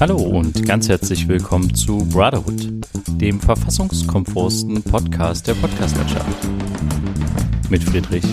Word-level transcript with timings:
Hallo 0.00 0.16
und 0.16 0.66
ganz 0.66 0.88
herzlich 0.88 1.28
willkommen 1.28 1.74
zu 1.74 1.98
Brotherhood, 2.08 2.68
dem 3.20 3.40
verfassungskonformsten 3.40 4.82
Podcast 4.82 5.46
der 5.46 5.54
Podcastwirtschaft. 5.54 6.48
Mit 7.70 7.82
Friedrich 7.84 8.24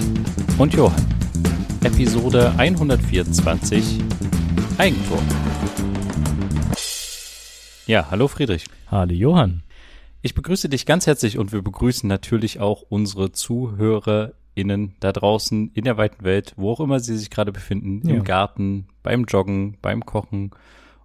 und 0.58 0.74
Johann. 0.74 1.05
Episode 1.84 2.52
124 2.57 4.00
Eigentor. 4.78 5.20
Ja, 7.88 8.07
hallo 8.09 8.28
Friedrich. 8.28 8.66
Hallo 8.88 9.14
Johann. 9.14 9.64
Ich 10.21 10.34
begrüße 10.36 10.70
dich 10.70 10.86
ganz 10.86 11.07
herzlich 11.07 11.38
und 11.38 11.52
wir 11.52 11.62
begrüßen 11.62 12.07
natürlich 12.07 12.59
auch 12.59 12.84
unsere 12.89 13.32
ZuhörerInnen 13.32 14.96
da 15.00 15.12
draußen 15.12 15.71
in 15.73 15.84
der 15.84 15.98
weiten 15.98 16.23
Welt, 16.23 16.54
wo 16.57 16.71
auch 16.71 16.80
immer 16.80 17.00
sie 17.00 17.18
sich 17.18 17.30
gerade 17.30 17.52
befinden, 17.52 18.07
Ja. 18.07 18.15
im 18.15 18.23
Garten, 18.23 18.87
beim 19.04 19.25
Joggen, 19.25 19.78
beim 19.82 20.06
Kochen 20.06 20.51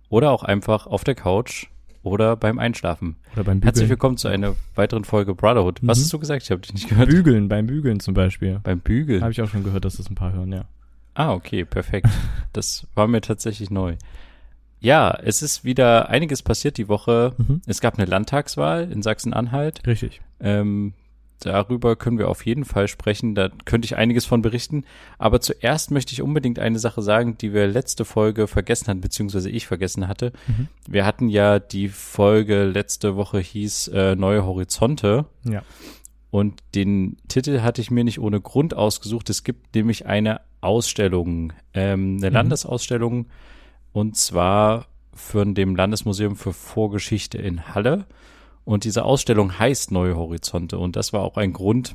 oder 0.09 0.31
auch 0.31 0.43
einfach 0.43 0.87
auf 0.87 1.05
der 1.05 1.15
Couch 1.15 1.67
oder 2.03 2.37
beim 2.37 2.59
Einschlafen. 2.59 3.17
Oder 3.35 3.45
beim 3.45 3.61
Herzlich 3.63 3.83
Bügeln. 3.85 3.91
willkommen 3.91 4.17
zu 4.17 4.29
einer 4.29 4.55
weiteren 4.75 5.05
Folge 5.05 5.35
Brotherhood. 5.35 5.81
Was 5.83 5.99
Mhm. 5.99 6.03
hast 6.03 6.13
du 6.13 6.19
gesagt? 6.19 6.43
Ich 6.45 6.51
habe 6.51 6.61
dich 6.61 6.73
nicht 6.75 6.89
gehört. 6.89 7.09
Bügeln, 7.11 7.49
beim 7.49 7.67
Bügeln 7.67 8.01
zum 8.01 8.15
Beispiel. 8.15 8.61
beim 8.63 8.81
Bügeln. 8.81 9.23
Habe 9.23 9.33
ich 9.33 9.43
auch 9.43 9.49
schon 9.49 9.65
gehört, 9.65 9.85
dass 9.85 9.97
das 9.97 10.09
ein 10.11 10.15
paar 10.15 10.33
hören, 10.33 10.53
ja. 10.53 10.65
Ah, 11.15 11.33
okay, 11.33 11.65
perfekt. 11.65 12.09
Das 12.53 12.87
war 12.95 13.07
mir 13.07 13.21
tatsächlich 13.21 13.71
neu. 13.71 13.97
Ja, 14.81 15.11
es 15.23 15.43
ist 15.43 15.65
wieder 15.65 16.09
einiges 16.09 16.43
passiert 16.43 16.79
die 16.79 16.89
Woche. 16.89 17.35
Mhm. 17.39 17.61
Es 17.67 17.81
gab 17.81 17.99
eine 17.99 18.07
Landtagswahl 18.09 18.91
in 18.91 19.03
Sachsen-Anhalt. 19.03 19.87
Richtig. 19.87 20.21
Ähm, 20.41 20.93
darüber 21.41 21.97
können 21.97 22.19
wir 22.19 22.29
auf 22.29 22.45
jeden 22.47 22.65
Fall 22.65 22.89
sprechen. 22.89 23.35
Da 23.35 23.51
könnte 23.65 23.87
ich 23.87 23.97
einiges 23.97 24.25
von 24.25 24.43
berichten. 24.43 24.85
Aber 25.19 25.41
zuerst 25.41 25.91
möchte 25.91 26.13
ich 26.13 26.23
unbedingt 26.23 26.59
eine 26.59 26.79
Sache 26.79 27.03
sagen, 27.03 27.37
die 27.39 27.53
wir 27.53 27.67
letzte 27.67 28.05
Folge 28.05 28.47
vergessen 28.47 28.89
hatten, 28.89 29.01
beziehungsweise 29.01 29.51
ich 29.51 29.67
vergessen 29.67 30.09
hatte. 30.09 30.33
Mhm. 30.47 30.69
Wir 30.89 31.07
hatten 31.07 31.29
ja 31.29 31.59
die 31.59 31.89
Folge 31.89 32.65
letzte 32.65 33.17
Woche 33.17 33.39
hieß 33.39 33.89
äh, 33.89 34.17
Neue 34.17 34.45
Horizonte. 34.45 35.27
Ja. 35.45 35.63
Und 36.31 36.61
den 36.75 37.17
Titel 37.29 37.61
hatte 37.61 37.81
ich 37.81 37.91
mir 37.91 38.05
nicht 38.05 38.19
ohne 38.21 38.41
Grund 38.41 38.75
ausgesucht. 38.75 39.31
Es 39.31 39.45
gibt 39.45 39.75
nämlich 39.75 40.07
eine 40.07 40.41
Ausstellung, 40.61 41.53
ähm, 41.75 42.17
eine 42.19 42.29
Mhm. 42.31 42.35
Landesausstellung, 42.35 43.27
und 43.93 44.17
zwar 44.17 44.87
von 45.15 45.55
dem 45.55 45.77
Landesmuseum 45.77 46.37
für 46.37 46.53
Vorgeschichte 46.53 47.39
in 47.39 47.75
Halle. 47.75 48.05
Und 48.67 48.83
diese 48.83 49.05
Ausstellung 49.05 49.59
heißt 49.59 49.93
Neue 49.93 50.17
Horizonte. 50.17 50.79
Und 50.79 50.97
das 50.97 51.13
war 51.13 51.23
auch 51.23 51.37
ein 51.37 51.53
Grund, 51.53 51.95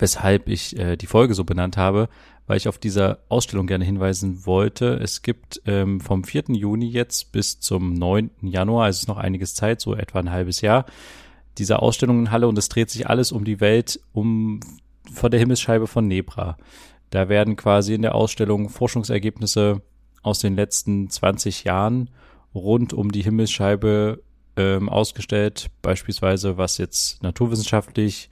weshalb 0.00 0.48
ich 0.48 0.76
äh, 0.76 0.96
die 0.96 1.06
Folge 1.06 1.32
so 1.34 1.44
benannt 1.44 1.76
habe, 1.76 2.08
weil 2.48 2.56
ich 2.56 2.66
auf 2.66 2.76
dieser 2.76 3.20
Ausstellung 3.28 3.68
gerne 3.68 3.84
hinweisen 3.84 4.44
wollte. 4.46 4.98
Es 5.00 5.22
gibt 5.22 5.62
ähm, 5.66 6.00
vom 6.00 6.24
4. 6.24 6.46
Juni 6.48 6.88
jetzt 6.88 7.30
bis 7.30 7.60
zum 7.60 7.94
9. 7.94 8.30
Januar, 8.42 8.86
also 8.86 8.98
ist 8.98 9.08
noch 9.08 9.16
einiges 9.16 9.54
Zeit, 9.54 9.80
so 9.80 9.94
etwa 9.94 10.18
ein 10.18 10.32
halbes 10.32 10.60
Jahr, 10.60 10.86
diese 11.56 11.80
Ausstellung 11.80 12.18
in 12.18 12.30
Halle 12.32 12.48
und 12.48 12.58
es 12.58 12.68
dreht 12.68 12.90
sich 12.90 13.08
alles 13.08 13.30
um 13.30 13.44
die 13.44 13.60
Welt, 13.60 14.00
um 14.12 14.58
vor 15.12 15.30
der 15.30 15.38
Himmelsscheibe 15.38 15.86
von 15.86 16.08
Nebra. 16.08 16.56
Da 17.10 17.28
werden 17.28 17.54
quasi 17.54 17.94
in 17.94 18.02
der 18.02 18.16
Ausstellung 18.16 18.70
Forschungsergebnisse 18.70 19.82
aus 20.22 20.40
den 20.40 20.56
letzten 20.56 21.08
20 21.08 21.62
Jahren 21.62 22.10
rund 22.54 22.92
um 22.92 23.12
die 23.12 23.22
Himmelsscheibe 23.22 24.20
ähm, 24.60 24.88
ausgestellt, 24.88 25.68
beispielsweise 25.82 26.56
was 26.58 26.78
jetzt 26.78 27.22
naturwissenschaftlich 27.22 28.30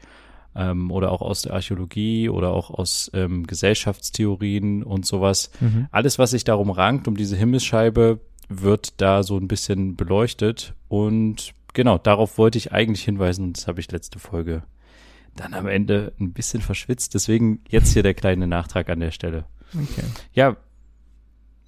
ähm, 0.54 0.90
oder 0.90 1.12
auch 1.12 1.22
aus 1.22 1.42
der 1.42 1.54
Archäologie 1.54 2.28
oder 2.28 2.50
auch 2.50 2.70
aus 2.70 3.10
ähm, 3.14 3.46
Gesellschaftstheorien 3.46 4.82
und 4.82 5.06
sowas. 5.06 5.50
Mhm. 5.60 5.88
Alles, 5.90 6.18
was 6.18 6.32
sich 6.32 6.44
darum 6.44 6.70
rankt, 6.70 7.08
um 7.08 7.16
diese 7.16 7.36
Himmelsscheibe, 7.36 8.20
wird 8.48 9.00
da 9.00 9.22
so 9.22 9.36
ein 9.36 9.48
bisschen 9.48 9.96
beleuchtet. 9.96 10.74
Und 10.88 11.52
genau, 11.74 11.98
darauf 11.98 12.38
wollte 12.38 12.58
ich 12.58 12.72
eigentlich 12.72 13.04
hinweisen 13.04 13.44
und 13.44 13.56
das 13.56 13.68
habe 13.68 13.80
ich 13.80 13.90
letzte 13.90 14.18
Folge 14.18 14.62
dann 15.36 15.54
am 15.54 15.66
Ende 15.68 16.12
ein 16.18 16.32
bisschen 16.32 16.60
verschwitzt. 16.60 17.14
Deswegen 17.14 17.60
jetzt 17.68 17.92
hier 17.92 18.02
der 18.02 18.14
kleine 18.14 18.46
Nachtrag 18.46 18.88
an 18.88 19.00
der 19.00 19.12
Stelle. 19.12 19.44
Okay. 19.72 20.04
Ja, 20.32 20.56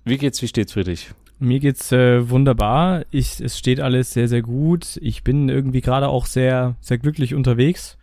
wie 0.04 0.18
geht's, 0.18 0.40
wie 0.42 0.48
steht's, 0.48 0.72
Friedrich? 0.72 1.10
Mir 1.40 1.58
geht's 1.58 1.90
äh, 1.90 2.28
wunderbar. 2.28 3.04
Ich, 3.10 3.40
es 3.40 3.58
steht 3.58 3.80
alles 3.80 4.12
sehr, 4.12 4.28
sehr 4.28 4.42
gut. 4.42 4.98
Ich 5.00 5.24
bin 5.24 5.48
irgendwie 5.48 5.80
gerade 5.80 6.08
auch 6.08 6.26
sehr, 6.26 6.76
sehr 6.80 6.98
glücklich 6.98 7.34
unterwegs. 7.34 7.96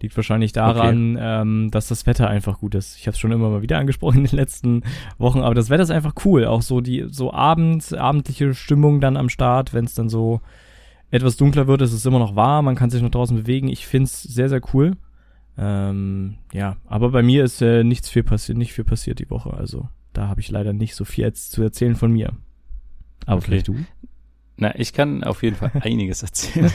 Liegt 0.00 0.16
wahrscheinlich 0.16 0.52
daran, 0.52 1.18
ähm, 1.20 1.70
dass 1.70 1.88
das 1.88 2.06
Wetter 2.06 2.28
einfach 2.28 2.60
gut 2.60 2.74
ist. 2.74 2.96
Ich 2.96 3.06
habe 3.06 3.14
es 3.14 3.18
schon 3.18 3.32
immer 3.32 3.50
mal 3.50 3.60
wieder 3.60 3.78
angesprochen 3.78 4.18
in 4.18 4.24
den 4.24 4.36
letzten 4.36 4.84
Wochen, 5.18 5.40
aber 5.40 5.54
das 5.54 5.68
Wetter 5.68 5.82
ist 5.82 5.90
einfach 5.90 6.14
cool. 6.24 6.46
Auch 6.46 6.62
so 6.62 6.80
die 6.80 7.06
so 7.10 7.32
abends, 7.32 7.92
abendliche 7.92 8.54
Stimmung 8.54 9.02
dann 9.02 9.18
am 9.18 9.28
Start, 9.28 9.74
wenn 9.74 9.84
es 9.84 9.94
dann 9.94 10.08
so 10.08 10.40
etwas 11.10 11.36
dunkler 11.36 11.66
wird, 11.66 11.82
ist 11.82 11.92
es 11.92 12.06
immer 12.06 12.18
noch 12.18 12.36
warm, 12.36 12.66
man 12.66 12.76
kann 12.76 12.90
sich 12.90 13.02
noch 13.02 13.10
draußen 13.10 13.36
bewegen. 13.36 13.68
Ich 13.68 13.86
find's 13.86 14.22
sehr, 14.22 14.48
sehr 14.48 14.62
cool. 14.72 14.92
Ähm, 15.58 16.36
ja, 16.52 16.76
aber 16.86 17.10
bei 17.10 17.22
mir 17.22 17.44
ist 17.44 17.60
äh, 17.60 17.84
nichts 17.84 18.08
viel 18.08 18.22
passiert, 18.22 18.56
nicht 18.56 18.72
viel 18.72 18.84
passiert 18.84 19.18
die 19.18 19.30
Woche. 19.30 19.52
Also 19.52 19.88
da 20.14 20.28
habe 20.28 20.40
ich 20.40 20.50
leider 20.50 20.72
nicht 20.72 20.94
so 20.94 21.04
viel 21.04 21.24
jetzt 21.24 21.50
zu 21.50 21.62
erzählen 21.62 21.96
von 21.96 22.12
mir. 22.12 22.32
Aber 23.28 23.38
Okay. 23.38 23.46
vielleicht 23.46 23.68
du? 23.68 23.76
Na, 24.56 24.74
ich 24.78 24.92
kann 24.92 25.22
auf 25.22 25.42
jeden 25.44 25.54
Fall 25.56 25.70
einiges 25.80 26.22
erzählen. 26.22 26.72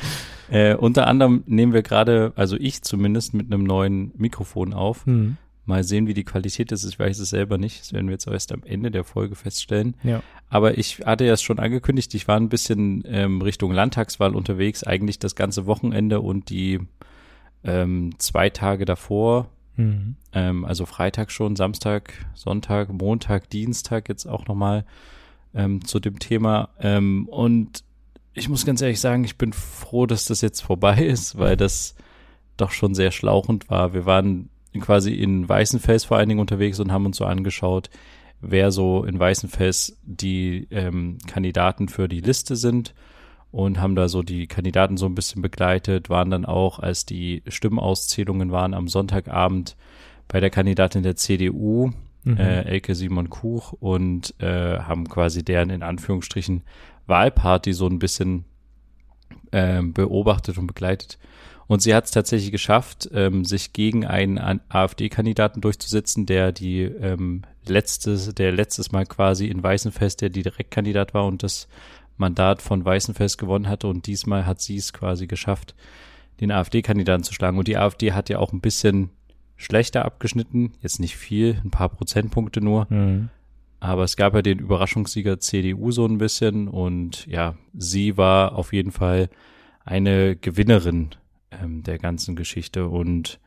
äh, 0.50 0.74
unter 0.74 1.06
anderem 1.06 1.42
nehmen 1.46 1.72
wir 1.74 1.82
gerade, 1.82 2.32
also 2.36 2.56
ich 2.56 2.82
zumindest, 2.82 3.34
mit 3.34 3.52
einem 3.52 3.64
neuen 3.64 4.12
Mikrofon 4.16 4.72
auf. 4.72 5.04
Hm. 5.04 5.36
Mal 5.66 5.82
sehen, 5.82 6.06
wie 6.06 6.14
die 6.14 6.22
Qualität 6.24 6.70
ist. 6.70 6.84
Ich 6.84 6.96
weiß 6.98 7.18
es 7.18 7.30
selber 7.30 7.58
nicht. 7.58 7.80
Das 7.80 7.92
werden 7.92 8.06
wir 8.06 8.12
jetzt 8.12 8.28
erst 8.28 8.52
am 8.52 8.62
Ende 8.64 8.90
der 8.92 9.02
Folge 9.02 9.34
feststellen. 9.34 9.96
Ja. 10.04 10.22
Aber 10.48 10.78
ich 10.78 11.00
hatte 11.04 11.24
ja 11.24 11.32
es 11.32 11.42
schon 11.42 11.58
angekündigt, 11.58 12.14
ich 12.14 12.28
war 12.28 12.36
ein 12.38 12.48
bisschen 12.48 13.02
ähm, 13.06 13.42
Richtung 13.42 13.72
Landtagswahl 13.72 14.34
unterwegs, 14.36 14.84
eigentlich 14.84 15.18
das 15.18 15.34
ganze 15.34 15.66
Wochenende 15.66 16.20
und 16.20 16.50
die 16.50 16.78
ähm, 17.64 18.10
zwei 18.18 18.48
Tage 18.50 18.84
davor, 18.84 19.48
Mhm. 19.78 20.16
ähm, 20.32 20.64
also 20.64 20.86
Freitag 20.86 21.30
schon, 21.30 21.54
Samstag, 21.54 22.14
Sonntag, 22.32 22.90
Montag, 22.90 23.50
Dienstag 23.50 24.08
jetzt 24.08 24.24
auch 24.24 24.46
nochmal 24.46 24.86
ähm, 25.56 25.84
zu 25.84 25.98
dem 25.98 26.18
Thema. 26.18 26.68
Ähm, 26.78 27.26
und 27.28 27.82
ich 28.34 28.48
muss 28.48 28.66
ganz 28.66 28.82
ehrlich 28.82 29.00
sagen, 29.00 29.24
ich 29.24 29.38
bin 29.38 29.52
froh, 29.52 30.06
dass 30.06 30.26
das 30.26 30.42
jetzt 30.42 30.60
vorbei 30.60 30.98
ist, 31.04 31.38
weil 31.38 31.56
das 31.56 31.96
doch 32.56 32.70
schon 32.70 32.94
sehr 32.94 33.10
schlauchend 33.10 33.68
war. 33.70 33.92
Wir 33.92 34.06
waren 34.06 34.50
quasi 34.80 35.14
in 35.14 35.48
Weißenfels 35.48 36.04
vor 36.04 36.18
allen 36.18 36.28
Dingen 36.28 36.40
unterwegs 36.40 36.78
und 36.78 36.92
haben 36.92 37.06
uns 37.06 37.16
so 37.16 37.24
angeschaut, 37.24 37.90
wer 38.40 38.70
so 38.70 39.04
in 39.04 39.18
Weißenfels 39.18 39.98
die 40.02 40.68
ähm, 40.70 41.18
Kandidaten 41.26 41.88
für 41.88 42.08
die 42.08 42.20
Liste 42.20 42.56
sind 42.56 42.94
und 43.50 43.80
haben 43.80 43.94
da 43.94 44.08
so 44.08 44.22
die 44.22 44.46
Kandidaten 44.46 44.98
so 44.98 45.06
ein 45.06 45.14
bisschen 45.14 45.40
begleitet, 45.40 46.10
waren 46.10 46.30
dann 46.30 46.44
auch, 46.44 46.78
als 46.78 47.06
die 47.06 47.42
Stimmauszählungen 47.48 48.52
waren 48.52 48.74
am 48.74 48.88
Sonntagabend 48.88 49.76
bei 50.28 50.40
der 50.40 50.50
Kandidatin 50.50 51.02
der 51.02 51.16
CDU, 51.16 51.92
Mhm. 52.26 52.38
äh, 52.38 52.62
Elke 52.62 52.94
Simon 52.94 53.30
Kuch, 53.30 53.72
und 53.72 54.34
äh, 54.40 54.78
haben 54.80 55.08
quasi 55.08 55.44
deren 55.44 55.70
in 55.70 55.82
Anführungsstrichen 55.82 56.62
Wahlparty 57.06 57.72
so 57.72 57.86
ein 57.86 58.00
bisschen 58.00 58.44
ähm, 59.52 59.92
beobachtet 59.92 60.58
und 60.58 60.66
begleitet. 60.66 61.18
Und 61.68 61.82
sie 61.82 61.94
hat 61.94 62.04
es 62.04 62.10
tatsächlich 62.10 62.52
geschafft, 62.52 63.08
ähm, 63.12 63.44
sich 63.44 63.72
gegen 63.72 64.04
einen 64.04 64.38
An- 64.38 64.60
AfD-Kandidaten 64.68 65.60
durchzusetzen, 65.60 66.26
der 66.26 66.52
die 66.52 66.82
ähm, 66.82 67.42
letztes, 67.64 68.34
der 68.34 68.52
letztes 68.52 68.92
Mal 68.92 69.06
quasi 69.06 69.46
in 69.46 69.62
Weißenfest 69.62 70.20
der 70.20 70.30
Direktkandidat 70.30 71.14
war 71.14 71.26
und 71.26 71.42
das 71.42 71.68
Mandat 72.16 72.62
von 72.62 72.84
Weißenfest 72.84 73.38
gewonnen 73.38 73.68
hatte. 73.68 73.86
Und 73.86 74.06
diesmal 74.06 74.46
hat 74.46 74.60
sie 74.60 74.76
es 74.76 74.92
quasi 74.92 75.26
geschafft, 75.26 75.74
den 76.40 76.50
AfD-Kandidaten 76.50 77.24
zu 77.24 77.34
schlagen. 77.34 77.58
Und 77.58 77.68
die 77.68 77.76
AfD 77.76 78.12
hat 78.12 78.28
ja 78.28 78.38
auch 78.38 78.52
ein 78.52 78.60
bisschen 78.60 79.10
schlechter 79.56 80.04
abgeschnitten, 80.04 80.72
jetzt 80.80 81.00
nicht 81.00 81.16
viel, 81.16 81.60
ein 81.64 81.70
paar 81.70 81.88
Prozentpunkte 81.88 82.60
nur. 82.60 82.86
Mhm. 82.90 83.28
Aber 83.80 84.04
es 84.04 84.16
gab 84.16 84.34
ja 84.34 84.42
den 84.42 84.58
Überraschungssieger 84.58 85.38
CDU 85.38 85.90
so 85.92 86.06
ein 86.06 86.18
bisschen 86.18 86.68
und 86.68 87.26
ja, 87.26 87.56
sie 87.74 88.16
war 88.16 88.54
auf 88.56 88.72
jeden 88.72 88.90
Fall 88.90 89.28
eine 89.84 90.34
Gewinnerin 90.36 91.10
ähm, 91.50 91.82
der 91.82 91.98
ganzen 91.98 92.36
Geschichte 92.36 92.88
und 92.88 93.38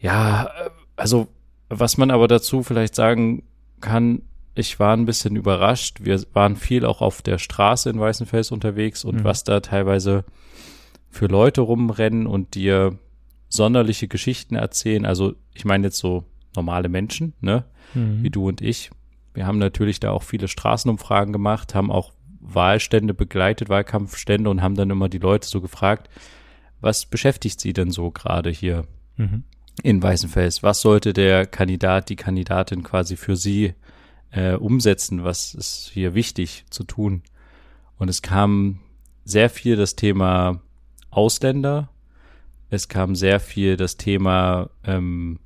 ja, 0.00 0.44
äh, 0.44 0.70
also 0.96 1.28
was 1.68 1.98
man 1.98 2.10
aber 2.10 2.28
dazu 2.28 2.62
vielleicht 2.62 2.94
sagen 2.94 3.42
kann, 3.80 4.22
ich 4.54 4.78
war 4.78 4.96
ein 4.96 5.04
bisschen 5.04 5.36
überrascht. 5.36 5.98
Wir 6.00 6.22
waren 6.32 6.56
viel 6.56 6.86
auch 6.86 7.02
auf 7.02 7.20
der 7.20 7.38
Straße 7.38 7.90
in 7.90 8.00
Weißenfels 8.00 8.50
unterwegs 8.52 9.04
und 9.04 9.16
Mhm. 9.16 9.24
was 9.24 9.44
da 9.44 9.60
teilweise 9.60 10.24
für 11.10 11.26
Leute 11.26 11.60
rumrennen 11.62 12.26
und 12.26 12.54
dir 12.54 12.98
sonderliche 13.48 14.08
Geschichten 14.08 14.54
erzählen. 14.54 15.06
Also 15.06 15.34
ich 15.54 15.64
meine 15.64 15.86
jetzt 15.88 15.98
so 15.98 16.24
normale 16.54 16.88
Menschen, 16.88 17.34
ne? 17.40 17.64
Mhm. 17.94 18.22
wie 18.22 18.30
du 18.30 18.48
und 18.48 18.60
ich. 18.60 18.90
Wir 19.34 19.46
haben 19.46 19.58
natürlich 19.58 20.00
da 20.00 20.10
auch 20.10 20.22
viele 20.22 20.48
Straßenumfragen 20.48 21.32
gemacht, 21.32 21.74
haben 21.74 21.90
auch 21.90 22.12
Wahlstände 22.40 23.14
begleitet, 23.14 23.68
Wahlkampfstände 23.68 24.48
und 24.50 24.62
haben 24.62 24.74
dann 24.74 24.90
immer 24.90 25.08
die 25.08 25.18
Leute 25.18 25.46
so 25.48 25.60
gefragt, 25.60 26.08
was 26.80 27.06
beschäftigt 27.06 27.60
sie 27.60 27.72
denn 27.72 27.90
so 27.90 28.10
gerade 28.10 28.50
hier 28.50 28.86
Mhm. 29.16 29.44
in 29.82 30.02
Weißenfels? 30.02 30.62
Was 30.62 30.80
sollte 30.80 31.12
der 31.12 31.46
Kandidat, 31.46 32.08
die 32.08 32.16
Kandidatin 32.16 32.82
quasi 32.82 33.16
für 33.16 33.36
sie 33.36 33.74
äh, 34.30 34.54
umsetzen, 34.54 35.24
was 35.24 35.54
ist 35.54 35.90
hier 35.92 36.14
wichtig 36.14 36.64
zu 36.70 36.84
tun. 36.84 37.22
Und 37.98 38.08
es 38.08 38.22
kam 38.22 38.80
sehr 39.24 39.48
viel 39.50 39.76
das 39.76 39.96
Thema 39.96 40.60
Ausländer, 41.10 41.88
es 42.70 42.88
kam 42.88 43.14
sehr 43.14 43.40
viel 43.40 43.76
das 43.76 43.96
Thema, 43.96 44.70
ähm, 44.84 45.38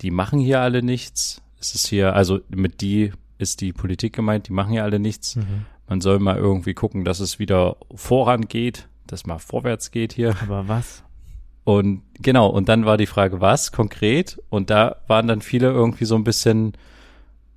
die 0.00 0.10
machen 0.10 0.38
hier 0.38 0.60
alle 0.60 0.82
nichts. 0.82 1.42
Es 1.60 1.74
ist 1.74 1.86
hier, 1.86 2.14
also 2.14 2.40
mit 2.48 2.80
die 2.80 3.12
ist 3.38 3.60
die 3.60 3.72
Politik 3.72 4.12
gemeint, 4.14 4.48
die 4.48 4.52
machen 4.52 4.72
hier 4.72 4.84
alle 4.84 4.98
nichts. 4.98 5.36
Mhm. 5.36 5.66
Man 5.88 6.00
soll 6.00 6.18
mal 6.18 6.36
irgendwie 6.36 6.74
gucken, 6.74 7.04
dass 7.04 7.20
es 7.20 7.38
wieder 7.38 7.76
vorangeht, 7.94 8.88
dass 9.06 9.26
mal 9.26 9.38
vorwärts 9.38 9.90
geht 9.90 10.12
hier. 10.12 10.34
Aber 10.42 10.68
was? 10.68 11.04
Und 11.64 12.02
genau, 12.20 12.48
und 12.48 12.68
dann 12.68 12.84
war 12.84 12.96
die 12.96 13.06
Frage, 13.06 13.40
was 13.40 13.72
konkret? 13.72 14.40
Und 14.50 14.70
da 14.70 14.96
waren 15.06 15.26
dann 15.26 15.40
viele 15.40 15.68
irgendwie 15.70 16.04
so 16.04 16.14
ein 16.14 16.24
bisschen, 16.24 16.74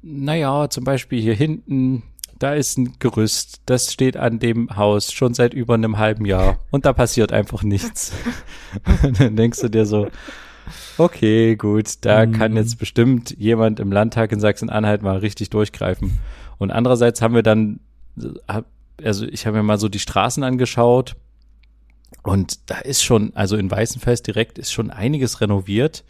naja, 0.02 0.70
zum 0.70 0.84
Beispiel 0.86 1.22
hier 1.22 1.36
hinten, 1.36 2.04
da 2.40 2.54
ist 2.54 2.78
ein 2.78 2.96
Gerüst, 3.00 3.62
das 3.66 3.92
steht 3.92 4.18
an 4.18 4.40
dem 4.40 4.76
Haus 4.76 5.12
schon 5.12 5.34
seit 5.34 5.54
über 5.54 5.74
einem 5.74 5.98
halben 5.98 6.26
Jahr 6.26 6.60
und 6.72 6.86
da 6.86 6.94
passiert 6.94 7.32
einfach 7.32 7.64
nichts. 7.64 8.12
dann 9.20 9.36
denkst 9.36 9.62
du 9.62 9.70
dir 9.70 9.86
so, 9.86 10.08
okay, 10.98 11.56
gut, 11.56 12.06
da 12.06 12.26
mhm. 12.26 12.34
kann 12.34 12.56
jetzt 12.56 12.78
bestimmt 12.78 13.36
jemand 13.38 13.80
im 13.80 13.92
Landtag 13.92 14.32
in 14.32 14.40
Sachsen-Anhalt 14.40 15.02
mal 15.02 15.18
richtig 15.18 15.50
durchgreifen. 15.50 16.20
Und 16.58 16.72
andererseits 16.72 17.22
haben 17.22 17.36
wir 17.36 17.44
dann, 17.44 17.80
also 18.98 19.26
ich 19.26 19.46
habe 19.46 19.58
mir 19.58 19.64
mal 19.64 19.80
so 19.80 19.90
die 19.90 20.00
Straßen 20.00 20.44
angeschaut 20.44 21.16
und 22.24 22.70
da 22.70 22.80
ist 22.80 23.04
schon, 23.04 23.36
also 23.36 23.58
in 23.58 23.70
Weißenfels 23.70 24.24
direkt 24.24 24.58
ist 24.58 24.72
schon 24.72 24.92
einiges 24.92 25.42
renoviert. 25.42 26.04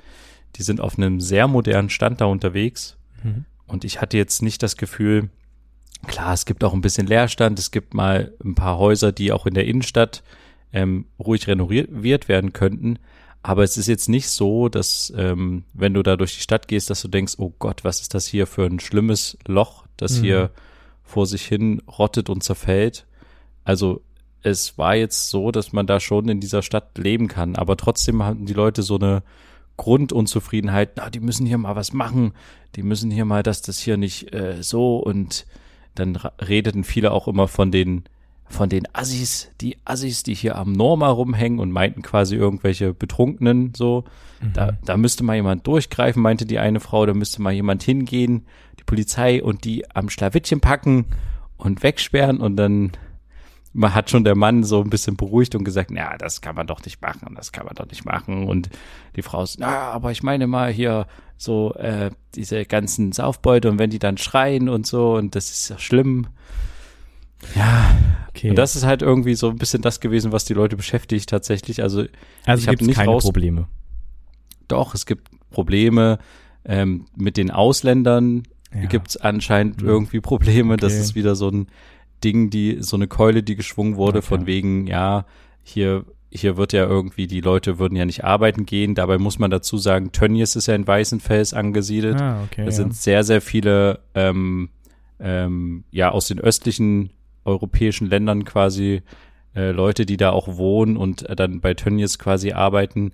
Die 0.55 0.63
sind 0.63 0.81
auf 0.81 0.97
einem 0.97 1.19
sehr 1.19 1.47
modernen 1.47 1.89
Stand 1.89 2.21
da 2.21 2.25
unterwegs. 2.25 2.97
Mhm. 3.23 3.45
Und 3.67 3.83
ich 3.83 4.01
hatte 4.01 4.17
jetzt 4.17 4.41
nicht 4.41 4.63
das 4.63 4.77
Gefühl, 4.77 5.29
klar, 6.05 6.33
es 6.33 6.45
gibt 6.45 6.63
auch 6.63 6.73
ein 6.73 6.81
bisschen 6.81 7.07
Leerstand, 7.07 7.57
es 7.59 7.71
gibt 7.71 7.93
mal 7.93 8.33
ein 8.43 8.55
paar 8.55 8.77
Häuser, 8.77 9.11
die 9.11 9.31
auch 9.31 9.45
in 9.45 9.53
der 9.53 9.65
Innenstadt 9.65 10.23
ähm, 10.73 11.05
ruhig 11.19 11.47
renoviert 11.47 12.27
werden 12.27 12.53
könnten. 12.53 12.99
Aber 13.43 13.63
es 13.63 13.77
ist 13.77 13.87
jetzt 13.87 14.09
nicht 14.09 14.29
so, 14.29 14.67
dass 14.67 15.13
ähm, 15.15 15.63
wenn 15.73 15.93
du 15.93 16.03
da 16.03 16.17
durch 16.17 16.35
die 16.35 16.41
Stadt 16.41 16.67
gehst, 16.67 16.89
dass 16.89 17.01
du 17.01 17.07
denkst, 17.07 17.35
oh 17.37 17.53
Gott, 17.59 17.83
was 17.83 18.01
ist 18.01 18.13
das 18.13 18.27
hier 18.27 18.45
für 18.45 18.65
ein 18.65 18.79
schlimmes 18.79 19.37
Loch, 19.47 19.85
das 19.95 20.19
mhm. 20.19 20.23
hier 20.23 20.51
vor 21.03 21.25
sich 21.25 21.45
hin 21.45 21.81
rottet 21.87 22.29
und 22.29 22.43
zerfällt. 22.43 23.05
Also 23.63 24.01
es 24.43 24.77
war 24.77 24.95
jetzt 24.95 25.29
so, 25.29 25.51
dass 25.51 25.71
man 25.71 25.87
da 25.87 25.99
schon 25.99 26.29
in 26.29 26.39
dieser 26.39 26.61
Stadt 26.61 26.97
leben 26.97 27.27
kann, 27.27 27.55
aber 27.55 27.77
trotzdem 27.77 28.23
hatten 28.23 28.45
die 28.45 28.53
Leute 28.53 28.83
so 28.83 28.95
eine 28.95 29.23
Grundunzufriedenheit, 29.77 30.91
na, 30.95 31.09
die 31.09 31.19
müssen 31.19 31.45
hier 31.45 31.57
mal 31.57 31.75
was 31.75 31.93
machen, 31.93 32.33
die 32.75 32.83
müssen 32.83 33.11
hier 33.11 33.25
mal, 33.25 33.43
dass 33.43 33.61
das 33.61 33.79
hier 33.79 33.95
nicht 33.95 34.33
äh, 34.33 34.61
so 34.61 34.97
und 34.97 35.45
dann 35.99 36.15
redeten 36.15 36.83
viele 36.83 37.11
auch 37.11 37.27
immer 37.27 37.47
von 37.47 37.71
den 37.71 38.03
von 38.49 38.69
den 38.69 38.87
Assis, 38.93 39.51
die 39.59 39.77
Assis, 39.83 40.23
die 40.23 40.33
hier 40.33 40.55
am 40.55 40.71
Norma 40.71 41.09
rumhängen 41.09 41.59
und 41.59 41.71
meinten 41.71 42.01
quasi 42.01 42.35
irgendwelche 42.35 42.93
Betrunkenen 42.93 43.73
so. 43.75 44.05
Mhm. 44.39 44.53
Da, 44.53 44.77
da 44.85 44.95
müsste 44.95 45.23
mal 45.23 45.35
jemand 45.35 45.67
durchgreifen, 45.67 46.21
meinte 46.21 46.45
die 46.45 46.59
eine 46.59 46.79
Frau, 46.79 47.05
da 47.05 47.13
müsste 47.13 47.41
mal 47.41 47.51
jemand 47.51 47.83
hingehen, 47.83 48.45
die 48.79 48.83
Polizei 48.85 49.43
und 49.43 49.65
die 49.65 49.89
am 49.93 50.09
Schlawittchen 50.09 50.61
packen 50.61 51.07
und 51.57 51.83
wegsperren 51.83 52.37
und 52.37 52.55
dann 52.55 52.91
man 53.77 53.93
hat 53.93 54.09
schon 54.09 54.23
der 54.23 54.35
Mann 54.35 54.63
so 54.63 54.81
ein 54.81 54.89
bisschen 54.89 55.17
beruhigt 55.17 55.53
und 55.53 55.63
gesagt, 55.63 55.91
na, 55.91 56.17
das 56.17 56.41
kann 56.41 56.55
man 56.55 56.65
doch 56.65 56.83
nicht 56.83 56.99
machen, 56.99 57.35
das 57.35 57.51
kann 57.51 57.65
man 57.65 57.75
doch 57.75 57.85
nicht 57.85 58.05
machen. 58.05 58.47
Und 58.47 58.69
die 59.15 59.21
Frau 59.21 59.43
ist, 59.43 59.59
na, 59.59 59.91
aber 59.91 60.11
ich 60.11 60.23
meine 60.23 60.47
mal 60.47 60.71
hier 60.71 61.05
so 61.37 61.75
äh, 61.75 62.09
diese 62.33 62.65
ganzen 62.65 63.11
Saufbeute 63.11 63.69
und 63.69 63.77
wenn 63.77 63.91
die 63.91 63.99
dann 63.99 64.17
schreien 64.17 64.67
und 64.67 64.87
so 64.87 65.15
und 65.15 65.35
das 65.35 65.51
ist 65.51 65.69
ja 65.69 65.77
schlimm. 65.77 66.25
Ja, 67.55 67.95
okay. 68.29 68.49
Und 68.49 68.55
das 68.55 68.75
ist 68.75 68.83
halt 68.83 69.03
irgendwie 69.03 69.35
so 69.35 69.47
ein 69.47 69.57
bisschen 69.57 69.83
das 69.83 69.99
gewesen, 69.99 70.31
was 70.31 70.43
die 70.43 70.55
Leute 70.55 70.75
beschäftigt 70.75 71.29
tatsächlich. 71.29 71.83
Also, 71.83 72.05
also 72.45 72.63
ich 72.63 72.67
habe 72.67 72.83
nicht 72.83 72.95
keine 72.95 73.11
raus 73.11 73.25
Probleme. 73.25 73.67
Doch, 74.67 74.95
es 74.95 75.05
gibt 75.05 75.29
Probleme 75.51 76.17
ähm, 76.65 77.05
mit 77.15 77.37
den 77.37 77.51
Ausländern. 77.51 78.43
Ja. 78.73 78.87
Gibt 78.87 79.09
es 79.09 79.17
anscheinend 79.17 79.83
mhm. 79.83 79.87
irgendwie 79.87 80.19
Probleme. 80.19 80.73
Okay. 80.73 80.81
Das 80.81 80.93
ist 80.95 81.13
wieder 81.13 81.35
so 81.35 81.49
ein 81.49 81.67
Ding, 82.23 82.49
die 82.49 82.77
so 82.81 82.95
eine 82.95 83.07
Keule, 83.07 83.43
die 83.43 83.55
geschwungen 83.55 83.95
wurde, 83.95 84.19
okay. 84.19 84.27
von 84.27 84.45
wegen, 84.45 84.87
ja, 84.87 85.25
hier 85.63 86.05
hier 86.29 86.57
wird 86.57 86.73
ja 86.73 86.85
irgendwie, 86.85 87.27
die 87.27 87.41
Leute 87.41 87.79
würden 87.79 87.95
ja 87.95 88.05
nicht 88.05 88.23
arbeiten 88.23 88.65
gehen. 88.65 88.95
Dabei 88.95 89.17
muss 89.17 89.39
man 89.39 89.51
dazu 89.51 89.77
sagen, 89.77 90.11
Tönnies 90.11 90.55
ist 90.55 90.67
ja 90.67 90.75
in 90.75 90.87
Weißenfels 90.87 91.53
angesiedelt. 91.53 92.21
Ah, 92.21 92.43
okay, 92.43 92.63
da 92.63 92.65
ja. 92.65 92.71
sind 92.71 92.95
sehr, 92.95 93.23
sehr 93.23 93.41
viele, 93.41 93.99
ähm, 94.13 94.69
ähm, 95.19 95.85
ja, 95.91 96.11
aus 96.11 96.27
den 96.27 96.39
östlichen 96.39 97.11
europäischen 97.45 98.09
Ländern 98.09 98.43
quasi 98.43 99.03
äh, 99.55 99.71
Leute, 99.71 100.05
die 100.05 100.17
da 100.17 100.31
auch 100.31 100.57
wohnen 100.57 100.97
und 100.97 101.27
äh, 101.27 101.35
dann 101.35 101.61
bei 101.61 101.73
Tönnies 101.73 102.19
quasi 102.19 102.51
arbeiten. 102.51 103.13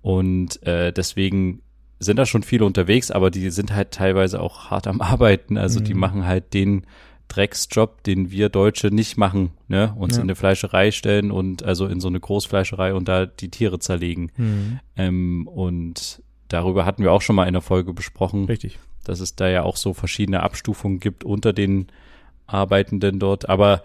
Und 0.00 0.62
äh, 0.64 0.92
deswegen 0.92 1.60
sind 1.98 2.18
da 2.18 2.26
schon 2.26 2.42
viele 2.42 2.64
unterwegs, 2.64 3.10
aber 3.10 3.30
die 3.30 3.50
sind 3.50 3.74
halt 3.74 3.90
teilweise 3.90 4.40
auch 4.40 4.70
hart 4.70 4.86
am 4.86 5.00
Arbeiten. 5.00 5.58
Also 5.58 5.80
mhm. 5.80 5.84
die 5.84 5.94
machen 5.94 6.24
halt 6.24 6.54
den 6.54 6.86
Drecksjob, 7.28 8.02
den 8.04 8.30
wir 8.30 8.48
Deutsche 8.48 8.88
nicht 8.88 9.16
machen, 9.16 9.50
ne? 9.68 9.94
Uns 9.96 10.16
ja. 10.16 10.22
in 10.22 10.26
eine 10.26 10.36
Fleischerei 10.36 10.90
stellen 10.90 11.30
und 11.30 11.62
also 11.62 11.86
in 11.86 12.00
so 12.00 12.08
eine 12.08 12.20
Großfleischerei 12.20 12.94
und 12.94 13.08
da 13.08 13.26
die 13.26 13.50
Tiere 13.50 13.78
zerlegen. 13.78 14.30
Mhm. 14.36 14.80
Ähm, 14.96 15.48
und 15.48 16.22
darüber 16.48 16.84
hatten 16.84 17.02
wir 17.02 17.12
auch 17.12 17.22
schon 17.22 17.36
mal 17.36 17.46
in 17.46 17.54
der 17.54 17.62
Folge 17.62 17.92
besprochen. 17.92 18.44
Richtig. 18.44 18.78
Dass 19.04 19.20
es 19.20 19.36
da 19.36 19.48
ja 19.48 19.62
auch 19.62 19.76
so 19.76 19.94
verschiedene 19.94 20.42
Abstufungen 20.42 21.00
gibt 21.00 21.24
unter 21.24 21.52
den 21.52 21.88
Arbeitenden 22.46 23.18
dort. 23.18 23.48
Aber 23.48 23.82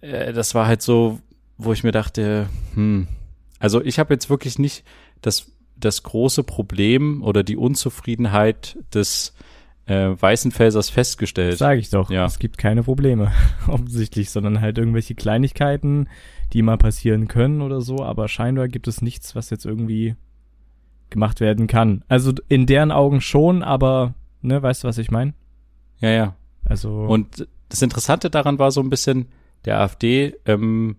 äh, 0.00 0.32
das 0.32 0.54
war 0.54 0.66
halt 0.66 0.82
so, 0.82 1.18
wo 1.58 1.72
ich 1.72 1.82
mir 1.82 1.92
dachte, 1.92 2.48
hm, 2.74 3.08
also 3.58 3.82
ich 3.82 3.98
habe 3.98 4.14
jetzt 4.14 4.30
wirklich 4.30 4.58
nicht 4.58 4.84
das, 5.22 5.50
das 5.76 6.02
große 6.02 6.44
Problem 6.44 7.22
oder 7.22 7.42
die 7.42 7.56
Unzufriedenheit 7.56 8.78
des 8.92 9.34
äh, 9.86 10.10
Weißenfelsers 10.20 10.90
festgestellt. 10.90 11.58
Sage 11.58 11.80
ich 11.80 11.90
doch. 11.90 12.10
Ja. 12.10 12.24
Es 12.26 12.38
gibt 12.38 12.58
keine 12.58 12.82
Probleme, 12.82 13.32
offensichtlich, 13.68 14.30
sondern 14.30 14.60
halt 14.60 14.78
irgendwelche 14.78 15.14
Kleinigkeiten, 15.14 16.08
die 16.52 16.62
mal 16.62 16.78
passieren 16.78 17.28
können 17.28 17.62
oder 17.62 17.80
so, 17.80 18.02
aber 18.02 18.28
scheinbar 18.28 18.68
gibt 18.68 18.88
es 18.88 19.02
nichts, 19.02 19.34
was 19.34 19.50
jetzt 19.50 19.64
irgendwie 19.64 20.16
gemacht 21.10 21.40
werden 21.40 21.66
kann. 21.66 22.04
Also 22.08 22.32
in 22.48 22.66
deren 22.66 22.90
Augen 22.90 23.20
schon, 23.20 23.62
aber, 23.62 24.14
ne, 24.42 24.62
weißt 24.62 24.84
du, 24.84 24.88
was 24.88 24.98
ich 24.98 25.10
meine? 25.10 25.34
Ja, 26.00 26.10
ja. 26.10 26.36
Also. 26.64 26.90
Und 26.90 27.46
das 27.68 27.82
Interessante 27.82 28.28
daran 28.28 28.58
war 28.58 28.70
so 28.70 28.80
ein 28.80 28.90
bisschen, 28.90 29.26
der 29.64 29.80
AfD-Typ, 29.80 30.38
ähm, 30.46 30.96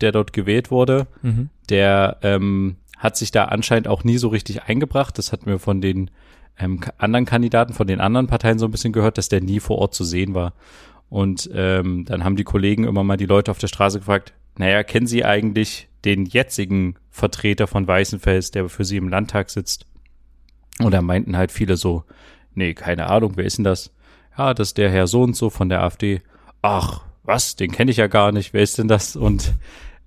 der 0.00 0.12
dort 0.12 0.32
gewählt 0.32 0.70
wurde, 0.70 1.06
mhm. 1.22 1.50
der 1.68 2.18
ähm, 2.22 2.76
hat 2.96 3.16
sich 3.16 3.30
da 3.30 3.46
anscheinend 3.46 3.88
auch 3.88 4.04
nie 4.04 4.18
so 4.18 4.28
richtig 4.28 4.64
eingebracht. 4.64 5.18
Das 5.18 5.32
hatten 5.32 5.46
wir 5.46 5.58
von 5.58 5.80
den 5.80 6.10
ähm, 6.58 6.80
anderen 6.98 7.24
Kandidaten 7.24 7.72
von 7.72 7.86
den 7.86 8.00
anderen 8.00 8.26
Parteien 8.26 8.58
so 8.58 8.66
ein 8.66 8.70
bisschen 8.70 8.92
gehört, 8.92 9.18
dass 9.18 9.28
der 9.28 9.40
nie 9.40 9.60
vor 9.60 9.78
Ort 9.78 9.94
zu 9.94 10.04
sehen 10.04 10.34
war. 10.34 10.52
Und 11.08 11.50
ähm, 11.52 12.04
dann 12.04 12.24
haben 12.24 12.36
die 12.36 12.44
Kollegen 12.44 12.84
immer 12.84 13.02
mal 13.02 13.16
die 13.16 13.26
Leute 13.26 13.50
auf 13.50 13.58
der 13.58 13.66
Straße 13.66 13.98
gefragt, 13.98 14.32
naja, 14.56 14.82
kennen 14.82 15.06
Sie 15.06 15.24
eigentlich 15.24 15.88
den 16.04 16.24
jetzigen 16.26 16.96
Vertreter 17.10 17.66
von 17.66 17.86
Weißenfels, 17.86 18.52
der 18.52 18.68
für 18.68 18.84
Sie 18.84 18.96
im 18.96 19.08
Landtag 19.08 19.50
sitzt? 19.50 19.86
Und 20.78 20.92
da 20.92 21.02
meinten 21.02 21.36
halt 21.36 21.52
viele 21.52 21.76
so, 21.76 22.04
nee, 22.54 22.74
keine 22.74 23.08
Ahnung, 23.08 23.32
wer 23.36 23.44
ist 23.44 23.58
denn 23.58 23.64
das? 23.64 23.92
Ja, 24.38 24.54
das 24.54 24.68
ist 24.68 24.78
der 24.78 24.90
Herr 24.90 25.06
so 25.06 25.22
und 25.22 25.36
so 25.36 25.50
von 25.50 25.68
der 25.68 25.82
AfD. 25.82 26.22
Ach, 26.62 27.02
was, 27.24 27.56
den 27.56 27.72
kenne 27.72 27.90
ich 27.90 27.98
ja 27.98 28.06
gar 28.06 28.32
nicht, 28.32 28.52
wer 28.52 28.62
ist 28.62 28.78
denn 28.78 28.88
das? 28.88 29.16
Und 29.16 29.54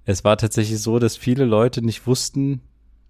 es 0.06 0.24
war 0.24 0.38
tatsächlich 0.38 0.82
so, 0.82 1.00
dass 1.00 1.18
viele 1.18 1.46
Leute 1.46 1.84
nicht 1.84 2.08
wussten, 2.08 2.62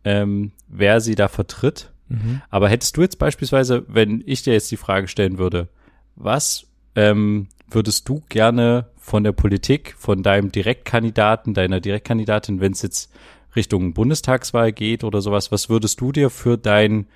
ähm, 0.03 0.51
wer 0.67 0.99
sie 0.99 1.15
da 1.15 1.27
vertritt 1.27 1.92
Mhm. 2.09 2.41
Aber 2.49 2.69
hättest 2.69 2.97
du 2.97 3.01
jetzt 3.01 3.19
beispielsweise, 3.19 3.85
wenn 3.87 4.23
ich 4.25 4.43
dir 4.43 4.53
jetzt 4.53 4.71
die 4.71 4.77
Frage 4.77 5.07
stellen 5.07 5.37
würde, 5.37 5.67
was 6.15 6.67
ähm, 6.95 7.47
würdest 7.69 8.07
du 8.07 8.23
gerne 8.29 8.87
von 8.97 9.23
der 9.23 9.31
Politik, 9.31 9.95
von 9.97 10.23
deinem 10.23 10.51
Direktkandidaten, 10.51 11.53
deiner 11.53 11.79
Direktkandidatin, 11.79 12.61
wenn 12.61 12.71
es 12.71 12.81
jetzt 12.81 13.11
Richtung 13.55 13.93
Bundestagswahl 13.93 14.71
geht 14.71 15.03
oder 15.03 15.21
sowas, 15.21 15.51
was 15.51 15.69
würdest 15.69 16.01
du 16.01 16.11
dir 16.11 16.29
für 16.29 16.57
deinen 16.57 17.07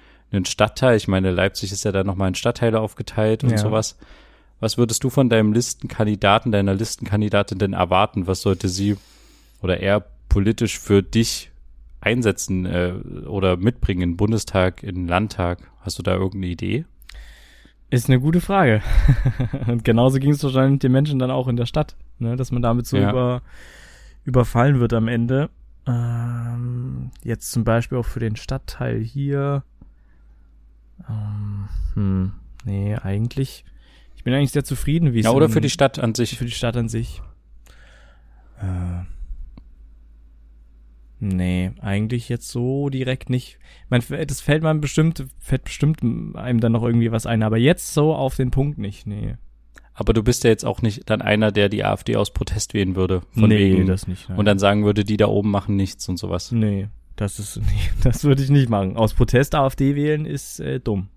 Stadtteil, 0.44 0.98
ich 0.98 1.08
meine, 1.08 1.32
Leipzig 1.32 1.72
ist 1.72 1.86
ja 1.86 1.92
da 1.92 2.04
nochmal 2.04 2.30
in 2.30 2.36
Stadtteile 2.36 2.80
aufgeteilt 2.80 3.44
und 3.44 3.52
ja. 3.52 3.58
sowas, 3.58 3.98
was 4.60 4.78
würdest 4.78 5.04
du 5.04 5.10
von 5.10 5.30
deinem 5.30 5.54
Listenkandidaten, 5.54 6.52
deiner 6.52 6.74
Listenkandidatin 6.74 7.60
denn 7.60 7.74
erwarten? 7.74 8.28
Was 8.28 8.42
sollte 8.42 8.70
sie 8.70 8.98
oder 9.62 9.80
er 9.80 10.04
politisch 10.30 10.80
für 10.80 11.04
dich 11.04 11.52
einsetzen 12.08 12.66
äh, 12.66 12.94
oder 13.26 13.58
mitbringen 13.58 14.02
in 14.02 14.10
den 14.12 14.18
Bundestag, 14.18 14.84
in 14.84 14.96
den 14.96 15.08
Landtag? 15.08 15.72
Hast 15.82 16.00
du 16.00 16.04
da 16.04 16.14
irgendeine 16.14 16.48
Idee? 16.48 16.86
Ist 17.90 18.10
eine 18.10 18.20
gute 18.20 18.42
Frage. 18.42 18.82
Und 19.68 19.84
genauso 19.84 20.20
ging 20.20 20.32
es 20.32 20.44
wahrscheinlich 20.44 20.80
den 20.80 20.92
Menschen 20.92 21.20
dann 21.20 21.32
auch 21.32 21.48
in 21.48 21.56
der 21.56 21.66
Stadt, 21.66 21.96
ne? 22.20 22.36
dass 22.36 22.52
man 22.52 22.62
damit 22.62 22.86
so 22.88 22.98
ja. 22.98 23.10
über, 23.10 23.42
überfallen 24.26 24.80
wird 24.80 24.94
am 24.94 25.08
Ende. 25.08 25.50
Ähm, 25.86 27.12
jetzt 27.24 27.52
zum 27.52 27.64
Beispiel 27.64 27.98
auch 27.98 28.06
für 28.06 28.20
den 28.20 28.36
Stadtteil 28.36 29.02
hier. 29.02 29.64
Ähm, 31.10 31.70
hm, 31.94 32.34
nee, 32.66 32.96
eigentlich 32.96 33.64
bin 34.28 34.36
eigentlich 34.36 34.52
sehr 34.52 34.66
zufrieden, 34.66 35.14
wie 35.14 35.20
es 35.20 35.26
Ja, 35.26 35.32
oder 35.32 35.46
in- 35.46 35.54
für 35.54 35.62
die 35.62 35.70
Stadt 35.70 36.00
an 36.00 36.14
sich. 36.14 36.38
für 36.38 36.44
die 36.44 36.52
Stadt 36.52 36.76
an 36.76 36.90
sich. 36.90 37.22
Äh, 38.60 39.06
nee, 41.20 41.72
eigentlich 41.80 42.30
jetzt 42.30 42.50
so 42.50 42.90
direkt 42.90 43.30
nicht. 43.30 43.60
Man, 43.90 44.02
das 44.28 44.42
fällt 44.42 44.64
man 44.64 44.82
bestimmt, 44.82 45.26
fällt 45.40 45.64
bestimmt 45.64 46.02
einem 46.02 46.60
dann 46.60 46.72
noch 46.72 46.84
irgendwie 46.84 47.12
was 47.12 47.26
ein, 47.26 47.44
aber 47.44 47.58
jetzt 47.58 47.94
so 47.94 48.14
auf 48.14 48.36
den 48.36 48.52
Punkt 48.52 48.78
nicht, 48.78 49.08
nee. 49.08 49.36
Aber 49.94 50.14
du 50.14 50.22
bist 50.22 50.44
ja 50.44 50.52
jetzt 50.52 50.64
auch 50.64 50.84
nicht 50.84 51.10
dann 51.10 51.24
einer, 51.24 51.52
der 51.52 51.70
die 51.70 51.84
AfD 51.84 52.18
aus 52.18 52.32
Protest 52.32 52.76
wählen 52.76 52.96
würde. 52.96 53.22
Von 53.32 53.50
nee, 53.50 53.58
wegen. 53.58 53.88
das 53.88 54.08
nicht. 54.08 54.30
Nein. 54.30 54.38
und 54.38 54.46
dann 54.46 54.60
sagen 54.60 54.86
würde, 54.86 55.04
die 55.04 55.18
da 55.18 55.26
oben 55.28 55.50
machen 55.50 55.76
nichts 55.76 56.08
und 56.08 56.18
sowas. 56.18 56.52
nee, 56.52 56.88
das 57.16 57.40
ist, 57.40 57.58
nee, 57.62 57.90
das 58.04 58.24
würde 58.24 58.44
ich 58.44 58.50
nicht 58.50 58.70
machen. 58.70 58.96
Aus 58.96 59.16
Protest 59.16 59.56
AfD 59.56 59.96
wählen 59.96 60.26
ist 60.26 60.60
äh, 60.60 60.80
dumm. 60.80 61.08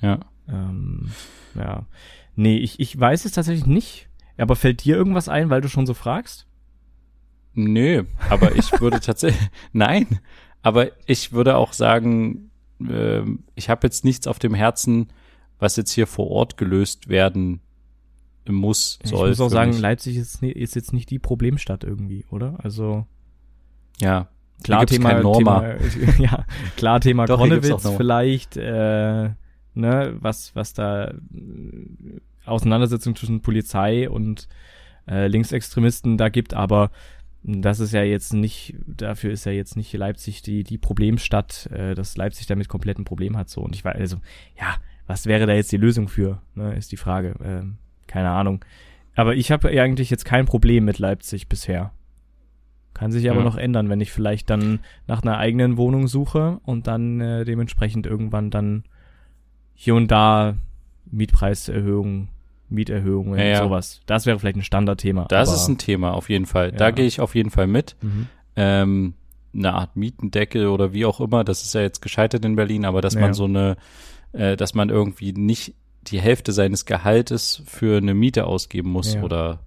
Ja. 0.00 0.20
Ähm, 0.48 1.10
ja. 1.54 1.86
Nee, 2.34 2.56
ich, 2.58 2.80
ich 2.80 2.98
weiß 2.98 3.24
es 3.24 3.32
tatsächlich 3.32 3.66
nicht. 3.66 4.08
Aber 4.38 4.56
fällt 4.56 4.84
dir 4.84 4.96
irgendwas 4.96 5.28
ein, 5.28 5.50
weil 5.50 5.60
du 5.60 5.68
schon 5.68 5.86
so 5.86 5.94
fragst? 5.94 6.46
Nö, 7.56 8.04
aber 8.28 8.54
ich 8.54 8.70
würde 8.80 9.00
tatsächlich, 9.00 9.48
nein, 9.72 10.20
aber 10.62 10.88
ich 11.06 11.32
würde 11.32 11.56
auch 11.56 11.72
sagen, 11.72 12.50
ähm, 12.80 13.44
ich 13.54 13.70
habe 13.70 13.86
jetzt 13.86 14.04
nichts 14.04 14.26
auf 14.26 14.38
dem 14.38 14.54
Herzen, 14.54 15.08
was 15.58 15.76
jetzt 15.76 15.90
hier 15.90 16.06
vor 16.06 16.30
Ort 16.30 16.58
gelöst 16.58 17.08
werden 17.08 17.60
muss, 18.46 18.98
Ich 19.02 19.10
soll. 19.10 19.30
muss 19.30 19.40
auch 19.40 19.48
sagen, 19.48 19.70
mich. 19.70 19.80
Leipzig 19.80 20.16
ist, 20.16 20.42
ist 20.42 20.74
jetzt 20.76 20.92
nicht 20.92 21.10
die 21.10 21.18
Problemstadt 21.18 21.82
irgendwie, 21.82 22.24
oder? 22.30 22.58
Also 22.62 23.06
ja, 24.00 24.28
klar 24.62 24.86
Thema. 24.86 25.20
Thema 25.20 25.74
ja 26.18 26.44
klar 26.76 27.00
Thema 27.00 27.24
Doch, 27.24 27.38
Norma. 27.40 27.76
vielleicht, 27.96 28.56
äh, 28.56 29.30
ne, 29.74 30.16
was 30.20 30.54
was 30.54 30.74
da 30.74 31.06
äh, 31.08 31.14
Auseinandersetzung 32.44 33.16
zwischen 33.16 33.40
Polizei 33.40 34.08
und 34.08 34.46
äh, 35.08 35.26
Linksextremisten 35.26 36.16
da 36.16 36.28
gibt, 36.28 36.54
aber 36.54 36.90
das 37.48 37.78
ist 37.78 37.92
ja 37.92 38.02
jetzt 38.02 38.34
nicht, 38.34 38.74
dafür 38.86 39.30
ist 39.30 39.46
ja 39.46 39.52
jetzt 39.52 39.76
nicht 39.76 39.92
Leipzig 39.92 40.42
die, 40.42 40.64
die 40.64 40.78
Problemstadt, 40.78 41.66
äh, 41.70 41.94
dass 41.94 42.16
Leipzig 42.16 42.46
damit 42.46 42.68
komplett 42.68 42.98
ein 42.98 43.04
Problem 43.04 43.36
hat 43.36 43.48
so. 43.48 43.60
Und 43.60 43.74
ich 43.76 43.84
weiß, 43.84 43.96
also, 43.96 44.16
ja, 44.58 44.76
was 45.06 45.26
wäre 45.26 45.46
da 45.46 45.52
jetzt 45.52 45.70
die 45.70 45.76
Lösung 45.76 46.08
für, 46.08 46.42
ne, 46.56 46.74
ist 46.74 46.90
die 46.90 46.96
Frage. 46.96 47.36
Ähm, 47.44 47.76
keine 48.08 48.30
Ahnung. 48.30 48.64
Aber 49.14 49.36
ich 49.36 49.52
habe 49.52 49.68
eigentlich 49.68 50.10
jetzt 50.10 50.24
kein 50.24 50.44
Problem 50.46 50.84
mit 50.84 50.98
Leipzig 50.98 51.48
bisher. 51.48 51.92
Kann 52.94 53.12
sich 53.12 53.30
aber 53.30 53.40
Ja. 53.40 53.44
noch 53.44 53.56
ändern, 53.56 53.88
wenn 53.88 54.00
ich 54.00 54.10
vielleicht 54.10 54.50
dann 54.50 54.80
nach 55.06 55.22
einer 55.22 55.38
eigenen 55.38 55.76
Wohnung 55.76 56.08
suche 56.08 56.58
und 56.64 56.86
dann 56.86 57.20
äh, 57.20 57.44
dementsprechend 57.44 58.06
irgendwann 58.06 58.50
dann 58.50 58.84
hier 59.74 59.94
und 59.94 60.10
da 60.10 60.56
Mietpreiserhöhungen, 61.10 62.28
Mieterhöhungen, 62.68 63.38
Ja, 63.38 63.62
sowas. 63.64 64.00
Das 64.06 64.26
wäre 64.26 64.38
vielleicht 64.38 64.56
ein 64.56 64.62
Standardthema. 64.62 65.26
das 65.28 65.52
ist 65.52 65.68
ein 65.68 65.78
Thema 65.78 66.12
auf 66.14 66.28
jeden 66.28 66.46
Fall. 66.46 66.72
Da 66.72 66.90
gehe 66.90 67.06
ich 67.06 67.20
auf 67.20 67.34
jeden 67.34 67.50
Fall 67.50 67.66
mit. 67.66 67.96
Mhm. 68.02 68.26
ähm, 68.56 69.14
eine 69.54 69.72
Art 69.72 69.96
Mietendeckel 69.96 70.66
oder 70.66 70.92
wie 70.92 71.06
auch 71.06 71.18
immer, 71.20 71.42
das 71.42 71.62
ist 71.62 71.72
ja 71.74 71.80
jetzt 71.80 72.02
gescheitert 72.02 72.44
in 72.44 72.56
Berlin, 72.56 72.84
aber 72.84 73.00
dass 73.00 73.14
man 73.14 73.32
so 73.32 73.44
eine, 73.44 73.76
äh, 74.32 74.54
dass 74.54 74.74
man 74.74 74.90
irgendwie 74.90 75.32
nicht 75.32 75.74
die 76.02 76.20
Hälfte 76.20 76.52
seines 76.52 76.84
Gehaltes 76.84 77.62
für 77.64 77.96
eine 77.96 78.12
Miete 78.12 78.46
ausgeben 78.46 78.90
muss 78.90 79.14
Ja. 79.14 79.22
oder 79.22 79.60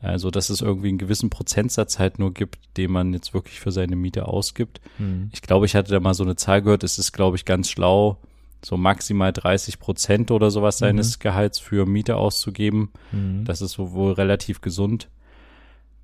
also 0.00 0.30
dass 0.30 0.48
es 0.48 0.60
irgendwie 0.62 0.88
einen 0.88 0.96
gewissen 0.98 1.28
Prozentsatz 1.28 1.98
halt 1.98 2.18
nur 2.18 2.32
gibt, 2.32 2.58
den 2.76 2.90
man 2.92 3.12
jetzt 3.12 3.34
wirklich 3.34 3.60
für 3.60 3.72
seine 3.72 3.96
Miete 3.96 4.28
ausgibt. 4.28 4.80
Mhm. 4.98 5.28
Ich 5.32 5.42
glaube, 5.42 5.66
ich 5.66 5.74
hatte 5.74 5.90
da 5.92 6.00
mal 6.00 6.14
so 6.14 6.22
eine 6.24 6.36
Zahl 6.36 6.62
gehört, 6.62 6.82
es 6.84 6.98
ist, 6.98 7.12
glaube 7.12 7.36
ich, 7.36 7.44
ganz 7.44 7.68
schlau, 7.68 8.18
so 8.64 8.76
maximal 8.76 9.32
30 9.32 9.78
Prozent 9.78 10.30
oder 10.30 10.50
sowas 10.50 10.78
seines 10.78 11.18
Gehalts 11.20 11.58
für 11.58 11.86
Miete 11.86 12.16
auszugeben. 12.16 12.90
Mhm. 13.12 13.44
Das 13.44 13.60
ist 13.62 13.78
wohl 13.78 14.12
relativ 14.12 14.60
gesund. 14.60 15.08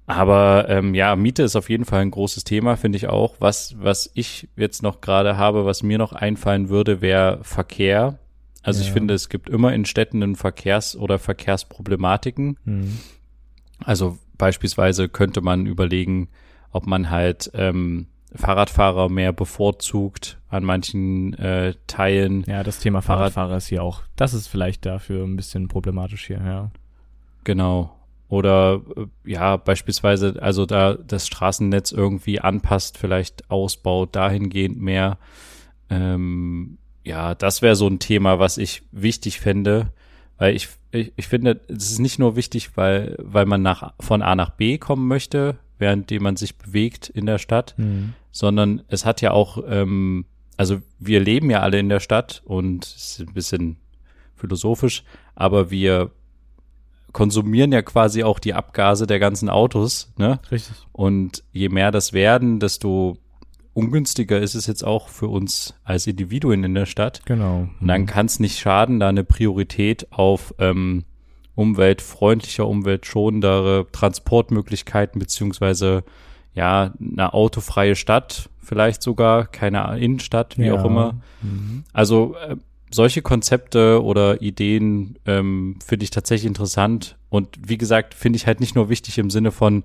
Aber 0.06 0.66
ähm, 0.68 0.94
ja, 0.94 1.16
Miete 1.16 1.42
ist 1.42 1.56
auf 1.56 1.70
jeden 1.70 1.86
Fall 1.86 2.02
ein 2.02 2.10
großes 2.10 2.44
Thema, 2.44 2.76
finde 2.76 2.96
ich 2.98 3.08
auch. 3.08 3.36
Was, 3.38 3.74
was 3.78 4.10
ich 4.14 4.48
jetzt 4.54 4.82
noch 4.82 5.00
gerade 5.00 5.36
habe, 5.38 5.64
was 5.64 5.82
mir 5.82 5.96
noch 5.98 6.12
einfallen 6.12 6.68
würde, 6.68 7.00
wäre 7.00 7.38
Verkehr. 7.42 8.18
Also 8.62 8.82
ich 8.82 8.88
Ja. 8.88 8.92
finde, 8.94 9.14
es 9.14 9.28
gibt 9.30 9.48
immer 9.48 9.72
in 9.72 9.84
Städten 9.86 10.22
einen 10.22 10.36
Verkehrs- 10.36 10.96
oder 10.96 11.18
Verkehrsproblematiken. 11.18 12.58
Mhm. 12.64 12.98
Also 13.82 14.18
beispielsweise 14.36 15.08
könnte 15.08 15.40
man 15.40 15.66
überlegen, 15.66 16.28
ob 16.70 16.86
man 16.86 17.10
halt 17.10 17.50
ähm, 17.54 18.06
Fahrradfahrer 18.34 19.08
mehr 19.08 19.32
bevorzugt 19.32 20.38
an 20.48 20.64
manchen 20.64 21.34
äh, 21.34 21.74
Teilen. 21.86 22.44
Ja, 22.46 22.62
das 22.62 22.80
Thema 22.80 23.00
Fahrrad- 23.00 23.32
Fahrradfahrer 23.32 23.56
ist 23.56 23.68
hier 23.68 23.82
auch, 23.82 24.02
das 24.16 24.34
ist 24.34 24.48
vielleicht 24.48 24.86
dafür 24.86 25.24
ein 25.24 25.36
bisschen 25.36 25.68
problematisch 25.68 26.26
hier, 26.26 26.42
ja. 26.44 26.70
Genau. 27.44 27.94
Oder 28.28 28.80
äh, 28.96 29.06
ja, 29.30 29.56
beispielsweise, 29.56 30.36
also 30.40 30.66
da 30.66 30.94
das 30.94 31.26
Straßennetz 31.26 31.92
irgendwie 31.92 32.40
anpasst, 32.40 32.98
vielleicht 32.98 33.50
ausbaut, 33.50 34.16
dahingehend 34.16 34.80
mehr. 34.80 35.18
Ähm, 35.90 36.78
ja, 37.04 37.34
das 37.34 37.62
wäre 37.62 37.76
so 37.76 37.86
ein 37.86 37.98
Thema, 37.98 38.38
was 38.38 38.58
ich 38.58 38.82
wichtig 38.90 39.38
fände, 39.40 39.92
weil 40.38 40.56
ich, 40.56 40.68
ich, 40.90 41.12
ich 41.16 41.28
finde, 41.28 41.60
es 41.68 41.90
ist 41.90 41.98
nicht 41.98 42.18
nur 42.18 42.34
wichtig, 42.34 42.76
weil, 42.76 43.14
weil 43.18 43.46
man 43.46 43.62
nach, 43.62 43.92
von 44.00 44.22
A 44.22 44.34
nach 44.34 44.50
B 44.50 44.78
kommen 44.78 45.06
möchte, 45.06 45.58
währenddem 45.78 46.22
man 46.22 46.36
sich 46.36 46.56
bewegt 46.56 47.08
in 47.08 47.26
der 47.26 47.38
Stadt, 47.38 47.74
Mhm. 47.76 48.14
sondern 48.30 48.82
es 48.88 49.04
hat 49.04 49.20
ja 49.20 49.32
auch, 49.32 49.62
ähm, 49.68 50.24
also 50.56 50.78
wir 50.98 51.20
leben 51.20 51.50
ja 51.50 51.60
alle 51.60 51.78
in 51.78 51.88
der 51.88 52.00
Stadt 52.00 52.42
und 52.44 52.84
es 52.84 53.18
ist 53.18 53.28
ein 53.28 53.34
bisschen 53.34 53.76
philosophisch, 54.36 55.04
aber 55.34 55.70
wir 55.70 56.10
konsumieren 57.12 57.70
ja 57.72 57.82
quasi 57.82 58.24
auch 58.24 58.38
die 58.38 58.54
Abgase 58.54 59.06
der 59.06 59.18
ganzen 59.20 59.48
Autos, 59.48 60.12
ne? 60.18 60.40
Richtig. 60.50 60.74
Und 60.92 61.44
je 61.52 61.68
mehr 61.68 61.92
das 61.92 62.12
werden, 62.12 62.58
desto 62.58 63.16
ungünstiger 63.72 64.40
ist 64.40 64.54
es 64.54 64.66
jetzt 64.66 64.84
auch 64.84 65.08
für 65.08 65.28
uns 65.28 65.74
als 65.84 66.06
Individuen 66.06 66.64
in 66.64 66.74
der 66.74 66.86
Stadt. 66.86 67.22
Genau. 67.24 67.68
Und 67.80 67.86
dann 67.88 68.06
kann 68.06 68.26
es 68.26 68.40
nicht 68.40 68.58
schaden, 68.58 68.98
da 69.00 69.08
eine 69.08 69.24
Priorität 69.24 70.12
auf 70.12 70.54
ähm, 70.58 71.04
umweltfreundlicher, 71.54 72.66
umweltschonendere 72.66 73.86
Transportmöglichkeiten 73.92 75.18
beziehungsweise 75.18 76.04
ja 76.54 76.92
eine 77.00 77.34
autofreie 77.34 77.96
Stadt, 77.96 78.48
vielleicht 78.62 79.02
sogar 79.02 79.46
keine 79.46 79.98
Innenstadt, 79.98 80.58
wie 80.58 80.66
Ja. 80.66 80.74
auch 80.74 80.84
immer. 80.84 81.20
Mhm. 81.42 81.84
Also 81.92 82.36
äh, 82.36 82.56
solche 82.90 83.22
Konzepte 83.22 84.02
oder 84.02 84.40
Ideen 84.40 85.18
ähm, 85.26 85.78
finde 85.84 86.04
ich 86.04 86.10
tatsächlich 86.10 86.46
interessant 86.46 87.16
und 87.28 87.48
wie 87.66 87.78
gesagt 87.78 88.14
finde 88.14 88.36
ich 88.36 88.46
halt 88.46 88.60
nicht 88.60 88.74
nur 88.76 88.88
wichtig 88.88 89.18
im 89.18 89.30
Sinne 89.30 89.50
von 89.50 89.84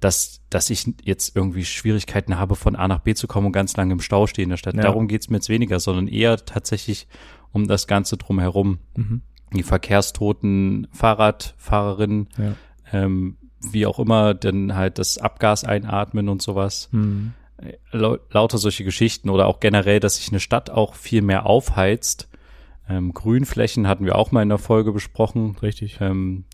dass, 0.00 0.42
dass 0.48 0.70
ich 0.70 0.92
jetzt 1.02 1.34
irgendwie 1.34 1.64
Schwierigkeiten 1.64 2.38
habe, 2.38 2.54
von 2.54 2.76
A 2.76 2.86
nach 2.86 3.00
B 3.00 3.14
zu 3.14 3.26
kommen 3.26 3.46
und 3.46 3.52
ganz 3.52 3.76
lange 3.76 3.92
im 3.94 4.00
Stau 4.00 4.28
stehe 4.28 4.44
in 4.44 4.50
der 4.50 4.56
Stadt. 4.56 4.76
Ja. 4.76 4.82
Darum 4.82 5.08
geht's 5.08 5.28
mir 5.28 5.38
jetzt 5.38 5.48
weniger, 5.48 5.80
sondern 5.80 6.06
eher 6.06 6.36
tatsächlich 6.36 7.08
um 7.50 7.66
das 7.66 7.88
Ganze 7.88 8.16
drumherum. 8.16 8.78
Mhm. 8.96 9.22
Die 9.52 9.62
verkehrstoten 9.62 10.86
Fahrradfahrerinnen, 10.92 12.28
Ja. 12.36 12.54
ähm, 12.92 13.36
wie 13.72 13.86
auch 13.86 13.98
immer, 13.98 14.34
dann 14.34 14.74
halt 14.74 14.98
das 14.98 15.18
Abgas 15.18 15.64
einatmen 15.64 16.28
und 16.28 16.42
sowas. 16.42 16.88
Mhm. 16.92 17.32
Lau- 17.90 18.18
Lauter 18.30 18.58
solche 18.58 18.84
Geschichten 18.84 19.30
oder 19.30 19.46
auch 19.46 19.58
generell, 19.58 19.98
dass 19.98 20.16
sich 20.16 20.28
eine 20.28 20.38
Stadt 20.40 20.70
auch 20.70 20.94
viel 20.94 21.22
mehr 21.22 21.44
aufheizt. 21.46 22.28
Ähm, 22.88 23.12
Grünflächen 23.12 23.88
hatten 23.88 24.04
wir 24.04 24.14
auch 24.16 24.30
mal 24.30 24.42
in 24.42 24.48
der 24.48 24.58
Folge 24.58 24.92
besprochen 24.92 25.56
Richtig. 25.60 25.98
ähm, 26.00 26.44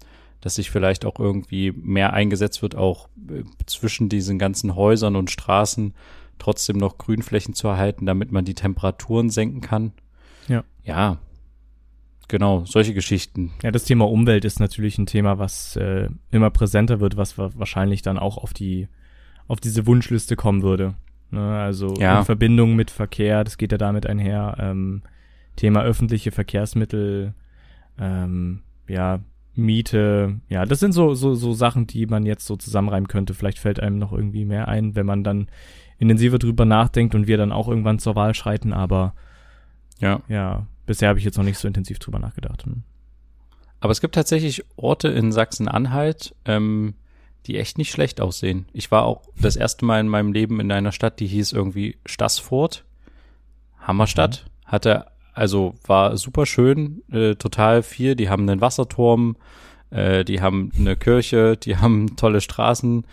dass 0.41 0.55
sich 0.57 0.71
vielleicht 0.71 1.05
auch 1.05 1.19
irgendwie 1.21 1.73
mehr 1.73 2.13
eingesetzt 2.15 2.63
wird, 2.63 2.75
auch 2.75 3.09
äh, 3.29 3.45
zwischen 3.67 4.09
diesen 4.09 4.39
ganzen 4.39 4.75
Häusern 4.75 5.15
und 5.17 5.31
Straßen 5.31 5.95
trotzdem 6.39 6.77
noch 6.79 6.97
Grünflächen 6.99 7.55
zu 7.55 7.69
erhalten, 7.69 8.07
damit 8.07 8.33
man 8.33 8.45
die 8.45 8.55
Temperaturen 8.55 9.29
senken 9.31 9.61
kann. 9.61 9.93
Ja. 10.49 10.65
Ja. 10.85 11.19
Genau, 12.29 12.65
solche 12.65 12.95
Geschichten. 12.95 13.53
Ja, 13.63 13.71
das 13.71 13.85
Thema 13.85 14.09
Umwelt 14.09 14.45
ist 14.45 14.59
natürlich 14.61 14.99
ein 14.99 15.07
Thema, 15.07 15.39
was 15.39 15.77
äh, 15.77 16.09
immer 16.31 16.51
präsenter 16.51 17.01
wird, 17.01 17.17
was 17.17 17.37
wa- 17.39 17.51
wahrscheinlich 17.55 18.03
dann 18.03 18.19
auch 18.19 18.39
auf 18.39 18.53
die 18.55 18.89
auf 19.47 19.61
diese 19.61 19.87
Wunschliste 19.87 20.37
kommen 20.37 20.63
würde. 20.63 20.95
Ne, 21.31 21.59
also 21.59 21.93
Ja. 21.99 22.21
in 22.21 22.25
Verbindung 22.25 22.77
mit 22.77 22.91
Verkehr, 22.91 23.45
das 23.45 23.59
geht 23.59 23.73
ja 23.73 23.79
damit 23.79 24.07
einher. 24.07 24.57
Ähm, 24.59 25.03
Thema 25.57 25.83
öffentliche 25.83 26.31
Verkehrsmittel, 26.33 27.35
ähm, 27.99 28.63
ja 28.89 29.21
Miete, 29.57 30.41
ja, 30.49 30.65
das 30.65 30.81
sind 30.81 30.93
so 30.93 31.15
so 31.15 31.35
so 31.35 31.53
Sachen, 31.53 31.87
die 31.87 32.07
man 32.07 32.27
jetzt 32.27 32.47
so 32.47 32.57
zusammenreimen 32.57 33.07
könnte. 33.07 33.35
Vielleicht 33.35 33.59
fällt 33.59 33.79
einem 33.81 33.99
noch 33.99 34.13
irgendwie 34.13 34.45
mehr 34.45 34.67
ein, 34.67 34.97
wenn 34.97 35.07
man 35.07 35.23
dann 35.23 35.47
intensiver 35.99 36.39
drüber 36.39 36.65
nachdenkt 36.65 37.15
und 37.15 37.29
wir 37.29 37.37
dann 37.37 37.53
auch 37.53 37.69
irgendwann 37.69 38.01
zur 38.01 38.17
Wahl 38.17 38.35
schreiten. 38.35 38.73
Aber 38.73 39.15
Ja. 40.01 40.21
ja, 40.29 40.67
bisher 40.87 41.09
habe 41.09 41.19
ich 41.19 41.25
jetzt 41.25 41.37
noch 41.39 41.45
nicht 41.45 41.59
so 41.59 41.69
intensiv 41.69 41.99
drüber 41.99 42.19
nachgedacht. 42.19 42.65
Hm. 42.65 42.83
Aber 43.81 43.93
es 43.93 44.01
gibt 44.01 44.15
tatsächlich 44.15 44.65
Orte 44.77 45.09
in 45.09 45.31
Sachsen-Anhalt, 45.31 46.35
ähm, 46.45 46.95
die 47.47 47.59
echt 47.59 47.77
nicht 47.77 47.91
schlecht 47.91 48.21
aussehen. 48.21 48.67
Ich 48.73 48.91
war 48.91 49.05
auch 49.05 49.23
das 49.39 49.57
erste 49.57 49.85
Mal 49.85 50.01
in 50.01 50.09
meinem 50.09 50.33
Leben 50.33 50.61
in 50.61 50.73
einer 50.73 50.93
Stadt, 50.93 51.21
die 51.21 51.27
hieß 51.27 51.53
irgendwie 51.53 51.99
Stassfurt. 52.07 52.85
Hammerstadt. 53.79 54.47
Hatte 54.65 55.07
also 55.35 55.75
war 55.87 56.17
super 56.17 56.47
schön, 56.47 57.03
äh, 57.11 57.35
total 57.35 57.83
viel. 57.83 58.15
Die 58.15 58.31
haben 58.31 58.49
einen 58.49 58.61
Wasserturm, 58.61 59.37
äh, 59.91 60.25
die 60.25 60.41
haben 60.41 60.71
eine 60.79 60.97
Kirche, 60.97 61.57
die 61.57 61.77
haben 61.79 62.17
tolle 62.17 62.41
Straßen, 62.41 63.05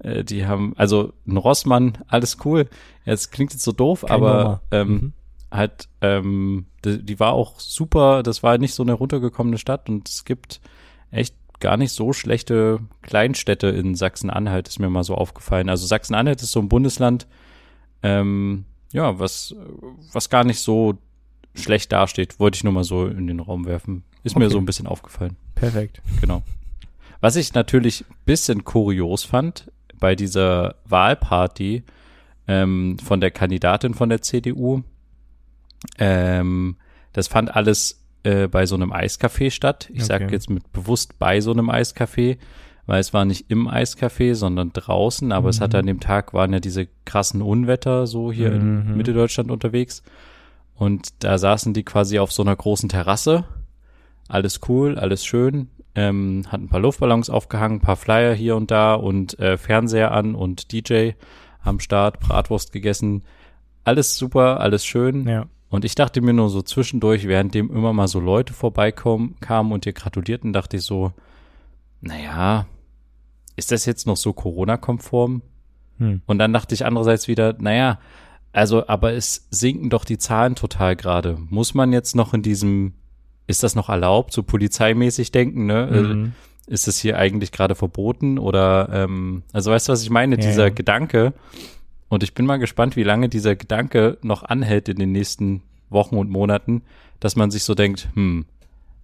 äh, 0.00 0.22
die 0.22 0.46
haben, 0.46 0.74
also 0.76 1.14
ein 1.26 1.38
Rossmann, 1.38 1.98
alles 2.06 2.36
cool. 2.44 2.68
Jetzt 3.04 3.32
klingt 3.32 3.52
jetzt 3.52 3.64
so 3.64 3.72
doof, 3.72 4.04
Kein 4.06 4.16
aber 4.16 4.60
ähm, 4.70 4.88
Mhm. 4.88 5.12
Halt, 5.50 5.88
ähm, 6.00 6.66
die, 6.84 7.02
die 7.02 7.20
war 7.20 7.32
auch 7.32 7.58
super, 7.60 8.22
das 8.22 8.42
war 8.42 8.58
nicht 8.58 8.74
so 8.74 8.82
eine 8.82 8.92
runtergekommene 8.92 9.58
Stadt 9.58 9.88
und 9.88 10.08
es 10.08 10.24
gibt 10.24 10.60
echt 11.10 11.34
gar 11.58 11.76
nicht 11.76 11.92
so 11.92 12.12
schlechte 12.12 12.80
Kleinstädte 13.02 13.66
in 13.66 13.94
Sachsen-Anhalt, 13.94 14.68
ist 14.68 14.78
mir 14.78 14.88
mal 14.88 15.04
so 15.04 15.14
aufgefallen. 15.14 15.68
Also 15.68 15.86
Sachsen-Anhalt 15.86 16.40
ist 16.42 16.52
so 16.52 16.60
ein 16.60 16.68
Bundesland, 16.68 17.26
ähm, 18.02 18.64
ja, 18.92 19.18
was, 19.18 19.54
was 20.12 20.30
gar 20.30 20.44
nicht 20.44 20.60
so 20.60 20.94
schlecht 21.54 21.92
dasteht, 21.92 22.40
wollte 22.40 22.56
ich 22.56 22.64
nur 22.64 22.72
mal 22.72 22.84
so 22.84 23.06
in 23.06 23.26
den 23.26 23.40
Raum 23.40 23.66
werfen. 23.66 24.04
Ist 24.22 24.36
mir 24.38 24.44
Okay. 24.46 24.52
so 24.52 24.58
ein 24.58 24.66
bisschen 24.66 24.86
aufgefallen, 24.86 25.36
Perfekt. 25.54 26.00
genau. 26.20 26.42
Was 27.20 27.36
ich 27.36 27.52
natürlich 27.54 28.04
ein 28.08 28.14
bisschen 28.24 28.64
kurios 28.64 29.24
fand 29.24 29.70
bei 29.98 30.14
dieser 30.14 30.76
Wahlparty 30.86 31.82
ähm, 32.48 32.98
von 33.04 33.20
der 33.20 33.30
Kandidatin 33.30 33.92
von 33.94 34.08
der 34.08 34.22
CDU, 34.22 34.82
ähm, 35.98 36.76
das 37.12 37.28
fand 37.28 37.54
alles 37.54 38.04
äh, 38.22 38.48
bei 38.48 38.66
so 38.66 38.74
einem 38.74 38.92
Eiscafé 38.92 39.50
statt. 39.50 39.88
Ich 39.92 40.04
sage 40.04 40.24
Okay. 40.26 40.34
jetzt 40.34 40.50
mit 40.50 40.70
bewusst 40.72 41.18
bei 41.18 41.40
so 41.40 41.52
einem 41.52 41.70
Eiscafé, 41.70 42.38
weil 42.86 43.00
es 43.00 43.12
war 43.14 43.24
nicht 43.24 43.50
im 43.50 43.68
Eiscafé, 43.68 44.34
sondern 44.34 44.72
draußen. 44.72 45.32
Aber 45.32 45.48
es 45.48 45.60
hatte 45.60 45.78
an 45.78 45.86
dem 45.86 46.00
Tag 46.00 46.34
waren 46.34 46.52
ja 46.52 46.60
diese 46.60 46.88
krassen 47.04 47.40
Unwetter 47.42 48.06
so 48.06 48.30
hier 48.32 48.52
in 48.52 48.90
Mhm. 48.90 48.96
Mitteldeutschland 48.96 49.50
unterwegs. 49.50 50.02
Und 50.74 51.08
da 51.24 51.36
saßen 51.38 51.74
die 51.74 51.82
quasi 51.82 52.18
auf 52.18 52.32
so 52.32 52.42
einer 52.42 52.56
großen 52.56 52.88
Terrasse. 52.88 53.44
Alles 54.28 54.60
cool, 54.68 54.98
alles 54.98 55.24
schön. 55.24 55.68
Ähm, 55.94 56.44
hatten 56.48 56.64
ein 56.64 56.68
paar 56.68 56.80
Luftballons 56.80 57.30
aufgehangen, 57.30 57.78
ein 57.78 57.82
paar 57.82 57.96
Flyer 57.96 58.32
hier 58.32 58.54
und 58.56 58.70
da 58.70 58.94
und 58.94 59.38
äh, 59.40 59.58
Fernseher 59.58 60.12
an 60.12 60.34
und 60.36 60.72
DJ 60.72 61.10
am 61.62 61.80
Start, 61.80 62.20
Bratwurst 62.20 62.72
gegessen. 62.72 63.24
Alles 63.84 64.16
super, 64.16 64.60
alles 64.60 64.84
schön. 64.86 65.26
Ja. 65.28 65.46
Und 65.70 65.84
ich 65.84 65.94
dachte 65.94 66.20
mir 66.20 66.32
nur 66.32 66.50
so 66.50 66.62
zwischendurch, 66.62 67.26
während 67.28 67.54
dem 67.54 67.70
immer 67.70 67.92
mal 67.92 68.08
so 68.08 68.18
Leute 68.20 68.52
vorbeikommen, 68.52 69.36
kamen 69.40 69.72
und 69.72 69.84
dir 69.84 69.92
gratulierten, 69.92 70.52
dachte 70.52 70.78
ich 70.78 70.82
so, 70.82 71.12
naja, 72.00 72.66
ist 73.56 73.70
das 73.70 73.86
jetzt 73.86 74.06
noch 74.06 74.16
so 74.16 74.32
Corona-konform? 74.32 75.42
Hm. 75.98 76.22
Und 76.26 76.38
dann 76.38 76.52
dachte 76.52 76.74
ich 76.74 76.84
andererseits 76.84 77.28
wieder, 77.28 77.54
naja, 77.58 78.00
also, 78.52 78.88
aber 78.88 79.12
es 79.12 79.46
sinken 79.50 79.90
doch 79.90 80.04
die 80.04 80.18
Zahlen 80.18 80.56
total 80.56 80.96
gerade. 80.96 81.38
Muss 81.50 81.74
man 81.74 81.92
jetzt 81.92 82.16
noch 82.16 82.34
in 82.34 82.42
diesem, 82.42 82.94
ist 83.46 83.62
das 83.62 83.76
noch 83.76 83.88
erlaubt, 83.88 84.32
so 84.32 84.42
polizeimäßig 84.42 85.30
denken, 85.30 85.66
ne? 85.66 85.86
Mhm. 85.86 86.24
Äh, 86.26 86.72
Ist 86.72 86.86
es 86.88 86.98
hier 86.98 87.18
eigentlich 87.18 87.52
gerade 87.52 87.74
verboten 87.74 88.38
oder, 88.38 88.88
ähm, 88.92 89.42
also 89.52 89.70
weißt 89.72 89.88
du, 89.88 89.92
was 89.92 90.02
ich 90.02 90.10
meine? 90.10 90.36
Ja, 90.36 90.40
Dieser 90.40 90.64
ja. 90.64 90.70
Gedanke. 90.70 91.32
Und 92.10 92.22
ich 92.22 92.34
bin 92.34 92.44
mal 92.44 92.58
gespannt, 92.58 92.96
wie 92.96 93.04
lange 93.04 93.28
dieser 93.28 93.56
Gedanke 93.56 94.18
noch 94.20 94.42
anhält 94.42 94.88
in 94.88 94.98
den 94.98 95.12
nächsten 95.12 95.62
Wochen 95.88 96.16
und 96.16 96.28
Monaten, 96.28 96.82
dass 97.20 97.36
man 97.36 97.50
sich 97.50 97.64
so 97.64 97.74
denkt, 97.74 98.08
hm, 98.14 98.44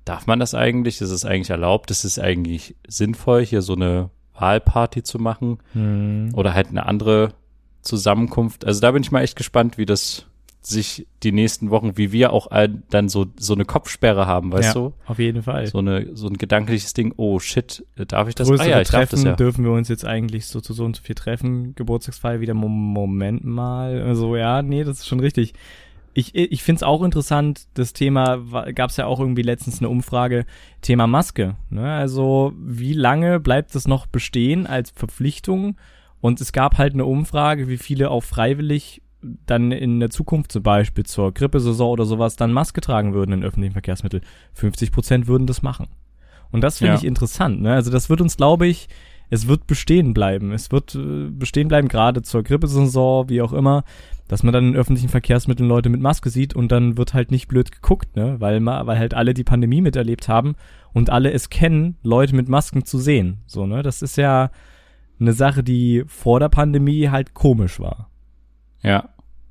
darf 0.04 0.26
man 0.26 0.40
das 0.40 0.54
eigentlich? 0.54 1.00
Ist 1.00 1.10
es 1.10 1.24
eigentlich 1.24 1.50
erlaubt? 1.50 1.90
Ist 1.90 2.04
es 2.04 2.18
eigentlich 2.18 2.74
sinnvoll, 2.86 3.44
hier 3.46 3.62
so 3.62 3.74
eine 3.74 4.10
Wahlparty 4.34 5.02
zu 5.04 5.18
machen? 5.18 5.58
Mhm. 5.72 6.32
oder 6.34 6.52
halt 6.52 6.68
eine 6.68 6.84
andere 6.84 7.32
Zusammenkunft. 7.80 8.64
Also 8.64 8.80
da 8.80 8.90
bin 8.90 9.02
ich 9.02 9.12
mal 9.12 9.22
echt 9.22 9.36
gespannt, 9.36 9.78
wie 9.78 9.86
das 9.86 10.26
sich 10.68 11.06
die 11.22 11.30
nächsten 11.30 11.70
Wochen, 11.70 11.96
wie 11.96 12.10
wir 12.10 12.32
auch 12.32 12.48
dann 12.90 13.08
so 13.08 13.26
so 13.38 13.54
eine 13.54 13.64
Kopfsperre 13.64 14.26
haben, 14.26 14.52
weißt 14.52 14.74
ja, 14.74 14.80
du? 14.80 14.92
auf 15.06 15.18
jeden 15.20 15.42
Fall. 15.42 15.66
So 15.68 15.78
eine 15.78 16.16
so 16.16 16.26
ein 16.26 16.36
gedankliches 16.36 16.92
Ding. 16.92 17.14
Oh 17.16 17.38
shit, 17.38 17.84
darf 18.08 18.28
ich 18.28 18.34
das? 18.34 18.48
Größere 18.48 18.66
ah 18.66 18.70
ja, 18.70 18.80
ich 18.80 18.88
darf 18.88 19.02
Treffen 19.02 19.16
das 19.16 19.24
ja. 19.24 19.36
dürfen 19.36 19.64
wir 19.64 19.70
uns 19.70 19.88
jetzt 19.88 20.04
eigentlich 20.04 20.46
so 20.46 20.60
zu 20.60 20.72
so 20.72 20.84
und 20.84 20.96
so 20.96 21.02
viel 21.02 21.14
treffen. 21.14 21.74
Geburtstagsfeier 21.76 22.40
wieder 22.40 22.54
Mo- 22.54 22.68
Moment 22.68 23.44
mal. 23.44 24.02
Also 24.02 24.34
ja, 24.34 24.62
nee, 24.62 24.82
das 24.82 24.98
ist 24.98 25.06
schon 25.06 25.20
richtig. 25.20 25.54
Ich, 26.14 26.34
ich 26.34 26.62
finde 26.62 26.78
es 26.78 26.82
auch 26.82 27.02
interessant, 27.02 27.66
das 27.74 27.92
Thema, 27.92 28.38
gab 28.74 28.88
es 28.88 28.96
ja 28.96 29.04
auch 29.04 29.20
irgendwie 29.20 29.42
letztens 29.42 29.80
eine 29.80 29.90
Umfrage, 29.90 30.46
Thema 30.80 31.06
Maske. 31.06 31.56
Ne? 31.68 31.92
Also 31.92 32.54
wie 32.58 32.94
lange 32.94 33.38
bleibt 33.38 33.74
es 33.74 33.86
noch 33.86 34.06
bestehen 34.06 34.66
als 34.66 34.90
Verpflichtung? 34.90 35.76
Und 36.22 36.40
es 36.40 36.52
gab 36.52 36.78
halt 36.78 36.94
eine 36.94 37.04
Umfrage, 37.04 37.68
wie 37.68 37.76
viele 37.76 38.10
auch 38.10 38.22
freiwillig 38.24 39.02
dann 39.46 39.72
in 39.72 40.00
der 40.00 40.10
Zukunft 40.10 40.52
zum 40.52 40.62
Beispiel 40.62 41.04
zur 41.04 41.32
Grippesaison 41.32 41.90
oder 41.90 42.04
sowas 42.04 42.36
dann 42.36 42.52
Maske 42.52 42.80
tragen 42.80 43.14
würden 43.14 43.32
in 43.32 43.44
öffentlichen 43.44 43.72
Verkehrsmitteln. 43.72 44.22
50 44.54 44.92
Prozent 44.92 45.26
würden 45.26 45.46
das 45.46 45.62
machen. 45.62 45.88
Und 46.50 46.62
das 46.62 46.78
finde 46.78 46.94
Ja. 46.94 46.98
ich 46.98 47.04
interessant. 47.04 47.60
Ne? 47.60 47.72
Also 47.74 47.90
das 47.90 48.08
wird 48.08 48.20
uns, 48.20 48.36
glaube 48.36 48.66
ich, 48.66 48.88
es 49.28 49.48
wird 49.48 49.66
bestehen 49.66 50.14
bleiben. 50.14 50.52
Es 50.52 50.70
wird 50.70 50.94
äh, 50.94 51.28
bestehen 51.30 51.68
bleiben, 51.68 51.88
gerade 51.88 52.22
zur 52.22 52.42
Grippesaison, 52.44 53.28
wie 53.28 53.42
auch 53.42 53.52
immer, 53.52 53.82
dass 54.28 54.42
man 54.42 54.52
dann 54.52 54.68
in 54.68 54.76
öffentlichen 54.76 55.08
Verkehrsmitteln 55.08 55.68
Leute 55.68 55.88
mit 55.88 56.00
Maske 56.00 56.30
sieht 56.30 56.54
und 56.54 56.70
dann 56.72 56.96
wird 56.96 57.14
halt 57.14 57.30
nicht 57.30 57.48
blöd 57.48 57.70
geguckt, 57.72 58.16
ne? 58.16 58.36
Weil 58.40 58.64
weil 58.64 58.98
halt 58.98 59.14
alle 59.14 59.34
die 59.34 59.44
Pandemie 59.44 59.80
miterlebt 59.80 60.28
haben 60.28 60.54
und 60.92 61.10
alle 61.10 61.32
es 61.32 61.50
kennen, 61.50 61.96
Leute 62.02 62.34
mit 62.36 62.48
Masken 62.48 62.84
zu 62.84 62.98
sehen. 62.98 63.38
So, 63.46 63.66
ne? 63.66 63.82
Das 63.82 64.02
ist 64.02 64.16
ja 64.16 64.50
eine 65.18 65.32
Sache, 65.32 65.62
die 65.64 66.04
vor 66.06 66.38
der 66.40 66.48
Pandemie 66.48 67.08
halt 67.08 67.34
komisch 67.34 67.80
war. 67.80 68.10
Ja. 68.82 69.08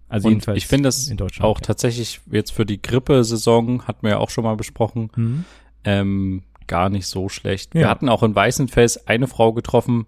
Also 0.07 0.27
Und 0.27 0.47
ich 0.49 0.67
finde 0.67 0.87
das 0.89 1.11
auch 1.39 1.59
tatsächlich 1.59 2.21
jetzt 2.31 2.51
für 2.51 2.65
die 2.65 2.81
Grippesaison 2.81 3.87
hatten 3.87 4.03
wir 4.03 4.11
ja 4.11 4.17
auch 4.19 4.29
schon 4.29 4.43
mal 4.43 4.55
besprochen, 4.55 5.09
Mhm. 5.15 5.45
ähm, 5.83 6.43
gar 6.67 6.89
nicht 6.89 7.07
so 7.07 7.29
schlecht. 7.29 7.73
Ja. 7.75 7.81
Wir 7.81 7.89
hatten 7.89 8.09
auch 8.09 8.23
in 8.23 8.35
Weißenfels 8.35 9.07
eine 9.07 9.27
Frau 9.27 9.53
getroffen, 9.53 10.05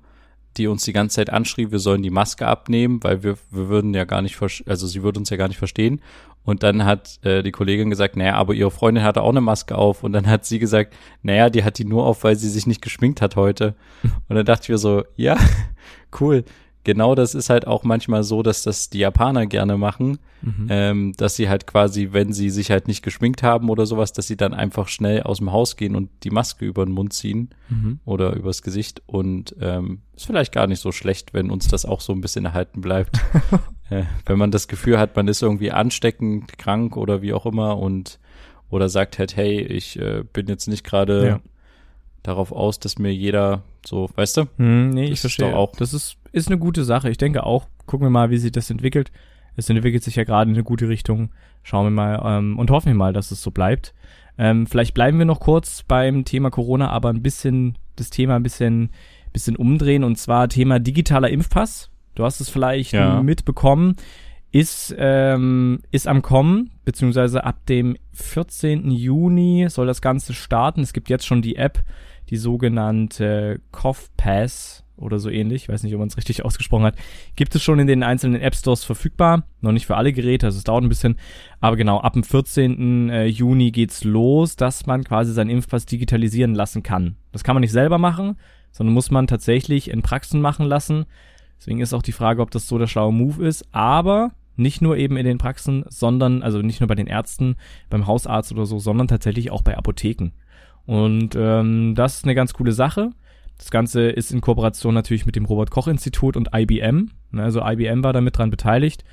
die 0.58 0.68
uns 0.68 0.84
die 0.84 0.94
ganze 0.94 1.18
Zeit 1.18 1.30
anschrieb, 1.30 1.72
wir 1.72 1.80
sollen 1.80 2.02
die 2.02 2.10
Maske 2.10 2.48
abnehmen, 2.48 3.04
weil 3.04 3.22
wir, 3.22 3.38
wir 3.52 3.70
würden 3.70 3.94
ja 3.94 4.06
gar 4.06 4.22
nicht, 4.24 4.40
also 4.66 4.88
sie 4.88 5.04
würde 5.04 5.20
uns 5.20 5.30
ja 5.30 5.38
gar 5.38 5.48
nicht 5.48 5.58
verstehen. 5.60 6.02
Und 6.44 6.64
dann 6.64 6.86
hat 6.86 7.20
äh, 7.26 7.44
die 7.44 7.52
Kollegin 7.52 7.90
gesagt, 7.90 8.16
naja, 8.16 8.36
aber 8.36 8.54
ihre 8.54 8.72
Freundin 8.72 9.04
hatte 9.04 9.22
auch 9.22 9.30
eine 9.30 9.42
Maske 9.42 9.76
auf. 9.78 10.04
Und 10.04 10.14
dann 10.14 10.28
hat 10.28 10.46
sie 10.46 10.60
gesagt, 10.60 10.96
naja, 11.22 11.50
die 11.50 11.64
hat 11.64 11.78
die 11.78 11.84
nur 11.86 12.06
auf, 12.06 12.24
weil 12.24 12.38
sie 12.38 12.50
sich 12.50 12.66
nicht 12.66 12.82
geschminkt 12.82 13.22
hat 13.22 13.36
heute. 13.36 13.76
Und 14.30 14.36
dann 14.36 14.46
dachte 14.46 14.64
ich 14.64 14.70
mir 14.70 14.78
so, 14.78 15.04
ja, 15.18 15.36
cool. 16.22 16.46
Genau 16.88 17.16
das 17.16 17.36
ist 17.36 17.50
halt 17.50 17.68
auch 17.68 17.84
manchmal 17.84 18.24
so, 18.24 18.42
dass 18.44 18.64
das 18.64 18.90
die 18.90 19.00
Japaner 19.00 19.46
gerne 19.46 19.78
machen, 19.78 20.20
Mhm. 20.42 20.68
ähm, 20.70 21.14
dass 21.18 21.36
sie 21.36 21.50
halt 21.50 21.68
quasi, 21.68 22.10
wenn 22.14 22.32
sie 22.32 22.50
sich 22.50 22.72
halt 22.72 22.88
nicht 22.88 23.04
geschminkt 23.04 23.44
haben 23.44 23.70
oder 23.70 23.86
sowas, 23.86 24.14
dass 24.14 24.26
sie 24.28 24.38
dann 24.38 24.54
einfach 24.54 24.88
schnell 24.88 25.24
aus 25.24 25.40
dem 25.40 25.52
Haus 25.52 25.76
gehen 25.76 25.96
und 25.96 26.10
die 26.24 26.30
Maske 26.30 26.64
über 26.66 26.86
den 26.86 26.94
Mund 26.94 27.12
ziehen 27.12 27.50
Mhm. 27.70 28.00
oder 28.06 28.34
übers 28.38 28.62
Gesicht 28.62 29.02
und 29.06 29.54
ähm, 29.60 30.00
ist 30.16 30.26
vielleicht 30.28 30.54
gar 30.54 30.66
nicht 30.68 30.80
so 30.80 30.92
schlecht, 30.94 31.34
wenn 31.34 31.52
uns 31.52 31.68
das 31.68 31.86
auch 31.86 32.00
so 32.00 32.14
ein 32.14 32.22
bisschen 32.22 32.46
erhalten 32.46 32.80
bleibt. 32.80 33.20
äh, 33.90 34.04
wenn 34.26 34.38
man 34.38 34.52
das 34.52 34.68
Gefühl 34.70 34.98
hat, 34.98 35.16
man 35.18 35.28
ist 35.28 35.42
irgendwie 35.42 35.72
ansteckend, 35.72 36.58
krank 36.58 36.96
oder 36.96 37.22
wie 37.22 37.34
auch 37.34 37.46
immer 37.46 37.78
und 37.78 38.18
oder 38.70 38.88
sagt 38.88 39.20
halt, 39.20 39.36
hey, 39.36 39.60
ich 39.62 40.00
äh, 40.00 40.24
bin 40.32 40.48
jetzt 40.48 40.68
nicht 40.68 40.84
gerade 40.86 41.28
Ja. 41.28 41.40
darauf 42.24 42.52
aus, 42.52 42.80
dass 42.80 42.98
mir 43.00 43.14
jeder 43.14 43.64
so, 43.86 44.10
weißt 44.16 44.38
du? 44.38 44.46
Hm, 44.58 44.90
nee, 44.92 45.04
Das 45.06 45.14
ich 45.14 45.20
verstehe. 45.22 45.56
auch- 45.56 45.72
Das 45.78 45.94
ist, 45.94 46.18
ist 46.38 46.48
eine 46.48 46.58
gute 46.58 46.84
Sache. 46.84 47.10
Ich 47.10 47.18
denke 47.18 47.44
auch. 47.44 47.68
Gucken 47.86 48.06
wir 48.06 48.10
mal, 48.12 48.30
wie 48.30 48.38
sich 48.38 48.52
das 48.52 48.70
entwickelt. 48.70 49.12
Es 49.56 49.70
entwickelt 49.70 50.04
sich 50.04 50.16
ja 50.16 50.24
gerade 50.24 50.50
in 50.50 50.56
eine 50.56 50.64
gute 50.64 50.88
Richtung. 50.88 51.32
Schauen 51.64 51.86
wir 51.88 51.92
mal 51.92 52.22
ähm, 52.38 52.60
und 52.60 52.70
hoffen 52.72 52.88
wir 52.88 52.96
mal, 52.96 53.14
dass 53.14 53.32
es 53.32 53.42
so 53.42 53.52
bleibt. 53.52 53.94
Ähm, 54.38 54.68
vielleicht 54.68 54.94
bleiben 54.94 55.18
wir 55.18 55.26
noch 55.26 55.40
kurz 55.40 55.84
beim 55.84 56.24
Thema 56.26 56.52
Corona, 56.52 56.90
aber 56.90 57.10
ein 57.10 57.24
bisschen 57.24 57.78
das 57.96 58.12
Thema 58.12 58.36
ein 58.36 58.44
bisschen, 58.44 58.92
bisschen 59.34 59.56
umdrehen 59.56 60.04
und 60.04 60.18
zwar 60.18 60.48
Thema 60.48 60.80
digitaler 60.80 61.30
Impfpass. 61.30 61.90
Du 62.14 62.24
hast 62.24 62.40
es 62.40 62.50
vielleicht 62.50 62.94
Ja. 62.94 63.22
mitbekommen. 63.24 63.96
Ist, 64.52 64.96
ähm, 64.98 65.80
ist 65.92 66.08
am 66.08 66.22
Kommen, 66.22 66.72
beziehungsweise 66.86 67.44
ab 67.44 67.66
dem 67.66 67.98
14. 68.14 68.90
Juni 68.92 69.66
soll 69.70 69.88
das 69.88 70.02
Ganze 70.02 70.34
starten. 70.34 70.82
Es 70.82 70.94
gibt 70.94 71.10
jetzt 71.10 71.26
schon 71.26 71.42
die 71.42 71.58
App, 71.58 71.84
die 72.30 72.38
sogenannte 72.38 73.60
Cough 73.72 74.10
Pass 74.16 74.84
oder 74.98 75.20
so 75.20 75.30
ähnlich. 75.30 75.64
Ich 75.64 75.70
weiß 75.70 75.84
nicht, 75.84 75.94
ob 75.94 76.00
man 76.00 76.08
es 76.08 76.18
richtig 76.18 76.44
ausgesprochen 76.46 76.86
hat. 76.86 76.96
Gibt 77.36 77.56
es 77.56 77.64
schon 77.64 77.80
in 77.80 77.88
den 77.88 78.04
einzelnen 78.04 78.42
App 78.42 78.56
Stores 78.56 78.84
verfügbar. 78.84 79.44
Noch 79.62 79.72
nicht 79.72 79.86
für 79.86 79.96
alle 79.96 80.14
Geräte, 80.14 80.48
also 80.48 80.58
es 80.58 80.64
dauert 80.64 80.84
ein 80.84 80.90
bisschen. 80.90 81.18
Aber 81.60 81.78
genau, 81.78 82.00
ab 82.00 82.14
dem 82.14 82.24
14. 82.24 83.10
äh, 83.10 83.26
Juni 83.26 83.72
geht's 83.72 84.04
los, 84.04 84.56
dass 84.56 84.86
man 84.86 85.04
quasi 85.04 85.34
seinen 85.34 85.50
Impfpass 85.50 85.86
digitalisieren 85.86 86.56
lassen 86.56 86.84
kann. 86.84 87.16
Das 87.32 87.44
kann 87.44 87.56
man 87.56 87.62
nicht 87.62 87.72
selber 87.72 87.98
machen, 87.98 88.38
sondern 88.72 88.94
muss 88.94 89.12
man 89.12 89.28
tatsächlich 89.28 89.90
in 89.90 90.02
Praxen 90.02 90.42
machen 90.42 90.66
lassen. 90.66 91.06
Deswegen 91.60 91.80
ist 91.80 91.94
auch 91.94 92.04
die 92.04 92.12
Frage, 92.12 92.42
ob 92.42 92.52
das 92.52 92.68
so 92.68 92.78
der 92.78 92.88
schlaue 92.88 93.14
Move 93.14 93.46
ist. 93.46 93.66
Aber 93.72 94.32
nicht 94.58 94.82
nur 94.82 94.98
eben 94.98 95.18
in 95.18 95.26
den 95.26 95.38
Praxen, 95.38 95.86
sondern, 95.88 96.44
also 96.44 96.62
nicht 96.62 96.82
nur 96.82 96.88
bei 96.88 96.96
den 96.96 97.08
Ärzten, 97.08 97.56
beim 97.90 98.08
Hausarzt 98.08 98.52
oder 98.52 98.66
so, 98.66 98.80
sondern 98.80 99.08
tatsächlich 99.08 99.52
auch 99.52 99.62
bei 99.62 99.78
Apotheken. 99.78 100.32
Und 100.86 101.36
ähm, 101.36 101.94
das 101.96 102.18
ist 102.18 102.24
eine 102.24 102.36
ganz 102.36 102.54
coole 102.54 102.72
Sache. 102.72 103.12
Das 103.58 103.72
Ganze 103.72 104.10
ist 104.10 104.32
in 104.32 104.42
Kooperation 104.42 104.94
natürlich 104.94 105.26
mit 105.26 105.36
dem 105.36 105.46
Robert 105.46 105.72
Koch 105.72 105.88
Institut 105.88 106.38
und 106.38 106.50
IBM. 106.54 107.12
Ne, 107.32 107.44
Also 107.44 107.62
IBM 107.66 108.04
war 108.04 108.14
da 108.14 108.22
mit 108.22 108.38
dran 108.38 108.50
beteiligt 108.52 109.04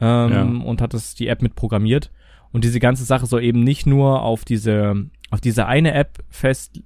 ähm, 0.00 0.62
und 0.64 0.82
hat 0.82 0.94
das 0.94 1.14
die 1.14 1.28
App 1.28 1.42
mit 1.42 1.54
programmiert. 1.54 2.10
Und 2.52 2.64
diese 2.64 2.80
ganze 2.80 3.04
Sache 3.04 3.26
soll 3.26 3.42
eben 3.42 3.64
nicht 3.64 3.86
nur 3.86 4.22
auf 4.22 4.44
diese, 4.44 5.06
auf 5.30 5.40
diese 5.40 5.66
eine 5.66 5.94
App 5.94 6.22
fest, 6.28 6.82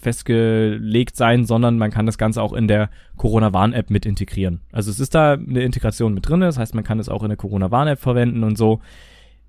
festgelegt 0.00 1.16
sein, 1.16 1.44
sondern 1.44 1.76
man 1.76 1.90
kann 1.90 2.06
das 2.06 2.16
Ganze 2.16 2.42
auch 2.42 2.54
in 2.54 2.66
der 2.66 2.88
Corona-Warn-App 3.16 3.90
mit 3.90 4.06
integrieren. 4.06 4.60
Also 4.72 4.90
es 4.90 4.98
ist 4.98 5.14
da 5.14 5.34
eine 5.34 5.62
Integration 5.62 6.14
mit 6.14 6.26
drin, 6.26 6.40
das 6.40 6.58
heißt, 6.58 6.74
man 6.74 6.84
kann 6.84 6.98
es 6.98 7.10
auch 7.10 7.22
in 7.22 7.28
der 7.28 7.36
Corona-Warn-App 7.36 7.98
verwenden 7.98 8.42
und 8.42 8.56
so. 8.56 8.80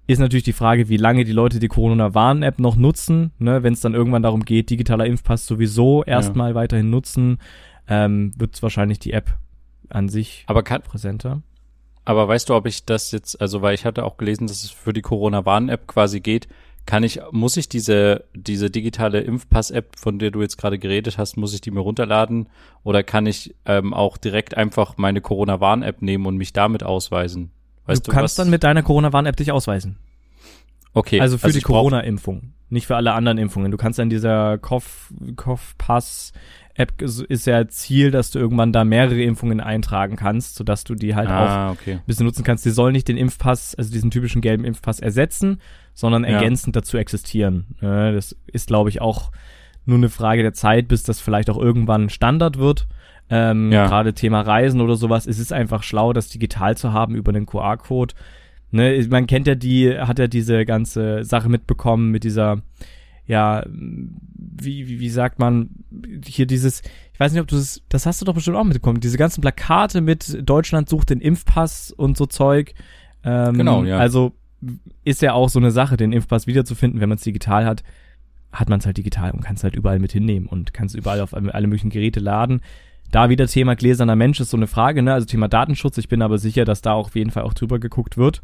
Ist 0.08 0.20
natürlich 0.20 0.46
die 0.46 0.54
Frage, 0.54 0.88
wie 0.88 0.96
lange 0.96 1.26
die 1.26 1.34
Leute 1.34 1.60
die 1.60 1.68
Corona-Warn-App 1.68 2.60
noch 2.60 2.78
nutzen, 2.78 3.32
ne, 3.40 3.62
wenn 3.62 3.74
es 3.74 3.82
dann 3.82 3.94
irgendwann 3.94 4.24
darum 4.24 4.46
geht, 4.46 4.70
digitaler 4.70 5.06
Impfpass 5.06 5.46
sowieso 5.46 6.04
erstmal 6.06 6.52
ja. 6.52 6.56
weiterhin 6.56 6.90
nutzen, 6.90 7.40
ähm, 7.90 8.32
wird 8.38 8.62
wahrscheinlich 8.64 9.00
die 9.00 9.12
App 9.12 9.38
an 9.90 10.08
sich 10.08 10.46
aber 10.48 10.64
kann, 10.64 10.82
präsenter. 10.82 11.42
Aber 12.06 12.26
weißt 12.26 12.50
du, 12.50 12.56
ob 12.56 12.68
ich 12.68 12.86
das 12.86 13.12
jetzt, 13.12 13.42
also 13.42 13.62
weil 13.62 13.76
ich 13.76 13.86
hatte 13.86 14.06
auch 14.06 14.16
gelesen, 14.16 14.48
dass 14.48 14.64
es 14.64 14.70
für 14.70 14.94
die 14.94 15.02
Corona-Warn-App 15.02 15.88
quasi 15.88 16.22
geht, 16.22 16.48
kann 16.86 17.04
ich, 17.04 17.20
muss 17.32 17.58
ich 17.58 17.68
diese, 17.68 18.24
diese 18.34 18.72
digitale 18.72 19.20
Impfpass-App, 19.20 20.00
von 20.00 20.20
der 20.20 20.32
du 20.32 20.42
jetzt 20.42 20.58
gerade 20.58 20.80
geredet 20.80 21.18
hast, 21.18 21.36
muss 21.36 21.54
ich 21.54 21.60
die 21.60 21.72
mir 21.72 21.82
runterladen? 21.82 22.48
Oder 22.84 23.04
kann 23.04 23.26
ich 23.26 23.56
ähm, 23.66 23.94
auch 23.94 24.16
direkt 24.16 24.56
einfach 24.56 24.96
meine 24.96 25.20
Corona-Warn-App 25.20 26.02
nehmen 26.02 26.26
und 26.26 26.38
mich 26.38 26.54
damit 26.54 26.84
ausweisen? 26.84 27.52
Weißt 27.88 28.06
du, 28.06 28.12
du 28.12 28.16
kannst 28.16 28.38
was? 28.38 28.44
dann 28.44 28.50
mit 28.50 28.64
deiner 28.64 28.84
Corona-Warn-App 28.84 29.36
dich 29.36 29.52
ausweisen. 29.52 29.98
Okay. 30.94 31.20
Also 31.20 31.38
für 31.38 31.46
also 31.46 31.60
die 31.60 31.64
Corona-Impfung, 31.64 32.54
nicht 32.70 32.88
für 32.88 32.96
alle 32.96 33.14
anderen 33.14 33.38
Impfungen. 33.38 33.72
Du 33.72 33.78
kannst 33.78 34.00
dann 34.00 34.10
dieser 34.10 34.58
Kopf, 34.58 35.12
Kopfpass 35.36 36.34
App 36.78 37.02
ist 37.02 37.48
ja 37.48 37.68
Ziel, 37.68 38.12
dass 38.12 38.30
du 38.30 38.38
irgendwann 38.38 38.72
da 38.72 38.84
mehrere 38.84 39.22
Impfungen 39.24 39.60
eintragen 39.60 40.16
kannst, 40.16 40.56
sodass 40.56 40.84
du 40.84 40.94
die 40.94 41.16
halt 41.16 41.28
ah, 41.28 41.70
auch 41.70 41.72
okay. 41.72 41.94
ein 41.94 42.04
bisschen 42.06 42.28
nutzen 42.28 42.44
kannst. 42.44 42.66
Die 42.66 42.70
sollen 42.70 42.94
nicht 42.94 43.08
den 43.08 43.18
Impfpass, 43.18 43.74
also 43.74 43.92
diesen 43.92 44.12
typischen 44.12 44.42
gelben 44.42 44.64
Impfpass 44.64 45.00
ersetzen, 45.00 45.60
sondern 45.96 46.24
ja. 46.24 46.32
ergänzend 46.32 46.76
dazu 46.76 46.98
existieren. 46.98 47.66
das 47.82 48.36
ist, 48.46 48.68
glaube 48.68 48.90
ich, 48.90 49.02
auch 49.02 49.32
nur 49.86 49.98
eine 49.98 50.10
Frage 50.10 50.44
der 50.44 50.54
Zeit, 50.54 50.88
bis 50.88 51.02
das 51.02 51.20
vielleicht 51.20 51.50
auch 51.50 51.58
irgendwann 51.58 52.10
Standard 52.10 52.60
wird. 52.60 52.88
Ähm, 53.30 53.72
ja. 53.72 53.88
Gerade 53.88 54.14
Thema 54.14 54.42
Reisen 54.42 54.82
oder 54.82 54.96
sowas. 54.96 55.28
Es 55.28 55.40
ist 55.40 55.52
einfach 55.52 55.84
schlau, 55.84 56.14
das 56.14 56.30
digital 56.30 56.78
zu 56.78 56.94
haben 56.94 57.16
über 57.16 57.34
den 57.34 57.46
QR-Code. 57.46 58.16
Ne, 58.72 59.06
man 59.10 59.28
kennt 59.28 59.48
ja 59.48 59.56
die, 59.56 59.98
hat 59.98 60.20
ja 60.20 60.28
diese 60.28 60.66
ganze 60.66 61.24
Sache 61.24 61.50
mitbekommen 61.50 62.12
mit 62.12 62.24
dieser 62.24 62.62
ja, 63.28 63.64
wie, 63.68 64.88
wie, 64.88 65.00
wie 65.00 65.10
sagt 65.10 65.38
man, 65.38 65.70
hier 66.26 66.46
dieses, 66.46 66.82
ich 67.14 67.20
weiß 67.20 67.34
nicht, 67.34 67.42
ob 67.42 67.48
du 67.48 67.58
das, 67.58 67.82
das 67.90 68.06
hast 68.06 68.22
du 68.22 68.26
doch 68.26 68.34
bestimmt 68.34 68.56
auch 68.56 68.64
mitbekommen, 68.64 69.02
diese 69.02 69.18
ganzen 69.18 69.42
Plakate 69.42 70.02
mit 70.02 70.40
Deutschland 70.50 70.88
sucht 70.88 71.10
den 71.10 71.20
Impfpass 71.20 71.92
und 71.92 72.18
so 72.18 72.26
Zeug. 72.26 72.74
Ähm, 73.24 73.58
genau, 73.58 73.84
ja. 73.84 73.98
Also 73.98 74.32
ist 75.04 75.22
ja 75.22 75.34
auch 75.34 75.50
so 75.50 75.60
eine 75.60 75.72
Sache, 75.72 75.98
den 75.98 76.14
Impfpass 76.14 76.48
wiederzufinden, 76.48 77.02
wenn 77.02 77.10
man 77.10 77.18
es 77.18 77.24
digital 77.24 77.66
hat, 77.66 77.84
hat 78.54 78.70
man 78.70 78.80
es 78.80 78.86
halt 78.86 78.98
digital 78.98 79.32
und 79.32 79.42
kann 79.42 79.56
es 79.56 79.64
halt 79.64 79.76
überall 79.76 80.00
mit 80.00 80.14
hinnehmen 80.14 80.48
und 80.48 80.74
kann 80.74 80.88
es 80.88 80.96
überall 80.96 81.20
auf 81.20 81.34
alle 81.34 81.68
möglichen 81.68 81.90
Geräte 81.90 82.22
laden. 82.22 82.62
Da 83.12 83.30
wieder 83.30 83.48
Thema 83.48 83.76
gläserner 83.76 84.16
Mensch 84.16 84.40
ist 84.40 84.50
so 84.50 84.58
eine 84.58 84.68
Frage, 84.68 85.02
ne? 85.02 85.14
Also 85.14 85.26
Thema 85.26 85.48
Datenschutz. 85.48 85.98
Ich 85.98 86.10
bin 86.10 86.22
aber 86.22 86.38
sicher, 86.38 86.66
dass 86.66 86.82
da 86.82 86.94
auf 86.94 87.16
jeden 87.16 87.32
Fall 87.32 87.44
auch 87.44 87.54
drüber 87.54 87.80
geguckt 87.80 88.18
wird. 88.18 88.42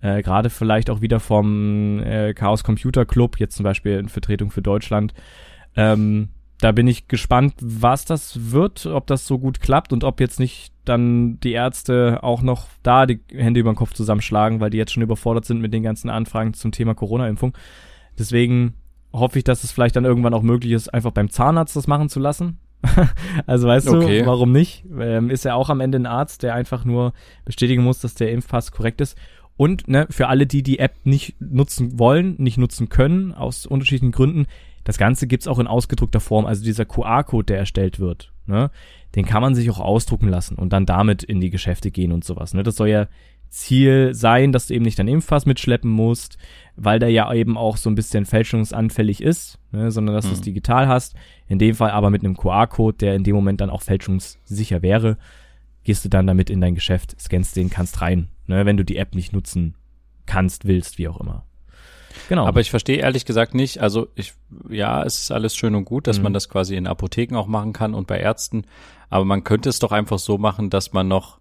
Äh, 0.00 0.22
Gerade 0.22 0.50
vielleicht 0.50 0.90
auch 0.90 1.00
wieder 1.00 1.20
vom 1.20 2.00
äh, 2.00 2.34
Chaos 2.34 2.64
Computer 2.64 3.04
Club, 3.04 3.38
jetzt 3.38 3.56
zum 3.56 3.64
Beispiel 3.64 3.98
in 3.98 4.08
Vertretung 4.08 4.50
für 4.50 4.62
Deutschland. 4.62 5.14
Ähm, 5.76 6.30
da 6.60 6.72
bin 6.72 6.86
ich 6.86 7.08
gespannt, 7.08 7.54
was 7.60 8.04
das 8.04 8.52
wird, 8.52 8.84
ob 8.84 9.06
das 9.06 9.26
so 9.26 9.38
gut 9.38 9.60
klappt 9.60 9.92
und 9.92 10.04
ob 10.04 10.20
jetzt 10.20 10.38
nicht 10.38 10.72
dann 10.84 11.40
die 11.40 11.52
Ärzte 11.52 12.22
auch 12.22 12.42
noch 12.42 12.68
da 12.82 13.06
die 13.06 13.20
Hände 13.32 13.60
über 13.60 13.72
den 13.72 13.76
Kopf 13.76 13.94
zusammenschlagen, 13.94 14.60
weil 14.60 14.70
die 14.70 14.76
jetzt 14.76 14.92
schon 14.92 15.02
überfordert 15.02 15.46
sind 15.46 15.60
mit 15.60 15.72
den 15.72 15.82
ganzen 15.82 16.10
Anfragen 16.10 16.52
zum 16.52 16.72
Thema 16.72 16.94
Corona-Impfung. 16.94 17.56
Deswegen 18.18 18.74
hoffe 19.12 19.38
ich, 19.38 19.44
dass 19.44 19.64
es 19.64 19.72
vielleicht 19.72 19.96
dann 19.96 20.04
irgendwann 20.04 20.34
auch 20.34 20.42
möglich 20.42 20.72
ist, 20.72 20.92
einfach 20.92 21.12
beim 21.12 21.30
Zahnarzt 21.30 21.76
das 21.76 21.86
machen 21.86 22.08
zu 22.08 22.20
lassen. 22.20 22.58
also 23.46 23.68
weißt 23.68 23.88
okay. 23.88 24.20
du, 24.20 24.26
warum 24.26 24.52
nicht? 24.52 24.84
Ähm, 24.98 25.30
ist 25.30 25.44
ja 25.44 25.54
auch 25.54 25.70
am 25.70 25.80
Ende 25.80 25.98
ein 25.98 26.06
Arzt, 26.06 26.42
der 26.42 26.54
einfach 26.54 26.84
nur 26.84 27.12
bestätigen 27.44 27.82
muss, 27.82 28.00
dass 28.00 28.14
der 28.14 28.32
Impfpass 28.32 28.72
korrekt 28.72 29.00
ist. 29.00 29.16
Und 29.56 29.88
ne, 29.88 30.06
für 30.08 30.28
alle, 30.28 30.46
die 30.46 30.62
die 30.62 30.78
App 30.78 30.94
nicht 31.04 31.34
nutzen 31.38 31.98
wollen, 31.98 32.36
nicht 32.38 32.56
nutzen 32.56 32.88
können, 32.88 33.34
aus 33.34 33.66
unterschiedlichen 33.66 34.12
Gründen, 34.12 34.46
das 34.84 34.96
Ganze 34.96 35.26
gibt's 35.26 35.46
auch 35.46 35.58
in 35.58 35.66
ausgedruckter 35.66 36.20
Form. 36.20 36.46
Also 36.46 36.64
dieser 36.64 36.86
QR-Code, 36.86 37.44
der 37.44 37.58
erstellt 37.58 38.00
wird, 38.00 38.32
ne, 38.46 38.70
den 39.14 39.26
kann 39.26 39.42
man 39.42 39.54
sich 39.54 39.70
auch 39.70 39.80
ausdrucken 39.80 40.28
lassen 40.28 40.56
und 40.56 40.72
dann 40.72 40.86
damit 40.86 41.22
in 41.22 41.40
die 41.40 41.50
Geschäfte 41.50 41.90
gehen 41.90 42.12
und 42.12 42.24
sowas. 42.24 42.54
Ne? 42.54 42.62
Das 42.62 42.76
soll 42.76 42.88
ja 42.88 43.06
Ziel 43.50 44.14
sein, 44.14 44.52
dass 44.52 44.68
du 44.68 44.74
eben 44.74 44.84
nicht 44.84 44.98
dein 44.98 45.08
Impfpass 45.08 45.44
mitschleppen 45.44 45.90
musst, 45.90 46.38
weil 46.76 46.98
der 46.98 47.10
ja 47.10 47.32
eben 47.34 47.58
auch 47.58 47.76
so 47.76 47.90
ein 47.90 47.94
bisschen 47.94 48.24
fälschungsanfällig 48.24 49.22
ist, 49.22 49.58
ne, 49.72 49.90
sondern 49.90 50.14
dass 50.14 50.24
mhm. 50.24 50.30
du 50.30 50.34
es 50.36 50.40
digital 50.40 50.88
hast. 50.88 51.14
In 51.48 51.58
dem 51.58 51.74
Fall 51.74 51.90
aber 51.90 52.10
mit 52.10 52.24
einem 52.24 52.36
QR-Code, 52.36 52.96
der 52.96 53.16
in 53.16 53.24
dem 53.24 53.34
Moment 53.34 53.60
dann 53.60 53.70
auch 53.70 53.82
fälschungssicher 53.82 54.82
wäre, 54.82 55.18
gehst 55.84 56.04
du 56.04 56.08
dann 56.08 56.26
damit 56.26 56.48
in 56.48 56.60
dein 56.60 56.74
Geschäft, 56.74 57.20
scannst 57.20 57.56
den, 57.56 57.70
kannst 57.70 58.00
rein 58.00 58.28
ne, 58.50 58.66
wenn 58.66 58.76
du 58.76 58.84
die 58.84 58.98
App 58.98 59.14
nicht 59.14 59.32
nutzen 59.32 59.76
kannst, 60.26 60.66
willst, 60.66 60.98
wie 60.98 61.08
auch 61.08 61.18
immer. 61.18 61.46
Genau. 62.28 62.44
Aber 62.44 62.60
ich 62.60 62.70
verstehe 62.70 62.98
ehrlich 62.98 63.24
gesagt 63.24 63.54
nicht, 63.54 63.78
also 63.78 64.08
ich, 64.14 64.34
ja, 64.68 65.02
es 65.02 65.22
ist 65.22 65.30
alles 65.30 65.56
schön 65.56 65.74
und 65.74 65.84
gut, 65.84 66.06
dass 66.06 66.18
mhm. 66.18 66.24
man 66.24 66.32
das 66.34 66.48
quasi 66.48 66.76
in 66.76 66.86
Apotheken 66.86 67.36
auch 67.36 67.46
machen 67.46 67.72
kann 67.72 67.94
und 67.94 68.06
bei 68.06 68.18
Ärzten, 68.18 68.64
aber 69.08 69.24
man 69.24 69.42
könnte 69.42 69.68
es 69.68 69.78
doch 69.78 69.92
einfach 69.92 70.18
so 70.18 70.36
machen, 70.36 70.68
dass 70.68 70.92
man 70.92 71.08
noch, 71.08 71.38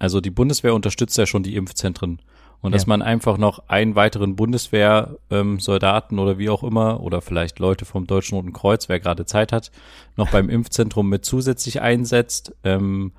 also 0.00 0.20
die 0.20 0.30
Bundeswehr 0.30 0.74
unterstützt 0.74 1.16
ja 1.18 1.26
schon 1.26 1.44
die 1.44 1.54
Impfzentren 1.54 2.20
und 2.62 2.72
ja. 2.72 2.76
dass 2.76 2.86
man 2.86 3.02
einfach 3.02 3.38
noch 3.38 3.68
einen 3.68 3.94
weiteren 3.94 4.34
Bundeswehr-Soldaten 4.34 6.14
ähm, 6.14 6.18
oder 6.18 6.38
wie 6.38 6.50
auch 6.50 6.62
immer 6.62 7.00
oder 7.00 7.20
vielleicht 7.20 7.58
Leute 7.58 7.84
vom 7.84 8.06
Deutschen 8.06 8.36
Roten 8.36 8.52
Kreuz, 8.52 8.88
wer 8.88 8.98
gerade 8.98 9.24
Zeit 9.26 9.52
hat, 9.52 9.70
noch 10.16 10.30
beim 10.30 10.48
Impfzentrum 10.48 11.08
mit 11.08 11.24
zusätzlich 11.24 11.80
einsetzt, 11.80 12.54
ähm, 12.64 13.12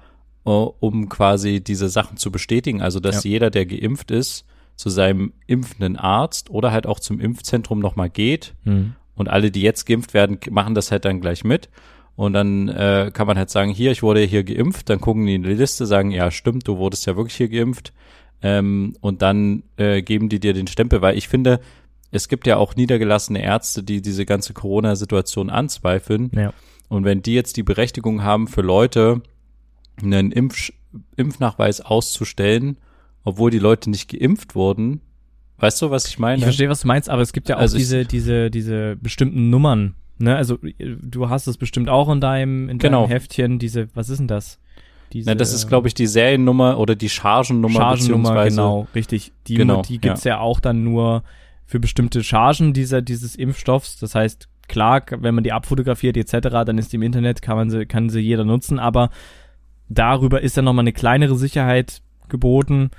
äh, 0.45 0.49
um 0.49 1.07
quasi 1.07 1.61
diese 1.61 1.87
Sachen 1.87 2.17
zu 2.17 2.31
bestätigen. 2.31 2.81
Also, 2.81 2.99
dass 2.99 3.23
ja. 3.23 3.31
jeder, 3.31 3.49
der 3.49 3.65
geimpft 3.65 4.11
ist, 4.11 4.45
zu 4.75 4.89
seinem 4.89 5.33
impfenden 5.45 5.97
Arzt 5.97 6.49
oder 6.49 6.71
halt 6.71 6.87
auch 6.87 6.99
zum 6.99 7.19
Impfzentrum 7.19 7.79
nochmal 7.79 8.09
geht. 8.09 8.55
Mhm. 8.63 8.95
Und 9.15 9.29
alle, 9.29 9.51
die 9.51 9.61
jetzt 9.61 9.85
geimpft 9.85 10.15
werden, 10.15 10.39
machen 10.49 10.73
das 10.73 10.91
halt 10.91 11.05
dann 11.05 11.21
gleich 11.21 11.43
mit. 11.43 11.69
Und 12.15 12.33
dann 12.33 12.67
äh, 12.67 13.11
kann 13.13 13.27
man 13.27 13.37
halt 13.37 13.49
sagen, 13.49 13.71
hier, 13.71 13.91
ich 13.91 14.03
wurde 14.03 14.21
hier 14.21 14.43
geimpft. 14.43 14.89
Dann 14.89 15.01
gucken 15.01 15.25
die 15.25 15.35
in 15.35 15.43
die 15.43 15.53
Liste, 15.53 15.85
sagen, 15.85 16.11
ja, 16.11 16.29
stimmt, 16.29 16.67
du 16.67 16.77
wurdest 16.77 17.05
ja 17.05 17.15
wirklich 17.15 17.35
hier 17.35 17.49
geimpft. 17.49 17.93
Ähm, 18.41 18.95
und 19.01 19.21
dann 19.21 19.63
äh, 19.77 20.01
geben 20.01 20.29
die 20.29 20.39
dir 20.39 20.53
den 20.53 20.67
Stempel, 20.67 21.01
weil 21.01 21.17
ich 21.17 21.27
finde, 21.27 21.59
es 22.11 22.27
gibt 22.27 22.47
ja 22.47 22.57
auch 22.57 22.75
niedergelassene 22.75 23.41
Ärzte, 23.41 23.83
die 23.83 24.01
diese 24.01 24.25
ganze 24.25 24.53
Corona-Situation 24.53 25.49
anzweifeln. 25.49 26.31
Ja. 26.35 26.53
Und 26.89 27.05
wenn 27.05 27.21
die 27.21 27.33
jetzt 27.33 27.55
die 27.55 27.63
Berechtigung 27.63 28.23
haben 28.23 28.47
für 28.47 28.61
Leute, 28.61 29.21
einen 30.01 30.31
Impf 30.31 30.71
Impfnachweis 31.15 31.79
auszustellen, 31.79 32.77
obwohl 33.23 33.49
die 33.49 33.59
Leute 33.59 33.89
nicht 33.89 34.09
geimpft 34.09 34.55
wurden. 34.55 35.01
Weißt 35.57 35.81
du, 35.81 35.91
was 35.91 36.07
ich 36.07 36.19
meine? 36.19 36.39
Ich 36.39 36.43
verstehe, 36.43 36.69
was 36.69 36.81
du 36.81 36.87
meinst, 36.87 37.09
aber 37.09 37.21
es 37.21 37.33
gibt 37.33 37.47
ja 37.47 37.57
auch 37.57 37.61
also 37.61 37.77
diese, 37.77 38.03
diese, 38.03 38.49
diese 38.49 38.97
bestimmten 38.97 39.49
Nummern. 39.49 39.95
Ne? 40.17 40.35
Also 40.35 40.57
du 40.79 41.29
hast 41.29 41.47
es 41.47 41.57
bestimmt 41.57 41.89
auch 41.89 42.09
in 42.09 42.21
deinem, 42.21 42.69
in 42.69 42.79
deinem 42.79 42.91
genau. 42.91 43.07
Heftchen, 43.07 43.59
diese, 43.59 43.87
was 43.95 44.09
ist 44.09 44.19
denn 44.19 44.27
das? 44.27 44.59
Diese, 45.13 45.29
Na, 45.29 45.35
das 45.35 45.53
ist, 45.53 45.67
glaube 45.67 45.87
ich, 45.87 45.93
die 45.93 46.07
Seriennummer 46.07 46.79
oder 46.79 46.95
die 46.95 47.09
Chargennummer. 47.09 47.79
Chargennummer, 47.79 48.45
genau, 48.45 48.87
richtig. 48.95 49.33
Die, 49.47 49.55
genau, 49.55 49.81
die 49.81 49.99
gibt's 49.99 50.23
ja. 50.23 50.35
ja 50.35 50.39
auch 50.39 50.59
dann 50.59 50.83
nur 50.83 51.23
für 51.65 51.79
bestimmte 51.79 52.23
Chargen 52.23 52.73
dieser, 52.73 53.01
dieses 53.01 53.35
Impfstoffs. 53.35 53.99
Das 53.99 54.15
heißt, 54.15 54.47
klar, 54.67 55.03
wenn 55.09 55.35
man 55.35 55.43
die 55.43 55.51
abfotografiert 55.51 56.15
etc., 56.17 56.49
dann 56.65 56.77
ist 56.77 56.91
die 56.91 56.95
im 56.95 57.01
Internet, 57.01 57.41
kann 57.41 57.57
man 57.57 57.69
sie, 57.69 57.85
kann 57.85 58.09
sie 58.09 58.19
jeder 58.21 58.45
nutzen, 58.45 58.79
aber 58.79 59.09
darüber 59.89 60.41
ist 60.41 60.57
dann 60.57 60.65
nochmal 60.65 60.83
eine 60.83 60.93
kleinere 60.93 61.35
Sicherheit 61.35 62.01
geboten. 62.29 62.91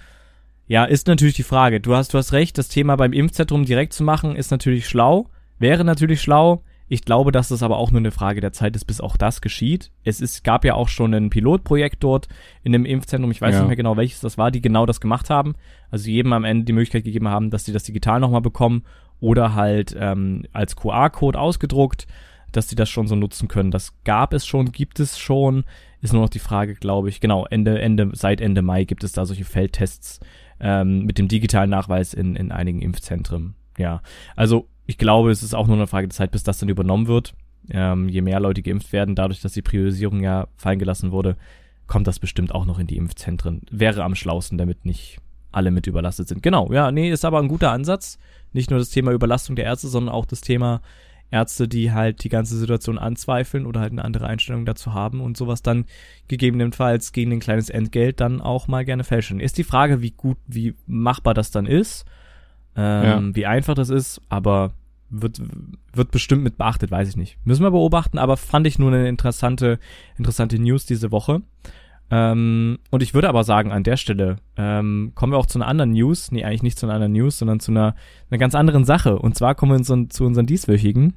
Ja, 0.68 0.84
ist 0.84 1.06
natürlich 1.06 1.34
die 1.34 1.42
Frage. 1.42 1.80
Du 1.80 1.94
hast, 1.94 2.14
du 2.14 2.18
hast 2.18 2.32
recht, 2.32 2.56
das 2.58 2.68
Thema 2.68 2.96
beim 2.96 3.12
Impfzentrum 3.12 3.64
direkt 3.64 3.94
zu 3.94 4.04
machen, 4.04 4.36
ist 4.36 4.50
natürlich 4.50 4.86
schlau, 4.86 5.28
wäre 5.58 5.84
natürlich 5.84 6.20
schlau. 6.20 6.62
Ich 6.92 7.06
glaube, 7.06 7.32
dass 7.32 7.50
es 7.50 7.62
aber 7.62 7.78
auch 7.78 7.90
nur 7.90 8.00
eine 8.00 8.10
Frage 8.10 8.42
der 8.42 8.52
Zeit 8.52 8.76
ist, 8.76 8.84
bis 8.84 9.00
auch 9.00 9.16
das 9.16 9.40
geschieht. 9.40 9.90
Es 10.04 10.20
ist, 10.20 10.44
gab 10.44 10.62
ja 10.62 10.74
auch 10.74 10.88
schon 10.88 11.14
ein 11.14 11.30
Pilotprojekt 11.30 12.04
dort 12.04 12.28
in 12.64 12.72
dem 12.72 12.84
Impfzentrum, 12.84 13.30
ich 13.30 13.40
weiß 13.40 13.54
ja. 13.54 13.60
nicht 13.60 13.68
mehr 13.68 13.76
genau, 13.78 13.96
welches 13.96 14.20
das 14.20 14.36
war, 14.36 14.50
die 14.50 14.60
genau 14.60 14.84
das 14.84 15.00
gemacht 15.00 15.30
haben. 15.30 15.54
Also 15.90 16.10
jedem 16.10 16.34
am 16.34 16.44
Ende 16.44 16.66
die 16.66 16.74
Möglichkeit 16.74 17.04
gegeben 17.04 17.28
haben, 17.28 17.48
dass 17.48 17.64
sie 17.64 17.72
das 17.72 17.84
digital 17.84 18.20
nochmal 18.20 18.42
bekommen 18.42 18.82
oder 19.20 19.54
halt 19.54 19.96
ähm, 19.98 20.44
als 20.52 20.76
QR-Code 20.76 21.40
ausgedruckt, 21.40 22.06
dass 22.52 22.68
sie 22.68 22.76
das 22.76 22.90
schon 22.90 23.06
so 23.06 23.16
nutzen 23.16 23.48
können. 23.48 23.70
Das 23.70 23.94
gab 24.04 24.34
es 24.34 24.44
schon, 24.44 24.70
gibt 24.70 25.00
es 25.00 25.18
schon. 25.18 25.64
Ist 26.02 26.12
nur 26.12 26.20
noch 26.20 26.28
die 26.28 26.40
Frage, 26.40 26.74
glaube 26.74 27.08
ich, 27.08 27.20
genau, 27.20 27.46
Ende, 27.46 27.80
Ende, 27.80 28.10
seit 28.12 28.42
Ende 28.42 28.60
Mai 28.60 28.84
gibt 28.84 29.02
es 29.02 29.12
da 29.12 29.24
solche 29.24 29.46
Feldtests 29.46 30.20
ähm, 30.60 31.06
mit 31.06 31.16
dem 31.16 31.28
digitalen 31.28 31.70
Nachweis 31.70 32.12
in, 32.12 32.36
in 32.36 32.52
einigen 32.52 32.82
Impfzentren. 32.82 33.54
Ja, 33.78 34.02
also 34.36 34.68
ich 34.86 34.98
glaube, 34.98 35.30
es 35.30 35.42
ist 35.42 35.54
auch 35.54 35.66
nur 35.66 35.76
eine 35.76 35.86
Frage 35.86 36.08
der 36.08 36.14
Zeit, 36.14 36.30
bis 36.30 36.42
das 36.42 36.58
dann 36.58 36.68
übernommen 36.68 37.06
wird. 37.06 37.34
Ähm, 37.70 38.08
je 38.08 38.22
mehr 38.22 38.40
Leute 38.40 38.62
geimpft 38.62 38.92
werden, 38.92 39.14
dadurch, 39.14 39.40
dass 39.40 39.52
die 39.52 39.62
Priorisierung 39.62 40.20
ja 40.20 40.48
fallen 40.56 40.78
gelassen 40.78 41.12
wurde, 41.12 41.36
kommt 41.86 42.06
das 42.06 42.18
bestimmt 42.18 42.54
auch 42.54 42.64
noch 42.64 42.78
in 42.78 42.86
die 42.86 42.96
Impfzentren. 42.96 43.62
Wäre 43.70 44.02
am 44.02 44.14
schlausten, 44.14 44.58
damit 44.58 44.84
nicht 44.84 45.18
alle 45.52 45.70
mit 45.70 45.86
überlastet 45.86 46.28
sind. 46.28 46.42
Genau, 46.42 46.72
ja, 46.72 46.90
nee, 46.90 47.10
ist 47.10 47.24
aber 47.24 47.38
ein 47.38 47.48
guter 47.48 47.70
Ansatz. 47.70 48.18
Nicht 48.52 48.70
nur 48.70 48.78
das 48.78 48.90
Thema 48.90 49.12
Überlastung 49.12 49.54
der 49.54 49.66
Ärzte, 49.66 49.88
sondern 49.88 50.14
auch 50.14 50.26
das 50.26 50.40
Thema 50.40 50.80
Ärzte, 51.30 51.66
die 51.68 51.92
halt 51.92 52.24
die 52.24 52.28
ganze 52.28 52.56
Situation 52.56 52.98
anzweifeln 52.98 53.66
oder 53.66 53.80
halt 53.80 53.92
eine 53.92 54.04
andere 54.04 54.26
Einstellung 54.26 54.66
dazu 54.66 54.92
haben 54.92 55.20
und 55.20 55.36
sowas 55.36 55.62
dann 55.62 55.86
gegebenenfalls 56.28 57.12
gegen 57.12 57.32
ein 57.32 57.40
kleines 57.40 57.70
Entgelt 57.70 58.20
dann 58.20 58.40
auch 58.40 58.68
mal 58.68 58.84
gerne 58.84 59.04
fälschen. 59.04 59.40
Ist 59.40 59.58
die 59.58 59.64
Frage, 59.64 60.02
wie 60.02 60.10
gut, 60.10 60.36
wie 60.46 60.74
machbar 60.86 61.34
das 61.34 61.50
dann 61.50 61.66
ist, 61.66 62.04
ähm, 62.76 63.04
ja. 63.04 63.36
wie 63.36 63.46
einfach 63.46 63.74
das 63.74 63.90
ist, 63.90 64.20
aber 64.28 64.72
wird, 65.10 65.40
wird 65.92 66.10
bestimmt 66.10 66.42
mit 66.42 66.56
beachtet, 66.56 66.90
weiß 66.90 67.08
ich 67.08 67.16
nicht. 67.16 67.36
Müssen 67.44 67.62
wir 67.62 67.70
beobachten, 67.70 68.18
aber 68.18 68.36
fand 68.36 68.66
ich 68.66 68.78
nur 68.78 68.92
eine 68.92 69.08
interessante, 69.08 69.78
interessante 70.16 70.58
News 70.58 70.86
diese 70.86 71.12
Woche. 71.12 71.42
Ähm, 72.10 72.78
und 72.90 73.02
ich 73.02 73.14
würde 73.14 73.28
aber 73.28 73.44
sagen, 73.44 73.72
an 73.72 73.84
der 73.84 73.96
Stelle 73.96 74.36
ähm, 74.56 75.12
kommen 75.14 75.32
wir 75.32 75.38
auch 75.38 75.46
zu 75.46 75.58
einer 75.58 75.68
anderen 75.68 75.92
News. 75.92 76.30
Nee, 76.30 76.44
eigentlich 76.44 76.62
nicht 76.62 76.78
zu 76.78 76.86
einer 76.86 76.94
anderen 76.94 77.12
News, 77.12 77.38
sondern 77.38 77.60
zu 77.60 77.72
einer, 77.72 77.94
einer 78.30 78.38
ganz 78.38 78.54
anderen 78.54 78.84
Sache. 78.84 79.18
Und 79.18 79.36
zwar 79.36 79.54
kommen 79.54 79.72
wir 79.72 79.78
unseren, 79.78 80.10
zu 80.10 80.24
unseren 80.24 80.46
dieswöchigen. 80.46 81.14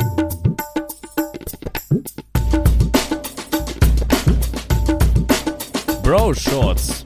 Bro 6.04 6.34
Shorts. 6.36 7.04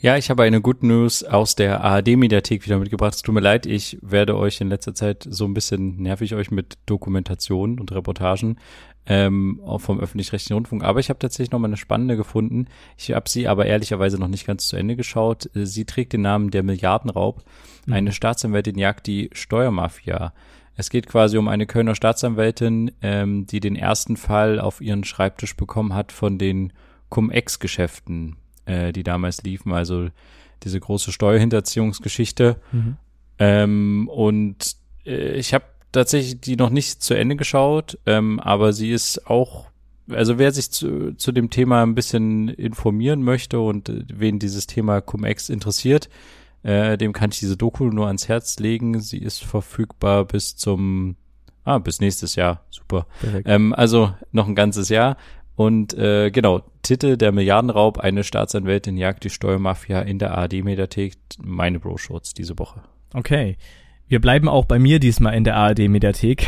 Ja, 0.00 0.16
ich 0.16 0.30
habe 0.30 0.44
eine 0.44 0.60
Good 0.60 0.84
News 0.84 1.24
aus 1.24 1.56
der 1.56 1.82
ARD-Mediathek 1.82 2.64
wieder 2.64 2.78
mitgebracht. 2.78 3.14
Es 3.16 3.22
tut 3.22 3.34
mir 3.34 3.40
leid, 3.40 3.66
ich 3.66 3.98
werde 4.00 4.36
euch 4.36 4.60
in 4.60 4.68
letzter 4.68 4.94
Zeit 4.94 5.26
so 5.28 5.44
ein 5.44 5.54
bisschen 5.54 6.00
nervig 6.00 6.36
euch 6.36 6.52
mit 6.52 6.78
Dokumentationen 6.86 7.80
und 7.80 7.90
Reportagen 7.90 8.60
ähm, 9.06 9.60
vom 9.78 9.98
öffentlich-rechtlichen 9.98 10.54
Rundfunk. 10.54 10.84
Aber 10.84 11.00
ich 11.00 11.08
habe 11.08 11.18
tatsächlich 11.18 11.50
noch 11.50 11.58
mal 11.58 11.66
eine 11.66 11.76
spannende 11.76 12.16
gefunden. 12.16 12.66
Ich 12.96 13.10
habe 13.10 13.28
sie 13.28 13.48
aber 13.48 13.66
ehrlicherweise 13.66 14.20
noch 14.20 14.28
nicht 14.28 14.46
ganz 14.46 14.68
zu 14.68 14.76
Ende 14.76 14.94
geschaut. 14.94 15.50
Sie 15.52 15.84
trägt 15.84 16.12
den 16.12 16.22
Namen 16.22 16.52
Der 16.52 16.62
Milliardenraub. 16.62 17.42
Mhm. 17.86 17.92
Eine 17.92 18.12
Staatsanwältin 18.12 18.78
jagt 18.78 19.08
die 19.08 19.30
Steuermafia. 19.32 20.32
Es 20.76 20.90
geht 20.90 21.08
quasi 21.08 21.38
um 21.38 21.48
eine 21.48 21.66
Kölner 21.66 21.96
Staatsanwältin, 21.96 22.92
ähm, 23.02 23.46
die 23.46 23.58
den 23.58 23.74
ersten 23.74 24.16
Fall 24.16 24.60
auf 24.60 24.80
ihren 24.80 25.02
Schreibtisch 25.02 25.56
bekommen 25.56 25.92
hat 25.92 26.12
von 26.12 26.38
den 26.38 26.72
Cum-Ex-Geschäften 27.08 28.36
äh, 28.68 28.92
die 28.92 29.02
damals 29.02 29.42
liefen, 29.42 29.72
also 29.72 30.08
diese 30.62 30.78
große 30.78 31.12
Steuerhinterziehungsgeschichte. 31.12 32.56
Mhm. 32.72 32.96
Ähm, 33.38 34.08
und 34.12 34.76
äh, 35.04 35.32
ich 35.32 35.54
habe 35.54 35.64
tatsächlich 35.92 36.40
die 36.40 36.56
noch 36.56 36.70
nicht 36.70 37.02
zu 37.02 37.14
Ende 37.14 37.36
geschaut, 37.36 37.98
ähm, 38.06 38.40
aber 38.40 38.72
sie 38.72 38.90
ist 38.90 39.26
auch, 39.26 39.66
also 40.10 40.38
wer 40.38 40.52
sich 40.52 40.70
zu, 40.70 41.14
zu 41.16 41.32
dem 41.32 41.50
Thema 41.50 41.82
ein 41.82 41.94
bisschen 41.94 42.48
informieren 42.48 43.22
möchte 43.22 43.60
und 43.60 43.88
äh, 43.88 44.04
wen 44.12 44.38
dieses 44.38 44.66
Thema 44.66 45.00
Cum-Ex 45.00 45.48
interessiert, 45.48 46.08
äh, 46.62 46.98
dem 46.98 47.12
kann 47.12 47.30
ich 47.30 47.38
diese 47.38 47.56
Doku 47.56 47.84
nur 47.86 48.08
ans 48.08 48.28
Herz 48.28 48.58
legen. 48.58 49.00
Sie 49.00 49.18
ist 49.18 49.44
verfügbar 49.44 50.24
bis 50.24 50.56
zum, 50.56 51.16
ah, 51.64 51.78
bis 51.78 52.00
nächstes 52.00 52.34
Jahr. 52.34 52.64
Super. 52.70 53.06
Ähm, 53.44 53.72
also 53.72 54.12
noch 54.32 54.48
ein 54.48 54.56
ganzes 54.56 54.88
Jahr. 54.88 55.16
Und 55.58 55.92
äh, 55.94 56.30
genau, 56.30 56.62
Titel 56.82 57.16
Der 57.16 57.32
Milliardenraub, 57.32 57.98
eine 57.98 58.22
Staatsanwältin 58.22 58.96
jagt 58.96 59.24
die 59.24 59.28
Steuermafia 59.28 60.02
in 60.02 60.20
der 60.20 60.38
ARD-Mediathek. 60.38 61.14
Meine 61.42 61.80
Bro-Shorts 61.80 62.32
diese 62.32 62.56
Woche. 62.60 62.82
Okay. 63.12 63.56
Wir 64.06 64.20
bleiben 64.20 64.48
auch 64.48 64.66
bei 64.66 64.78
mir 64.78 65.00
diesmal 65.00 65.34
in 65.34 65.42
der 65.42 65.56
ARD-Mediathek. 65.56 66.46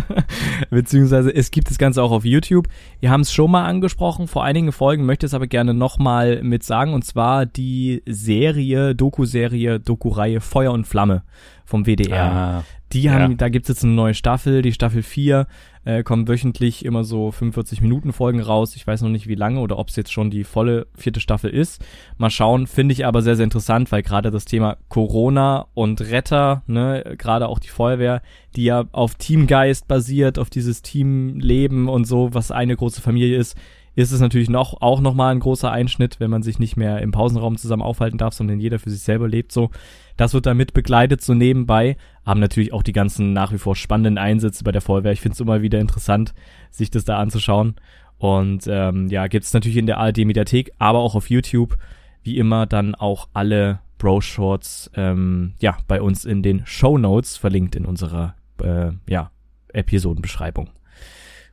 Beziehungsweise 0.70 1.34
es 1.34 1.52
gibt 1.52 1.70
das 1.70 1.78
Ganze 1.78 2.02
auch 2.02 2.10
auf 2.10 2.26
YouTube. 2.26 2.68
Wir 3.00 3.10
haben 3.10 3.22
es 3.22 3.32
schon 3.32 3.50
mal 3.50 3.64
angesprochen, 3.64 4.28
vor 4.28 4.44
einigen 4.44 4.72
Folgen, 4.72 5.06
möchte 5.06 5.24
es 5.24 5.32
aber 5.32 5.46
gerne 5.46 5.72
nochmal 5.72 6.42
mit 6.42 6.64
sagen. 6.64 6.92
Und 6.92 7.06
zwar 7.06 7.46
die 7.46 8.02
Serie, 8.04 8.94
Doku-Serie, 8.94 9.80
Doku-Reihe 9.80 10.42
Feuer 10.42 10.72
und 10.72 10.86
Flamme 10.86 11.22
vom 11.64 11.86
WDR. 11.86 12.30
Ah, 12.30 12.64
die 12.94 13.10
haben, 13.10 13.32
ja. 13.32 13.36
da 13.36 13.48
gibt 13.48 13.64
es 13.64 13.68
jetzt 13.68 13.84
eine 13.84 13.92
neue 13.92 14.14
Staffel, 14.14 14.62
die 14.62 14.72
Staffel 14.72 15.02
4 15.02 15.46
äh, 15.84 16.02
kommen 16.02 16.28
wöchentlich 16.28 16.84
immer 16.84 17.04
so 17.04 17.30
45 17.30 17.80
Minuten 17.80 18.12
Folgen 18.12 18.40
raus. 18.40 18.74
Ich 18.76 18.86
weiß 18.86 19.02
noch 19.02 19.10
nicht 19.10 19.28
wie 19.28 19.34
lange 19.34 19.60
oder 19.60 19.78
ob 19.78 19.88
es 19.88 19.96
jetzt 19.96 20.12
schon 20.12 20.30
die 20.30 20.44
volle 20.44 20.86
vierte 20.94 21.20
Staffel 21.20 21.50
ist. 21.50 21.84
Mal 22.16 22.30
schauen, 22.30 22.66
finde 22.66 22.92
ich 22.92 23.04
aber 23.04 23.20
sehr, 23.22 23.36
sehr 23.36 23.44
interessant, 23.44 23.92
weil 23.92 24.02
gerade 24.02 24.30
das 24.30 24.44
Thema 24.44 24.78
Corona 24.88 25.66
und 25.74 26.00
Retter, 26.00 26.62
ne, 26.66 27.14
gerade 27.18 27.48
auch 27.48 27.58
die 27.58 27.68
Feuerwehr, 27.68 28.22
die 28.56 28.64
ja 28.64 28.84
auf 28.92 29.16
Teamgeist 29.16 29.88
basiert, 29.88 30.38
auf 30.38 30.48
dieses 30.48 30.82
Teamleben 30.82 31.88
und 31.88 32.06
so, 32.06 32.32
was 32.32 32.50
eine 32.50 32.76
große 32.76 33.02
Familie 33.02 33.36
ist, 33.36 33.56
ist 33.96 34.12
es 34.12 34.20
natürlich 34.20 34.50
noch 34.50 34.80
auch 34.80 35.00
nochmal 35.00 35.32
ein 35.32 35.40
großer 35.40 35.70
Einschnitt, 35.70 36.18
wenn 36.18 36.30
man 36.30 36.42
sich 36.42 36.58
nicht 36.58 36.76
mehr 36.76 37.00
im 37.00 37.12
Pausenraum 37.12 37.56
zusammen 37.56 37.82
aufhalten 37.82 38.18
darf, 38.18 38.34
sondern 38.34 38.58
jeder 38.58 38.78
für 38.78 38.90
sich 38.90 39.00
selber 39.00 39.28
lebt 39.28 39.52
so. 39.52 39.70
Das 40.16 40.34
wird 40.34 40.46
damit 40.46 40.74
begleitet 40.74 41.22
so 41.22 41.34
nebenbei, 41.34 41.96
haben 42.24 42.40
natürlich 42.40 42.72
auch 42.72 42.82
die 42.82 42.92
ganzen 42.92 43.32
nach 43.32 43.52
wie 43.52 43.58
vor 43.58 43.76
spannenden 43.76 44.18
Einsätze 44.18 44.64
bei 44.64 44.72
der 44.72 44.80
Feuerwehr. 44.80 45.12
Ich 45.12 45.20
finde 45.20 45.34
es 45.34 45.40
immer 45.40 45.62
wieder 45.62 45.80
interessant, 45.80 46.34
sich 46.70 46.90
das 46.90 47.04
da 47.04 47.18
anzuschauen. 47.18 47.74
Und 48.18 48.66
ähm, 48.68 49.08
ja, 49.08 49.26
gibt 49.26 49.44
es 49.44 49.52
natürlich 49.52 49.76
in 49.76 49.86
der 49.86 49.98
ARD-Mediathek, 49.98 50.72
aber 50.78 51.00
auch 51.00 51.14
auf 51.14 51.30
YouTube, 51.30 51.76
wie 52.22 52.38
immer, 52.38 52.66
dann 52.66 52.94
auch 52.94 53.28
alle 53.32 53.80
Bro-Shorts 53.98 54.90
ähm, 54.94 55.54
ja, 55.60 55.76
bei 55.88 56.00
uns 56.00 56.24
in 56.24 56.42
den 56.42 56.62
Show 56.64 56.96
Notes 56.96 57.36
verlinkt 57.36 57.74
in 57.74 57.84
unserer 57.84 58.34
äh, 58.62 58.92
ja, 59.08 59.30
Episodenbeschreibung. 59.68 60.70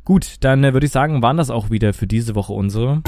Gut, 0.03 0.35
dann 0.41 0.63
äh, 0.63 0.73
würde 0.73 0.85
ich 0.85 0.91
sagen, 0.91 1.21
waren 1.21 1.37
das 1.37 1.49
auch 1.49 1.69
wieder 1.69 1.93
für 1.93 2.07
diese 2.07 2.35
Woche 2.35 2.53
unsere. 2.53 3.01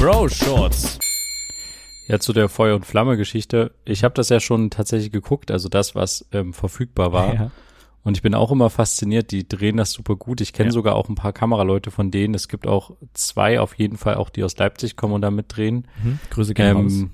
Bro 0.00 0.30
Shorts. 0.30 0.98
Ja, 2.08 2.18
zu 2.18 2.32
der 2.32 2.48
Feuer- 2.48 2.74
und 2.74 2.86
Flamme-Geschichte. 2.86 3.74
Ich 3.84 4.02
habe 4.02 4.14
das 4.14 4.30
ja 4.30 4.40
schon 4.40 4.70
tatsächlich 4.70 5.12
geguckt, 5.12 5.50
also 5.50 5.68
das, 5.68 5.94
was 5.94 6.26
ähm, 6.32 6.54
verfügbar 6.54 7.12
war. 7.12 7.34
Ja. 7.34 7.50
Und 8.02 8.16
ich 8.16 8.22
bin 8.22 8.34
auch 8.34 8.50
immer 8.50 8.70
fasziniert, 8.70 9.30
die 9.30 9.46
drehen 9.46 9.76
das 9.76 9.92
super 9.92 10.16
gut. 10.16 10.40
Ich 10.40 10.54
kenne 10.54 10.70
ja. 10.70 10.72
sogar 10.72 10.96
auch 10.96 11.10
ein 11.10 11.16
paar 11.16 11.34
Kameraleute 11.34 11.90
von 11.90 12.10
denen. 12.10 12.32
Es 12.32 12.48
gibt 12.48 12.66
auch 12.66 12.92
zwei 13.12 13.60
auf 13.60 13.74
jeden 13.74 13.98
Fall, 13.98 14.14
auch 14.14 14.30
die 14.30 14.42
aus 14.42 14.56
Leipzig 14.56 14.96
kommen 14.96 15.12
und 15.12 15.20
da 15.20 15.30
mitdrehen. 15.30 15.86
Mhm. 16.02 16.18
Grüße 16.30 16.54
gerne 16.54 16.80
ähm, 16.80 17.10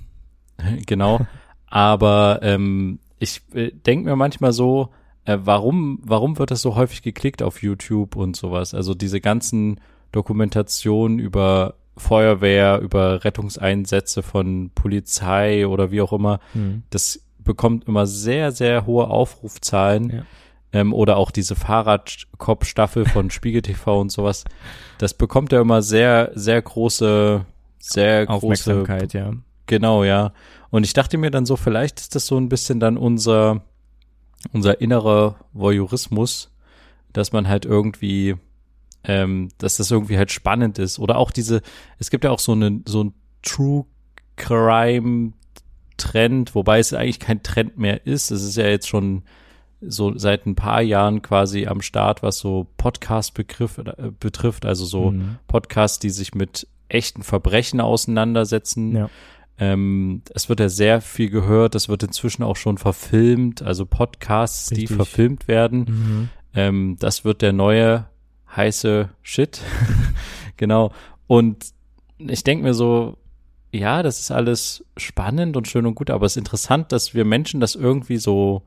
Genau. 0.86 1.26
Aber 1.66 2.38
ähm, 2.42 3.00
ich 3.18 3.42
äh, 3.52 3.72
denke 3.72 4.10
mir 4.10 4.14
manchmal 4.14 4.52
so, 4.52 4.90
äh, 5.24 5.38
warum, 5.42 5.98
warum 6.04 6.38
wird 6.38 6.52
das 6.52 6.62
so 6.62 6.76
häufig 6.76 7.02
geklickt 7.02 7.42
auf 7.42 7.64
YouTube 7.64 8.14
und 8.14 8.36
sowas? 8.36 8.74
Also 8.74 8.94
diese 8.94 9.20
ganzen 9.20 9.80
Dokumentationen 10.12 11.18
über 11.18 11.74
Feuerwehr, 11.96 12.80
über 12.80 13.24
Rettungseinsätze 13.24 14.22
von 14.22 14.70
Polizei 14.74 15.66
oder 15.66 15.90
wie 15.90 16.00
auch 16.00 16.12
immer, 16.12 16.40
mhm. 16.54 16.82
das 16.90 17.20
bekommt 17.38 17.88
immer 17.88 18.06
sehr, 18.06 18.52
sehr 18.52 18.86
hohe 18.86 19.08
Aufrufzahlen. 19.08 20.10
Ja. 20.10 20.22
Ähm, 20.72 20.92
oder 20.92 21.16
auch 21.16 21.30
diese 21.30 21.54
Fahrradkopfstaffel 21.54 23.06
von 23.06 23.30
Spiegel 23.30 23.62
TV 23.62 24.00
und 24.00 24.10
sowas. 24.10 24.44
Das 24.98 25.14
bekommt 25.14 25.52
ja 25.52 25.60
immer 25.60 25.80
sehr, 25.80 26.32
sehr 26.34 26.60
große, 26.60 27.46
sehr 27.78 28.26
große 28.26 28.36
Aufmerksamkeit, 28.36 29.14
ja. 29.14 29.32
Genau, 29.66 30.04
ja. 30.04 30.32
Und 30.70 30.84
ich 30.84 30.92
dachte 30.92 31.18
mir 31.18 31.30
dann 31.30 31.46
so, 31.46 31.56
vielleicht 31.56 32.00
ist 32.00 32.14
das 32.14 32.26
so 32.26 32.36
ein 32.36 32.48
bisschen 32.48 32.80
dann 32.80 32.96
unser, 32.96 33.62
unser 34.52 34.80
innerer 34.80 35.36
Voyeurismus, 35.52 36.52
dass 37.12 37.32
man 37.32 37.48
halt 37.48 37.64
irgendwie, 37.64 38.36
ähm, 39.06 39.48
dass 39.58 39.76
das 39.76 39.90
irgendwie 39.90 40.18
halt 40.18 40.30
spannend 40.30 40.78
ist. 40.78 40.98
Oder 40.98 41.16
auch 41.16 41.30
diese, 41.30 41.62
es 41.98 42.10
gibt 42.10 42.24
ja 42.24 42.30
auch 42.30 42.40
so 42.40 42.52
eine, 42.52 42.82
so 42.86 43.04
ein 43.04 43.14
True 43.42 43.86
Crime 44.36 45.32
Trend, 45.96 46.54
wobei 46.54 46.78
es 46.78 46.92
eigentlich 46.92 47.20
kein 47.20 47.42
Trend 47.42 47.78
mehr 47.78 48.06
ist. 48.06 48.30
Es 48.30 48.42
ist 48.42 48.56
ja 48.56 48.66
jetzt 48.66 48.88
schon 48.88 49.22
so 49.80 50.16
seit 50.16 50.46
ein 50.46 50.54
paar 50.54 50.82
Jahren 50.82 51.22
quasi 51.22 51.66
am 51.66 51.80
Start, 51.80 52.22
was 52.22 52.38
so 52.38 52.66
Podcast-Begriff 52.76 53.78
äh, 53.78 54.10
betrifft, 54.18 54.66
also 54.66 54.84
so 54.84 55.12
mhm. 55.12 55.36
Podcasts, 55.46 55.98
die 55.98 56.10
sich 56.10 56.34
mit 56.34 56.66
echten 56.88 57.22
Verbrechen 57.22 57.80
auseinandersetzen. 57.80 58.96
Ja. 58.96 59.10
Ähm, 59.58 60.22
es 60.34 60.48
wird 60.48 60.60
ja 60.60 60.68
sehr 60.68 61.00
viel 61.00 61.30
gehört, 61.30 61.74
es 61.74 61.88
wird 61.88 62.02
inzwischen 62.02 62.42
auch 62.42 62.56
schon 62.56 62.78
verfilmt, 62.78 63.62
also 63.62 63.86
Podcasts, 63.86 64.70
Richtig. 64.70 64.88
die 64.88 64.94
verfilmt 64.94 65.48
werden. 65.48 65.78
Mhm. 65.78 66.28
Ähm, 66.54 66.96
das 66.98 67.24
wird 67.24 67.42
der 67.42 67.52
neue 67.52 68.06
heiße 68.56 69.10
Shit. 69.22 69.60
genau. 70.56 70.92
Und 71.26 71.66
ich 72.18 72.44
denke 72.44 72.64
mir 72.64 72.74
so, 72.74 73.16
ja, 73.72 74.02
das 74.02 74.20
ist 74.20 74.30
alles 74.30 74.84
spannend 74.96 75.56
und 75.56 75.68
schön 75.68 75.86
und 75.86 75.94
gut, 75.94 76.10
aber 76.10 76.26
es 76.26 76.32
ist 76.32 76.38
interessant, 76.38 76.92
dass 76.92 77.14
wir 77.14 77.24
Menschen 77.24 77.60
das 77.60 77.74
irgendwie 77.74 78.16
so 78.16 78.62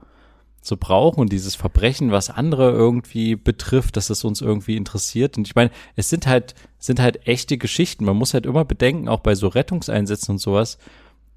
so 0.62 0.76
brauchen 0.78 1.22
und 1.22 1.32
dieses 1.32 1.56
Verbrechen, 1.56 2.12
was 2.12 2.30
andere 2.30 2.72
irgendwie 2.72 3.36
betrifft, 3.36 3.96
dass 3.98 4.10
es 4.10 4.24
uns 4.24 4.42
irgendwie 4.42 4.76
interessiert. 4.76 5.38
Und 5.38 5.48
ich 5.48 5.56
meine, 5.56 5.72
es 5.96 6.10
sind 6.10 6.28
halt, 6.28 6.54
sind 6.78 7.00
halt 7.00 7.28
echte 7.28 7.58
Geschichten. 7.58 8.06
Man 8.06 8.18
muss 8.18 8.34
halt 8.34 8.46
immer 8.46 8.66
bedenken, 8.66 9.08
auch 9.08 9.22
bei 9.22 9.36
so 9.36 9.48
Rettungseinsätzen 9.48 10.34
und 10.34 10.40
sowas, 10.40 10.78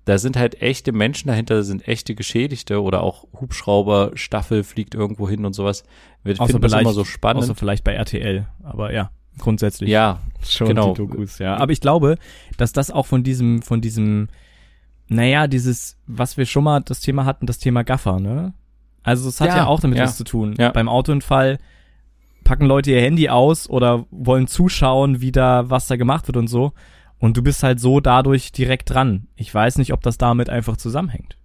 da 0.05 0.19
sind 0.19 0.37
halt 0.37 0.61
echte 0.61 0.93
Menschen 0.93 1.29
dahinter, 1.29 1.57
da 1.57 1.63
sind 1.63 1.87
echte 1.87 2.15
Geschädigte 2.15 2.83
oder 2.83 3.03
auch 3.03 3.27
Hubschrauber, 3.41 4.13
Staffel 4.15 4.65
fliegt 4.65 4.95
irgendwo 4.95 5.29
hin 5.29 5.45
und 5.45 5.53
sowas. 5.53 5.85
Ich 6.25 6.39
finde 6.39 6.61
das 6.61 6.73
immer 6.73 6.93
so 6.93 7.05
spannend. 7.05 7.45
Außer 7.45 7.55
vielleicht 7.55 7.85
bei 7.85 7.93
RTL, 7.95 8.47
aber 8.63 8.93
ja. 8.93 9.11
grundsätzlich. 9.39 9.91
Ja, 9.91 10.19
schon 10.45 10.69
genau. 10.69 10.93
die 10.93 10.99
Dokus, 10.99 11.39
ja. 11.39 11.57
Aber 11.57 11.73
ich 11.73 11.81
glaube, 11.81 12.17
dass 12.57 12.73
das 12.73 12.91
auch 12.91 13.07
von 13.07 13.23
diesem, 13.23 13.63
von 13.63 13.81
diesem, 13.81 14.29
naja, 15.09 15.47
dieses, 15.47 15.97
was 16.07 16.37
wir 16.37 16.47
schon 16.47 16.65
mal 16.65 16.81
das 16.81 17.01
Thema 17.01 17.25
hatten, 17.25 17.47
das 17.47 17.59
Thema 17.59 17.85
Gaffer, 17.85 18.19
ne? 18.19 18.55
Also 19.05 19.29
es 19.29 19.41
hat 19.41 19.49
ja, 19.49 19.57
Ja, 19.57 19.67
auch 19.67 19.81
damit 19.81 19.99
ja. 19.99 20.05
was 20.05 20.17
zu 20.17 20.25
tun. 20.25 20.55
Ja. 20.59 20.71
Beim 20.71 20.89
Autounfall 20.89 21.59
packen 22.45 22.67
Leute 22.67 22.91
ihr 22.91 23.01
Handy 23.01 23.29
aus 23.29 23.69
oder 23.69 24.07
wollen 24.11 24.47
zuschauen, 24.47 25.21
wie 25.21 25.33
da, 25.33 25.71
was 25.71 25.87
da 25.87 25.97
gemacht 25.97 26.27
wird 26.27 26.37
und 26.37 26.49
so. 26.49 26.73
Und 27.23 27.37
du 27.37 27.43
bist 27.43 27.63
halt 27.63 27.79
so 27.79 28.01
dadurch 28.01 28.51
direkt 28.51 28.91
dran. 28.91 29.29
Ich 29.37 29.55
weiß 29.55 29.79
nicht, 29.79 29.93
ob 29.93 30.03
das 30.03 30.19
damit 30.19 30.51
einfach 30.51 30.77
zusammenhängt. 30.77 31.37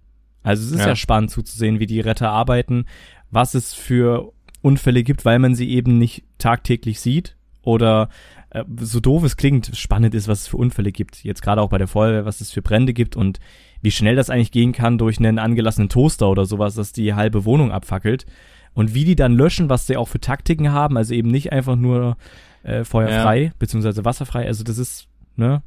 Also 0.42 0.64
es 0.64 0.72
ist 0.72 0.80
ja, 0.80 0.88
Ja. 0.88 0.96
spannend 0.96 1.30
zuzusehen, 1.30 1.78
wie 1.78 1.86
die 1.86 2.00
Retter 2.00 2.30
arbeiten, 2.30 2.84
was 3.30 3.54
es 3.54 3.74
für 3.74 4.32
Unfälle 4.60 5.04
gibt, 5.04 5.24
weil 5.24 5.38
man 5.38 5.54
sie 5.54 5.70
eben 5.70 5.96
nicht 5.98 6.24
tagtäglich 6.38 6.98
sieht 6.98 7.36
oder 7.62 8.08
äh, 8.50 8.64
so 8.80 8.98
doof 8.98 9.22
es 9.22 9.36
klingt, 9.36 9.70
spannend 9.76 10.16
ist, 10.16 10.26
was 10.26 10.40
es 10.40 10.48
für 10.48 10.56
Unfälle 10.56 10.90
gibt. 10.90 11.22
Jetzt 11.22 11.42
gerade 11.42 11.62
auch 11.62 11.68
bei 11.70 11.78
der 11.78 11.86
Feuerwehr, 11.86 12.24
was 12.24 12.40
es 12.40 12.50
für 12.50 12.60
Brände 12.62 12.92
gibt 12.92 13.14
und 13.14 13.38
wie 13.80 13.92
schnell 13.92 14.16
das 14.16 14.30
eigentlich 14.30 14.50
gehen 14.50 14.72
kann 14.72 14.98
durch 14.98 15.18
einen 15.20 15.38
angelassenen 15.38 15.88
Toaster 15.88 16.28
oder 16.28 16.44
sowas, 16.44 16.74
dass 16.74 16.92
die 16.92 17.14
halbe 17.14 17.44
Wohnung 17.44 17.70
abfackelt. 17.70 18.26
Und 18.74 18.94
wie 18.94 19.04
die 19.04 19.14
dann 19.14 19.34
löschen, 19.34 19.68
was 19.68 19.86
sie 19.86 19.96
auch 19.96 20.08
für 20.08 20.18
Taktiken 20.20 20.72
haben, 20.72 20.96
also 20.96 21.14
eben 21.14 21.30
nicht 21.30 21.52
einfach 21.52 21.76
nur 21.76 22.16
äh, 22.64 22.82
feuerfrei, 22.82 23.52
beziehungsweise 23.60 24.04
wasserfrei. 24.04 24.44
Also 24.46 24.64
das 24.64 24.78
ist, 24.78 25.06
ne? 25.38 25.62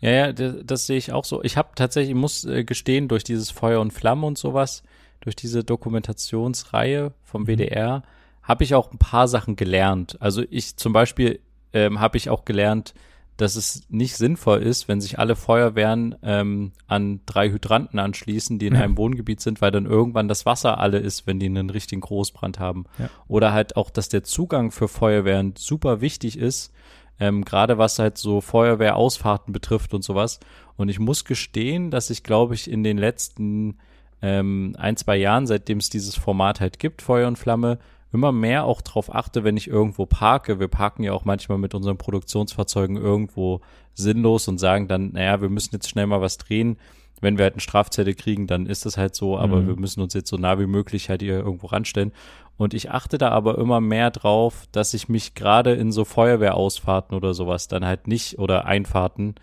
Ja, 0.00 0.10
ja, 0.10 0.32
das, 0.32 0.54
das 0.64 0.86
sehe 0.86 0.96
ich 0.98 1.12
auch 1.12 1.24
so. 1.24 1.42
Ich 1.42 1.56
habe 1.56 1.70
tatsächlich, 1.74 2.10
ich 2.10 2.20
muss 2.20 2.44
äh, 2.44 2.62
gestehen, 2.64 3.08
durch 3.08 3.24
dieses 3.24 3.50
Feuer 3.50 3.80
und 3.80 3.92
Flamme 3.92 4.26
und 4.26 4.38
sowas, 4.38 4.82
durch 5.20 5.34
diese 5.34 5.64
Dokumentationsreihe 5.64 7.12
vom 7.22 7.42
Mhm. 7.42 7.46
WDR, 7.46 8.02
habe 8.42 8.64
ich 8.64 8.74
auch 8.74 8.92
ein 8.92 8.98
paar 8.98 9.28
Sachen 9.28 9.56
gelernt. 9.56 10.16
Also 10.20 10.42
ich 10.50 10.76
zum 10.76 10.92
Beispiel 10.92 11.40
ähm, 11.72 12.00
habe 12.00 12.16
ich 12.16 12.30
auch 12.30 12.44
gelernt, 12.44 12.94
dass 13.36 13.54
es 13.56 13.82
nicht 13.88 14.16
sinnvoll 14.16 14.62
ist, 14.62 14.88
wenn 14.88 15.00
sich 15.00 15.18
alle 15.18 15.36
Feuerwehren 15.36 16.16
ähm, 16.22 16.72
an 16.88 17.20
drei 17.26 17.50
Hydranten 17.50 17.98
anschließen, 18.00 18.58
die 18.58 18.66
in 18.66 18.74
Ja. 18.74 18.80
einem 18.82 18.96
Wohngebiet 18.96 19.40
sind, 19.40 19.60
weil 19.60 19.70
dann 19.70 19.86
irgendwann 19.86 20.26
das 20.28 20.46
Wasser 20.46 20.78
alle 20.78 20.98
ist, 20.98 21.26
wenn 21.26 21.38
die 21.38 21.46
einen 21.46 21.70
richtigen 21.70 22.00
Großbrand 22.00 22.58
haben. 22.58 22.86
Ja. 22.98 23.10
Oder 23.28 23.52
halt 23.52 23.76
auch, 23.76 23.90
dass 23.90 24.08
der 24.08 24.24
Zugang 24.24 24.70
für 24.72 24.88
Feuerwehren 24.88 25.54
super 25.56 26.00
wichtig 26.00 26.36
ist, 26.38 26.72
ähm, 27.20 27.44
gerade 27.44 27.78
was 27.78 27.98
halt 27.98 28.18
so 28.18 28.40
Feuerwehrausfahrten 28.40 29.52
betrifft 29.52 29.94
und 29.94 30.02
sowas. 30.02 30.40
Und 30.76 30.88
ich 30.88 30.98
muss 30.98 31.24
gestehen, 31.24 31.90
dass 31.90 32.10
ich, 32.10 32.22
glaube 32.22 32.54
ich, 32.54 32.70
in 32.70 32.84
den 32.84 32.98
letzten 32.98 33.78
ähm, 34.22 34.74
ein, 34.78 34.96
zwei 34.96 35.16
Jahren, 35.16 35.46
seitdem 35.46 35.78
es 35.78 35.90
dieses 35.90 36.16
Format 36.16 36.60
halt 36.60 36.78
gibt, 36.78 37.02
Feuer 37.02 37.28
und 37.28 37.38
Flamme, 37.38 37.78
immer 38.12 38.32
mehr 38.32 38.64
auch 38.64 38.80
drauf 38.80 39.14
achte, 39.14 39.44
wenn 39.44 39.56
ich 39.56 39.68
irgendwo 39.68 40.06
parke. 40.06 40.58
Wir 40.60 40.68
parken 40.68 41.02
ja 41.02 41.12
auch 41.12 41.24
manchmal 41.24 41.58
mit 41.58 41.74
unseren 41.74 41.98
Produktionsfahrzeugen 41.98 42.96
irgendwo 42.96 43.60
sinnlos 43.94 44.48
und 44.48 44.58
sagen 44.58 44.88
dann, 44.88 45.12
naja, 45.12 45.40
wir 45.40 45.48
müssen 45.50 45.74
jetzt 45.74 45.90
schnell 45.90 46.06
mal 46.06 46.20
was 46.20 46.38
drehen. 46.38 46.78
Wenn 47.20 47.36
wir 47.36 47.44
halt 47.44 47.54
eine 47.54 47.60
Strafzelle 47.60 48.14
kriegen, 48.14 48.46
dann 48.46 48.66
ist 48.66 48.86
das 48.86 48.96
halt 48.96 49.14
so, 49.16 49.36
aber 49.36 49.60
Mhm. 49.60 49.66
wir 49.66 49.76
müssen 49.76 50.00
uns 50.00 50.14
jetzt 50.14 50.30
so 50.30 50.36
nah 50.36 50.58
wie 50.60 50.66
möglich 50.66 51.10
halt 51.10 51.20
hier 51.20 51.38
irgendwo 51.40 51.66
ranstellen. 51.66 52.12
Und 52.58 52.74
ich 52.74 52.90
achte 52.90 53.16
da 53.18 53.30
aber 53.30 53.56
immer 53.56 53.80
mehr 53.80 54.10
drauf, 54.10 54.64
dass 54.72 54.92
ich 54.92 55.08
mich 55.08 55.34
gerade 55.34 55.72
in 55.74 55.92
so 55.92 56.04
Feuerwehrausfahrten 56.04 57.16
oder 57.16 57.32
sowas 57.32 57.68
dann 57.68 57.84
halt 57.86 58.06
nicht 58.08 58.38
oder 58.38 58.66
Einfahrten, 58.66 59.36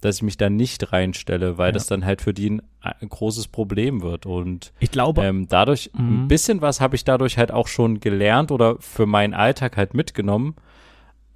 dass 0.00 0.16
ich 0.16 0.22
mich 0.22 0.36
da 0.38 0.50
nicht 0.50 0.92
reinstelle, 0.92 1.56
weil 1.58 1.68
Ja. 1.68 1.72
das 1.72 1.86
dann 1.86 2.04
halt 2.04 2.20
für 2.22 2.34
die 2.34 2.50
ein, 2.50 2.62
ein 2.80 3.08
großes 3.08 3.48
Problem 3.48 4.02
wird. 4.02 4.26
Und 4.26 4.72
Ich 4.80 4.90
glaube, 4.90 5.22
ähm, 5.22 5.46
dadurch, 5.48 5.90
Mhm. 5.94 6.24
ein 6.24 6.28
bisschen 6.28 6.60
was 6.62 6.80
habe 6.80 6.96
ich 6.96 7.04
dadurch 7.04 7.36
halt 7.38 7.52
auch 7.52 7.68
schon 7.68 8.00
gelernt 8.00 8.50
oder 8.50 8.76
für 8.80 9.06
meinen 9.06 9.34
Alltag 9.34 9.76
halt 9.76 9.94
mitgenommen. 9.94 10.56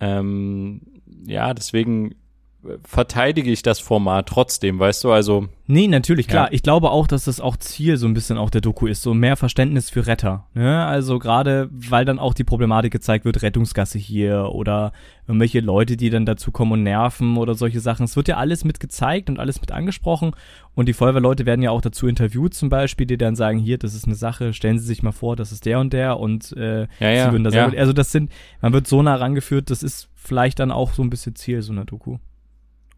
Ähm, 0.01 0.81
ja, 1.27 1.53
deswegen 1.55 2.15
verteidige 2.85 3.51
ich 3.51 3.63
das 3.63 3.79
Format 3.79 4.29
trotzdem, 4.29 4.79
weißt 4.79 5.05
du, 5.05 5.13
also 5.13 5.49
Nee, 5.71 5.87
natürlich, 5.87 6.29
klar. 6.29 6.47
Ja. 6.47 6.53
Ich 6.53 6.63
glaube 6.63 6.91
auch, 6.91 7.07
dass 7.07 7.25
das 7.25 7.43
auch 7.43 7.59
Ziel 7.59 7.99
so 7.99 8.07
ein 8.07 8.15
bisschen 8.15 8.39
auch 8.39 8.49
der 8.49 8.63
Doku 8.63 8.87
ist, 8.87 9.03
so 9.03 9.13
mehr 9.13 9.37
Verständnis 9.37 9.91
für 9.91 10.07
Retter. 10.07 10.47
Ne? 10.55 10.85
Also 10.87 11.19
gerade, 11.19 11.69
weil 11.71 12.07
dann 12.07 12.19
auch 12.19 12.33
die 12.33 12.43
Problematik 12.43 12.91
gezeigt 12.91 13.27
wird, 13.27 13.43
Rettungsgasse 13.43 13.99
hier 13.99 14.49
oder 14.53 14.93
irgendwelche 15.27 15.61
Leute, 15.61 15.99
die 15.99 16.09
dann 16.09 16.25
dazu 16.25 16.53
kommen 16.53 16.73
und 16.73 16.85
nerven 16.85 17.37
oder 17.37 17.55
solche 17.55 17.81
Sachen. 17.81 18.05
Es 18.05 18.17
wird 18.17 18.29
ja 18.29 18.39
alles 18.39 18.65
mit 18.65 18.81
gezeigt 18.81 19.29
und 19.29 19.39
alles 19.39 19.61
mit 19.61 19.71
angesprochen 19.71 20.33
und 20.75 20.89
die 20.89 20.95
Feuerwehrleute 20.95 21.45
werden 21.45 21.61
ja 21.61 21.71
auch 21.71 21.83
dazu 21.83 22.09
interviewt 22.09 22.55
zum 22.55 22.71
Beispiel, 22.71 23.07
die 23.07 23.19
dann 23.19 23.37
sagen, 23.37 23.59
hier, 23.59 23.77
das 23.77 23.95
ist 23.95 24.07
eine 24.07 24.15
Sache, 24.15 24.55
stellen 24.55 24.79
Sie 24.79 24.87
sich 24.87 25.03
mal 25.03 25.13
vor, 25.13 25.37
das 25.37 25.53
ist 25.53 25.67
der 25.67 25.81
und 25.81 25.93
der 25.93 26.19
und 26.19 26.57
äh, 26.57 26.89
Ja, 26.99 27.11
ja, 27.11 27.27
Sie 27.27 27.33
würden 27.33 27.45
das 27.45 27.55
ja. 27.55 27.69
also 27.69 27.93
das 27.93 28.11
sind, 28.11 28.33
man 28.63 28.73
wird 28.73 28.87
so 28.87 29.03
nah 29.03 29.17
rangeführt, 29.17 29.71
das 29.71 29.83
ist 29.83 30.09
vielleicht 30.15 30.61
dann 30.61 30.73
auch 30.73 30.95
so 30.95 31.03
ein 31.03 31.11
bisschen 31.11 31.37
Ziel 31.37 31.61
so 31.61 31.73
einer 31.73 31.85
Doku. 31.85 32.17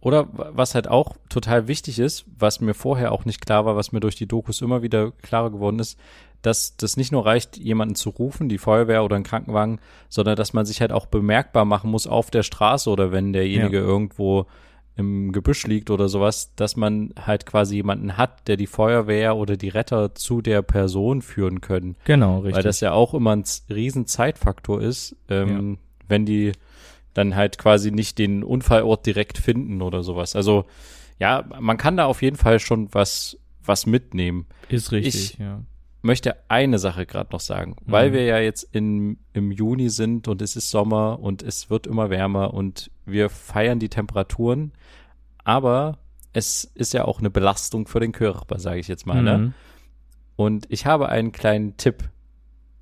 Oder 0.01 0.29
was 0.33 0.75
halt 0.75 0.89
auch 0.89 1.17
total 1.29 1.69
wichtig 1.69 1.99
ist, 1.99 2.25
was 2.39 2.61
mir 2.61 2.75
vorher 2.75 3.13
auch 3.13 3.25
nicht 3.27 3.45
klar 3.45 3.67
war, 3.67 3.77
was 3.77 3.93
mir 3.93 4.01
durch 4.01 4.17
die 4.17 4.27
Dokus 4.27 4.63
immer 4.63 4.83
wieder 4.83 5.13
klarer 5.23 5.51
geworden 5.51 5.79
ist, 5.79 5.99
dass 6.43 6.77
das 6.79 6.97
nicht 6.97 7.13
nur 7.13 7.27
reicht, 7.27 7.59
jemanden 7.59 7.95
zu 7.95 8.09
rufen, 8.09 8.49
die 8.49 8.57
Feuerwehr 8.57 9.05
oder 9.05 9.17
einen 9.17 9.25
Krankenwagen, 9.25 9.79
sondern 10.09 10.37
dass 10.37 10.55
man 10.55 10.65
sich 10.65 10.81
halt 10.81 10.91
auch 10.91 11.05
bemerkbar 11.05 11.67
machen 11.67 11.91
muss 11.91 12.07
auf 12.07 12.31
der 12.31 12.43
Straße 12.43 12.89
oder 12.89 13.13
wenn 13.13 13.35
derjenige 13.35 13.77
Ja. 13.79 13.85
irgendwo 13.85 14.47
im 14.97 15.33
Gebüsch 15.33 15.67
liegt 15.67 15.91
oder 15.91 16.09
sowas, 16.09 16.55
dass 16.57 16.77
man 16.77 17.13
halt 17.27 17.47
quasi 17.47 17.77
jemanden 17.77 18.17
hat, 18.17 18.49
der 18.49 18.57
die 18.57 18.67
Feuerwehr 18.67 19.37
oder 19.37 19.57
die 19.57 19.69
Retter 19.69 20.15
zu 20.15 20.41
der 20.41 20.63
Person 20.63 21.23
führen 21.23 21.61
können. 21.61 21.97
Genau, 22.05 22.39
richtig. 22.39 22.57
Weil 22.57 22.63
das 22.63 22.81
ja 22.81 22.93
auch 22.93 23.15
immer 23.15 23.37
ein 23.37 23.45
riesen 23.69 24.07
Zeitfaktor 24.07 24.81
ist, 24.81 25.17
ähm, 25.29 25.79
wenn 26.09 26.27
die 26.27 26.53
dann 27.15 27.35
halt 27.37 27.59
quasi 27.59 27.91
nicht 27.91 28.19
den 28.19 28.43
Unfallort 28.45 29.05
direkt 29.07 29.39
finden 29.39 29.83
oder 29.83 30.03
sowas. 30.03 30.37
Also 30.37 30.65
ja, 31.19 31.45
man 31.61 31.77
kann 31.77 31.97
da 31.97 32.07
auf 32.07 32.23
jeden 32.23 32.37
Fall 32.37 32.59
schon 32.61 32.89
was 32.93 33.37
was 33.63 33.85
mitnehmen. 33.87 34.47
ist 34.69 34.91
richtig, 34.93 35.33
ich- 35.35 35.39
ja. 35.39 35.61
Möchte 36.03 36.35
eine 36.49 36.79
Sache 36.79 37.05
gerade 37.05 37.31
noch 37.31 37.41
sagen, 37.41 37.77
weil 37.85 38.09
Mhm. 38.09 38.13
wir 38.15 38.25
ja 38.25 38.39
jetzt 38.39 38.63
in, 38.73 39.19
im 39.35 39.51
Juni 39.53 39.91
sind 39.91 40.29
und 40.29 40.41
es 40.41 40.57
ist 40.57 40.71
Sommer 40.71 41.19
und 41.21 41.43
es 41.43 41.69
wird 41.69 41.87
immer 41.87 42.09
wärmer 42.09 42.55
und 42.55 42.91
wir 43.05 43.29
feiern 43.29 43.79
die 43.81 43.91
Temperaturen, 43.91 44.73
aber 45.45 45.99
es 46.33 46.65
ist 46.65 46.95
ja 46.95 47.05
auch 47.05 47.19
eine 47.19 47.29
Belastung 47.29 47.87
für 47.87 48.01
den 48.01 48.13
Körper, 48.13 48.59
sage 48.59 48.81
ich 48.81 48.89
jetzt 48.89 49.07
mal. 49.07 49.23
Ne? 49.23 49.39
Mhm. 49.39 49.55
Und 50.37 50.67
ich 50.71 50.87
habe 50.87 51.11
einen 51.11 51.33
kleinen 51.33 51.77
Tipp, 51.77 52.09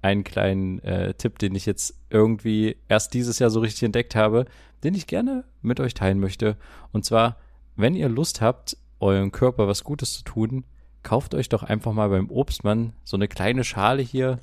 einen 0.02 0.24
kleinen 0.24 0.78
äh, 0.80 1.14
Tipp, 1.14 1.38
den 1.38 1.54
ich 1.54 1.66
jetzt 1.66 1.94
irgendwie 2.10 2.76
erst 2.88 3.14
dieses 3.14 3.38
Jahr 3.38 3.50
so 3.50 3.60
richtig 3.60 3.82
entdeckt 3.82 4.14
habe, 4.14 4.46
den 4.84 4.94
ich 4.94 5.06
gerne 5.06 5.44
mit 5.62 5.80
euch 5.80 5.94
teilen 5.94 6.20
möchte. 6.20 6.56
Und 6.92 7.04
zwar, 7.04 7.36
wenn 7.76 7.94
ihr 7.94 8.08
Lust 8.08 8.40
habt, 8.40 8.76
eurem 9.00 9.32
Körper 9.32 9.66
was 9.68 9.84
Gutes 9.84 10.14
zu 10.14 10.24
tun, 10.24 10.64
kauft 11.02 11.34
euch 11.34 11.48
doch 11.48 11.62
einfach 11.62 11.92
mal 11.92 12.08
beim 12.08 12.30
Obstmann 12.30 12.92
so 13.04 13.16
eine 13.16 13.28
kleine 13.28 13.64
Schale 13.64 14.02
hier 14.02 14.38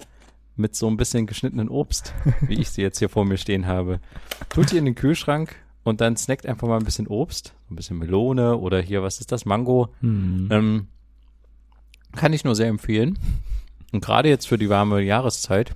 mit 0.56 0.76
so 0.76 0.88
ein 0.88 0.98
bisschen 0.98 1.28
geschnittenen 1.28 1.70
Obst, 1.70 2.14
wie 2.42 2.56
ich 2.56 2.70
sie 2.70 2.82
jetzt 2.82 3.00
hier 3.00 3.10
vor 3.10 3.26
mir 3.26 3.38
stehen 3.38 3.66
habe. 3.66 4.00
Tut 4.50 4.72
die 4.72 4.78
in 4.78 4.86
den 4.86 4.96
Kühlschrank 4.96 5.56
und 5.84 6.02
dann 6.02 6.18
snackt 6.18 6.46
einfach 6.46 6.68
mal 6.68 6.78
ein 6.78 6.86
bisschen 6.86 7.08
Obst, 7.08 7.54
ein 7.70 7.76
bisschen 7.76 7.98
Melone 7.98 8.58
oder 8.58 8.82
hier, 8.82 9.04
was 9.04 9.20
ist 9.20 9.32
das, 9.32 9.46
Mango. 9.46 9.90
Mhm. 10.02 10.48
Ähm, 10.52 10.88
kann 12.16 12.34
ich 12.34 12.44
nur 12.44 12.56
sehr 12.56 12.68
empfehlen. 12.68 13.20
Und 13.96 14.02
gerade 14.02 14.28
jetzt 14.28 14.46
für 14.50 14.58
die 14.58 14.68
warme 14.68 15.00
Jahreszeit 15.02 15.74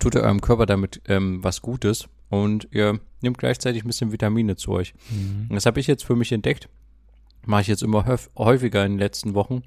tut 0.00 0.16
ihr 0.16 0.22
eurem 0.22 0.40
Körper 0.40 0.66
damit 0.66 1.00
ähm, 1.06 1.38
was 1.44 1.62
Gutes 1.62 2.08
und 2.30 2.66
ihr 2.72 2.98
nehmt 3.20 3.38
gleichzeitig 3.38 3.84
ein 3.84 3.86
bisschen 3.86 4.10
Vitamine 4.10 4.56
zu 4.56 4.72
euch. 4.72 4.92
Mhm. 5.10 5.46
Das 5.54 5.66
habe 5.66 5.78
ich 5.78 5.86
jetzt 5.86 6.04
für 6.04 6.16
mich 6.16 6.32
entdeckt. 6.32 6.68
Mache 7.44 7.60
ich 7.60 7.68
jetzt 7.68 7.84
immer 7.84 8.06
häuf 8.06 8.28
häufiger 8.36 8.84
in 8.84 8.94
den 8.94 8.98
letzten 8.98 9.34
Wochen. 9.34 9.62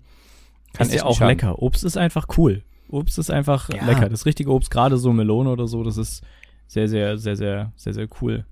Kann 0.74 0.88
ist 0.88 0.96
ja 0.96 1.06
auch 1.06 1.18
lecker. 1.22 1.60
Obst 1.62 1.86
ist 1.86 1.96
einfach 1.96 2.28
cool. 2.38 2.62
Obst 2.90 3.18
ist 3.18 3.32
einfach 3.32 3.70
Ja. 3.74 3.86
lecker. 3.86 4.10
Das 4.10 4.26
richtige 4.26 4.52
Obst, 4.52 4.70
gerade 4.70 4.98
so 4.98 5.14
Melone 5.14 5.50
oder 5.50 5.66
so, 5.70 5.82
das 5.86 5.96
ist 5.96 6.22
sehr, 6.68 6.90
sehr, 6.90 7.18
sehr, 7.18 7.38
sehr, 7.38 7.72
sehr, 7.78 7.94
sehr 7.94 8.08
cool. 8.22 8.46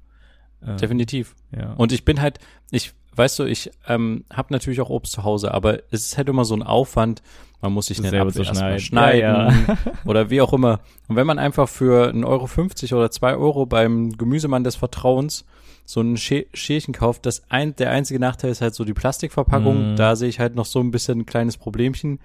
Äh, 0.62 0.78
Definitiv. 0.78 1.36
ja. 1.52 1.74
Und 1.74 1.92
ich 1.92 2.06
bin 2.06 2.22
halt, 2.22 2.40
ich, 2.72 2.94
weißt 3.18 3.40
du, 3.40 3.46
ich 3.46 3.72
ähm, 3.88 4.24
habe 4.32 4.54
natürlich 4.54 4.80
auch 4.82 4.90
Obst 4.90 5.14
zu 5.14 5.24
Hause, 5.24 5.54
aber 5.54 5.80
es 5.92 6.06
ist 6.06 6.18
halt 6.18 6.30
immer 6.30 6.46
so 6.46 6.56
ein 6.56 6.64
Aufwand. 6.64 7.22
Man 7.62 7.74
muss 7.74 7.88
sich 7.88 8.00
den 8.00 8.14
Apfel 8.14 8.46
erstmal 8.46 8.80
schneiden. 8.80 8.80
schneiden 8.80 9.66
Ja, 9.68 9.78
oder 10.06 10.30
wie 10.30 10.42
auch 10.42 10.54
immer. 10.54 10.80
Und 11.08 11.16
wenn 11.16 11.26
man 11.26 11.40
einfach 11.40 11.68
für 11.68 12.12
1,50 12.12 12.28
Euro 12.28 12.48
50 12.48 12.94
oder 12.94 13.10
2 13.10 13.36
Euro 13.36 13.66
beim 13.66 14.12
Gemüsemann 14.12 14.64
des 14.64 14.76
Vertrauens 14.76 15.46
so 15.84 16.02
ein 16.02 16.18
Schä 16.18 16.48
Schälchen 16.54 16.94
kauft, 16.94 17.26
das 17.26 17.44
ein, 17.50 17.76
der 17.76 17.92
einzige 17.92 18.20
Nachteil 18.20 18.52
ist 18.52 18.62
halt 18.62 18.76
so 18.76 18.84
die 18.84 18.94
Plastikverpackung. 18.94 19.94
Mm. 19.94 19.96
Da 19.96 20.16
sehe 20.16 20.30
ich 20.30 20.40
halt 20.40 20.56
noch 20.56 20.66
so 20.66 20.80
ein 20.80 20.92
bisschen 20.92 21.22
ein 21.22 21.26
kleines 21.26 21.58
Problemchen. 21.58 22.20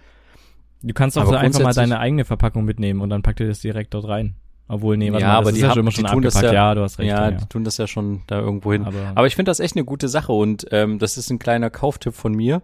Du 0.83 0.93
kannst 0.93 1.17
auch 1.17 1.27
so 1.27 1.35
einfach 1.35 1.61
mal 1.61 1.73
deine 1.73 2.01
eigene 2.01 2.25
Verpackung 2.25 2.65
mitnehmen 2.65 3.01
und 3.01 3.09
dann 3.09 3.23
packt 3.23 3.41
ihr 3.41 3.47
das 3.47 3.61
direkt 3.61 3.95
dort 3.95 4.09
rein. 4.09 4.35
Obwohl, 4.73 4.97
nee, 4.97 5.13
warte 5.13 5.23
Ja, 5.23 5.33
mal, 5.33 5.37
aber 5.39 5.53
die 5.53 5.61
ja 5.61 5.67
haben- 5.69 5.75
schon 5.75 5.81
immer 5.83 5.91
die 5.91 5.97
schon 5.97 6.07
tun 6.07 6.23
das 6.23 6.41
ja- 6.41 6.53
Ja, 6.53 6.75
du 6.75 6.81
hast 6.83 6.99
recht. 6.99 7.09
ja, 7.11 7.31
Ja, 7.31 7.37
die 7.37 7.47
tun 7.47 7.63
das 7.63 7.77
ja 7.77 7.87
schon 7.87 8.23
da 8.27 8.41
irgendwo 8.41 8.73
hin. 8.73 8.85
Aber, 8.85 9.13
Aber 9.15 9.27
ich 9.27 9.37
finde 9.37 9.51
das 9.51 9.61
echt 9.61 9.77
eine 9.77 9.85
gute 9.85 10.09
Sache 10.09 10.33
und 10.33 10.67
ähm, 10.71 10.99
das 10.99 11.19
ist 11.19 11.29
ein 11.31 11.39
kleiner 11.39 11.69
Kauftipp 11.69 12.15
von 12.15 12.33
mir 12.33 12.63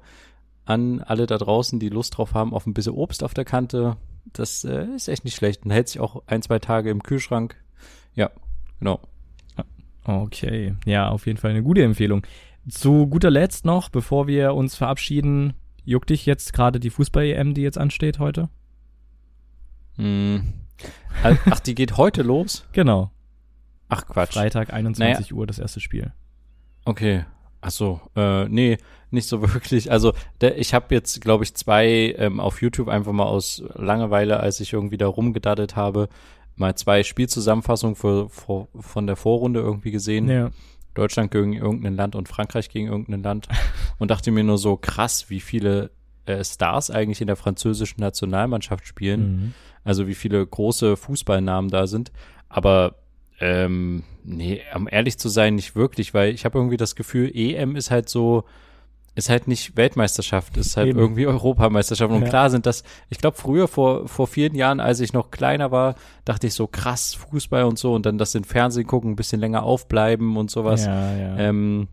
an 0.65 1.01
alle 1.03 1.27
da 1.27 1.37
draußen, 1.37 1.79
die 1.79 1.91
Lust 1.91 2.17
drauf 2.17 2.33
haben 2.33 2.55
auf 2.55 2.67
ein 2.67 2.73
bisschen 2.73 2.95
Obst 2.95 3.23
auf 3.23 3.35
der 3.35 3.45
Kante. 3.45 3.97
Das 4.33 4.65
äh, 4.65 4.87
ist 4.97 5.09
echt 5.09 5.25
nicht 5.25 5.37
schlecht 5.37 5.65
und 5.67 5.71
hält 5.71 5.89
sich 5.89 6.01
auch 6.01 6.23
ein, 6.27 6.41
zwei 6.41 6.59
Tage 6.59 6.89
im 6.91 7.03
Kühlschrank. 7.03 7.57
Ja, 8.15 8.31
genau. 8.81 9.01
Okay, 10.05 10.75
ja, 10.87 11.11
auf 11.11 11.27
jeden 11.27 11.39
Fall 11.39 11.51
eine 11.51 11.63
gute 11.63 11.83
Empfehlung. 11.83 12.23
Zu 12.71 13.07
guter 13.07 13.31
Letzt 13.31 13.67
noch, 13.67 13.91
bevor 13.91 14.27
wir 14.27 14.55
uns 14.55 14.75
verabschieden, 14.77 15.53
juckt 15.85 16.09
dich 16.09 16.25
jetzt 16.25 16.55
gerade 16.55 16.81
die 16.81 16.89
Fußball-EM, 16.89 17.53
die 17.53 17.61
jetzt 17.61 17.77
ansteht 17.77 18.19
heute? 18.19 18.49
Hm. 19.97 20.55
Ach, 21.23 21.61
die 21.61 21.75
geht 21.75 21.97
heute 21.97 22.23
los? 22.23 22.67
Genau. 22.73 23.11
Ach 23.89 24.07
Quatsch. 24.07 24.35
Freitag 24.35 24.73
21 24.73 25.31
naja. 25.31 25.39
Uhr 25.39 25.47
das 25.47 25.59
erste 25.59 25.81
Spiel. 25.81 26.13
Okay. 26.85 27.25
Ach 27.61 27.71
so, 27.71 28.01
äh, 28.15 28.49
nee, 28.49 28.79
nicht 29.11 29.29
so 29.29 29.43
wirklich. 29.55 29.91
Also 29.91 30.13
der, 30.41 30.59
ich 30.59 30.75
habe 30.75 30.95
jetzt, 30.95 31.21
glaube 31.21 31.45
ich, 31.45 31.55
zwei 31.55 32.15
ähm, 32.19 32.41
auf 32.41 32.63
YouTube 32.63 32.89
einfach 32.89 33.13
mal 33.13 33.25
aus 33.25 33.63
Langeweile, 33.75 34.41
als 34.41 34.61
ich 34.61 34.73
irgendwie 34.73 34.99
da 34.99 35.07
rumgedaddelt 35.09 35.75
habe, 35.75 36.09
mal 36.57 36.75
zwei 36.77 37.03
Spielzusammenfassungen 37.03 37.97
für, 37.97 38.29
für, 38.29 38.69
von 38.79 39.07
der 39.07 39.17
Vorrunde 39.17 39.61
irgendwie 39.61 39.91
gesehen. 39.91 40.29
Ja. 40.29 40.51
Deutschland 40.95 41.31
gegen 41.31 41.55
irgendein 41.55 41.95
Land 41.95 42.17
und 42.17 42.29
Frankreich 42.29 42.69
gegen 42.69 42.89
irgendein 42.89 43.23
Land. 43.23 43.49
und 43.99 44.11
dachte 44.11 44.31
mir 44.31 44.45
nur 44.45 44.59
so, 44.59 44.77
krass, 44.77 45.31
wie 45.31 45.41
viele 45.41 45.91
äh, 46.27 46.45
Stars 46.45 46.91
eigentlich 46.91 47.21
in 47.21 47.27
der 47.27 47.37
französischen 47.37 48.01
Nationalmannschaft 48.01 48.87
spielen. 48.87 49.21
Mhm. 49.21 49.55
Also 49.85 50.07
wie 50.07 50.15
viele 50.15 50.47
große 50.47 50.97
Fußballnamen 50.97 51.71
da 51.71 51.87
sind. 51.87 52.13
Aber 52.49 52.97
ähm, 53.41 54.03
nee, 54.25 54.61
um 54.75 54.89
ehrlich 54.91 55.19
zu 55.19 55.29
sein, 55.29 55.55
nicht 55.55 55.77
wirklich, 55.77 56.15
weil 56.15 56.35
ich 56.35 56.45
habe 56.45 56.59
irgendwie 56.59 56.77
das 56.77 56.97
Gefühl, 56.97 57.31
EM 57.35 57.77
ist 57.77 57.91
halt 57.91 58.09
so, 58.09 58.45
ist 59.15 59.31
halt 59.31 59.49
nicht 59.49 59.77
Weltmeisterschaft, 59.77 60.57
ist 60.57 60.77
halt 60.77 60.89
Eben. 60.89 60.99
irgendwie 60.99 61.27
Europameisterschaft. 61.27 62.13
Und 62.13 62.23
ja. 62.23 62.29
klar 62.29 62.51
sind 62.51 62.67
das, 62.67 62.85
ich 63.09 63.19
glaube, 63.19 63.37
früher, 63.37 63.69
vor, 63.69 64.09
vor 64.09 64.27
vielen 64.27 64.55
Jahren, 64.55 64.81
als 64.81 65.01
ich 65.01 65.13
noch 65.13 65.31
kleiner 65.31 65.71
war, 65.71 65.95
dachte 66.25 66.47
ich 66.47 66.55
so 66.55 66.67
krass, 66.67 67.15
Fußball 67.15 67.65
und 67.65 67.79
so 67.79 67.95
und 67.95 68.07
dann 68.07 68.19
das 68.19 68.35
in 68.35 68.45
Fernsehen 68.45 68.87
gucken, 68.87 69.13
ein 69.13 69.17
bisschen 69.17 69.41
länger 69.41 69.63
aufbleiben 69.63 70.37
und 70.37 70.51
sowas. 70.51 70.87
Ja, 70.87 71.17
ja. 71.17 71.37
Ähm, 71.39 71.89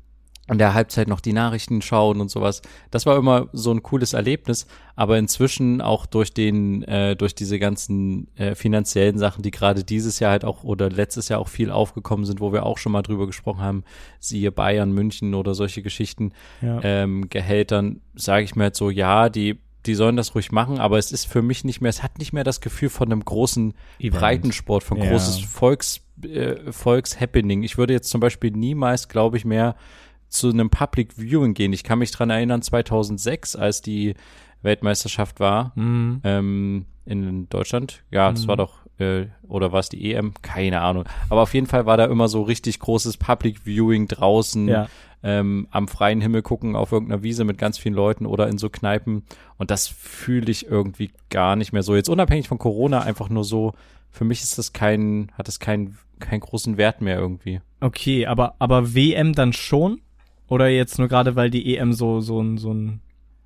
in 0.48 0.60
der 0.60 0.74
Halbzeit 0.74 1.08
noch 1.08 1.22
die 1.22 1.34
Nachrichten 1.34 1.82
schauen 1.82 2.22
und 2.22 2.30
sowas. 2.30 2.62
Das 2.92 3.06
war 3.06 3.18
immer 3.18 3.48
so 3.52 3.72
ein 3.72 3.82
cooles 3.82 4.14
Erlebnis, 4.14 4.68
aber 4.96 5.18
inzwischen 5.18 5.82
auch 5.82 6.06
durch 6.06 6.34
den, 6.34 6.84
äh, 6.84 7.16
durch 7.16 7.34
diese 7.34 7.58
ganzen 7.58 8.28
äh, 8.36 8.54
finanziellen 8.54 9.18
Sachen, 9.18 9.42
die 9.42 9.52
gerade 9.52 9.84
dieses 9.84 10.20
Jahr 10.20 10.32
halt 10.32 10.46
auch 10.46 10.64
oder 10.64 10.90
letztes 10.90 11.30
Jahr 11.30 11.40
auch 11.40 11.48
viel 11.48 11.72
aufgekommen 11.72 12.26
sind, 12.26 12.42
wo 12.42 12.54
wir 12.54 12.66
auch 12.66 12.78
schon 12.78 12.92
mal 12.92 13.02
drüber 13.02 13.26
gesprochen 13.26 13.62
haben, 13.62 13.84
siehe 14.20 14.52
Bayern, 14.52 14.92
München 14.92 15.34
oder 15.34 15.56
solche 15.56 15.82
Geschichten, 15.82 16.32
ja. 16.62 16.80
ähm, 16.84 17.28
Gehältern, 17.30 18.02
sage 18.14 18.44
ich 18.44 18.56
mir 18.56 18.66
halt 18.66 18.76
so, 18.76 18.92
ja, 18.92 19.30
die 19.30 19.60
die 19.86 19.96
sollen 19.96 20.16
das 20.16 20.34
ruhig 20.36 20.52
machen, 20.52 20.80
aber 20.80 20.98
es 20.98 21.12
ist 21.12 21.26
für 21.26 21.42
mich 21.42 21.64
nicht 21.64 21.80
mehr, 21.80 21.90
es 21.90 22.02
hat 22.02 22.18
nicht 22.18 22.34
mehr 22.34 22.44
das 22.44 22.60
Gefühl 22.60 22.90
von 22.90 23.12
einem 23.12 23.24
großen 23.24 23.74
Event. 24.00 24.20
Breitensport, 24.20 24.84
von 24.84 24.98
ja. 24.98 25.10
großes 25.10 25.42
Volks, 25.42 26.02
äh, 26.24 26.72
Volkshappening. 26.72 27.64
Ich 27.64 27.78
würde 27.78 27.94
jetzt 27.94 28.10
zum 28.10 28.20
Beispiel 28.20 28.52
niemals, 28.52 29.08
glaube 29.10 29.38
ich, 29.38 29.46
mehr 29.46 29.76
zu 30.36 30.50
einem 30.50 30.70
Public 30.70 31.14
Viewing 31.18 31.54
gehen. 31.54 31.74
Ich 31.74 31.84
kann 31.84 32.00
mich 32.00 32.12
dran 32.12 32.30
erinnern, 32.30 32.62
2006, 32.62 33.56
als 33.56 33.82
die 33.82 34.16
Weltmeisterschaft 34.62 35.40
war 35.40 35.72
mhm. 35.76 36.22
ähm, 36.24 36.86
in 37.06 37.48
Deutschland. 37.50 38.04
Ja, 38.12 38.32
das 38.32 38.44
mhm. 38.44 38.48
war 38.48 38.58
doch, 38.58 38.80
äh, 39.00 39.28
oder 39.48 39.72
war 39.72 39.80
es 39.80 39.90
die 39.90 40.14
EM? 40.14 40.34
Keine 40.42 40.82
Ahnung. 40.82 41.06
Aber 41.30 41.42
auf 41.42 41.54
jeden 41.54 41.68
Fall 41.68 41.86
war 41.86 41.98
da 41.98 42.06
immer 42.06 42.28
so 42.28 42.42
richtig 42.42 42.80
großes 42.80 43.18
Public 43.18 43.66
Viewing 43.66 44.08
draußen. 44.08 44.68
Ja. 44.68 44.88
Ähm, 45.24 45.68
am 45.72 45.88
freien 45.88 46.22
Himmel 46.22 46.44
gucken 46.44 46.76
auf 46.76 46.92
irgendeiner 46.92 47.24
Wiese 47.24 47.46
mit 47.46 47.58
ganz 47.58 47.80
vielen 47.80 47.96
Leuten 47.96 48.28
oder 48.28 48.48
in 48.48 48.60
so 48.60 48.70
Kneipen. 48.70 49.24
Und 49.58 49.72
das 49.72 49.88
fühle 49.88 50.52
ich 50.52 50.68
irgendwie 50.68 51.12
gar 51.32 51.56
nicht 51.56 51.74
mehr 51.74 51.82
so. 51.82 51.96
Jetzt 51.96 52.10
unabhängig 52.10 52.48
von 52.48 52.60
Corona, 52.60 53.02
einfach 53.02 53.30
nur 53.30 53.44
so, 53.44 53.74
für 54.12 54.24
mich 54.24 54.44
ist 54.44 54.60
das 54.60 54.72
kein, 54.72 55.32
hat 55.36 55.48
das 55.48 55.60
keinen 55.60 55.98
keinen 56.20 56.40
großen 56.40 56.78
Wert 56.78 57.02
mehr 57.02 57.18
irgendwie. 57.18 57.62
Okay, 57.82 58.26
aber, 58.26 58.56
aber 58.60 58.96
WM 58.96 59.34
dann 59.34 59.54
schon? 59.54 60.02
Oder 60.48 60.70
jetzt 60.70 61.00
nur 61.00 61.08
gerade, 61.08 61.36
weil 61.36 61.50
die 61.50 61.76
EM 61.76 61.94
so, 61.94 62.20
so 62.22 62.40
ein, 62.42 62.58
so 62.58 62.74
ein 62.74 63.02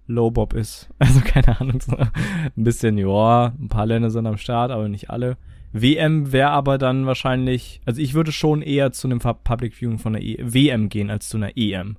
Low-Bob 0.08 0.54
ist. 0.54 0.90
Also 1.00 1.22
keine 1.22 1.60
Ahnung, 1.60 1.80
so 1.80 1.96
ein 1.96 2.10
bisschen, 2.56 2.98
ja, 2.98 3.54
ein 3.60 3.70
paar 3.70 3.86
Länder 3.86 4.10
sind 4.10 4.28
am 4.28 4.38
Start, 4.38 4.72
aber 4.72 4.90
nicht 4.90 5.10
alle. 5.10 5.38
WM 5.72 6.32
wäre 6.32 6.50
aber 6.50 6.78
dann 6.78 7.06
wahrscheinlich, 7.06 7.80
also 7.86 8.02
ich 8.02 8.16
würde 8.16 8.32
schon 8.32 8.62
eher 8.62 8.92
zu 8.92 9.08
einem 9.08 9.20
Public 9.20 9.76
Viewing 9.76 10.00
von 10.00 10.14
der 10.14 10.24
e 10.24 10.38
WM 10.40 10.90
gehen 10.90 11.12
als 11.12 11.30
zu 11.30 11.38
einer 11.38 11.56
EM. 11.56 11.98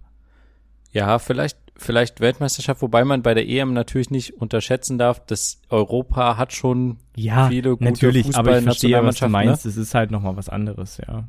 Ja, 0.93 1.21
vielleicht, 1.21 1.57
vielleicht 1.77 2.21
Weltmeisterschaft, 2.21 2.83
wobei 2.83 3.05
man 3.05 3.23
bei 3.23 3.33
der 3.33 3.49
EM 3.49 3.73
natürlich 3.73 4.11
nicht 4.11 4.35
unterschätzen 4.35 4.99
darf, 4.99 5.25
dass 5.25 5.61
Europa 5.69 6.37
hat 6.37 6.53
schon 6.53 6.99
ja, 7.15 7.49
viele 7.49 7.71
gute 7.71 7.85
natürlich, 7.85 8.35
aber 8.37 8.59
ich 8.59 8.65
verstehe, 8.65 9.05
was 9.05 9.17
du 9.19 9.29
meinst. 9.29 9.65
Ne? 9.65 9.71
Es 9.71 9.77
ist 9.77 9.95
halt 9.95 10.11
nochmal 10.11 10.37
was 10.37 10.49
anderes, 10.49 11.01
ja. 11.07 11.29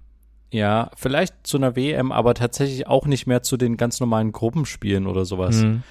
Ja, 0.52 0.92
vielleicht 0.96 1.48
zu 1.48 1.58
einer 1.58 1.76
WM, 1.76 2.12
aber 2.12 2.34
tatsächlich 2.34 2.86
auch 2.86 3.06
nicht 3.06 3.26
mehr 3.26 3.42
zu 3.42 3.58
den 3.58 3.78
ganz 3.78 4.00
normalen 4.00 4.32
Gruppenspielen 4.34 5.08
oder 5.08 5.26
sowas. 5.26 5.64
Mhm. 5.64 5.84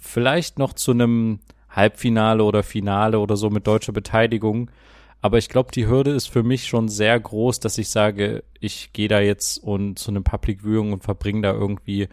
Vielleicht 0.00 0.58
noch 0.58 0.72
zu 0.72 0.92
einem 0.92 1.40
Halbfinale 1.68 2.42
oder 2.42 2.62
Finale 2.62 3.18
oder 3.18 3.36
so 3.36 3.50
mit 3.50 3.66
deutscher 3.66 3.92
Beteiligung. 3.92 4.70
Aber 5.20 5.36
ich 5.36 5.48
glaube, 5.48 5.72
die 5.72 5.86
Hürde 5.86 6.12
ist 6.12 6.28
für 6.28 6.42
mich 6.42 6.66
schon 6.66 6.88
sehr 6.88 7.18
groß, 7.18 7.60
dass 7.60 7.76
ich 7.76 7.90
sage, 7.90 8.44
ich 8.60 8.92
gehe 8.92 9.08
da 9.08 9.20
jetzt 9.20 9.62
und 9.62 9.98
zu 9.98 10.10
einem 10.10 10.24
Public 10.24 10.62
Viewing 10.62 10.92
und 10.92 11.04
verbringe 11.04 11.42
da 11.42 11.52
irgendwie 11.52 12.08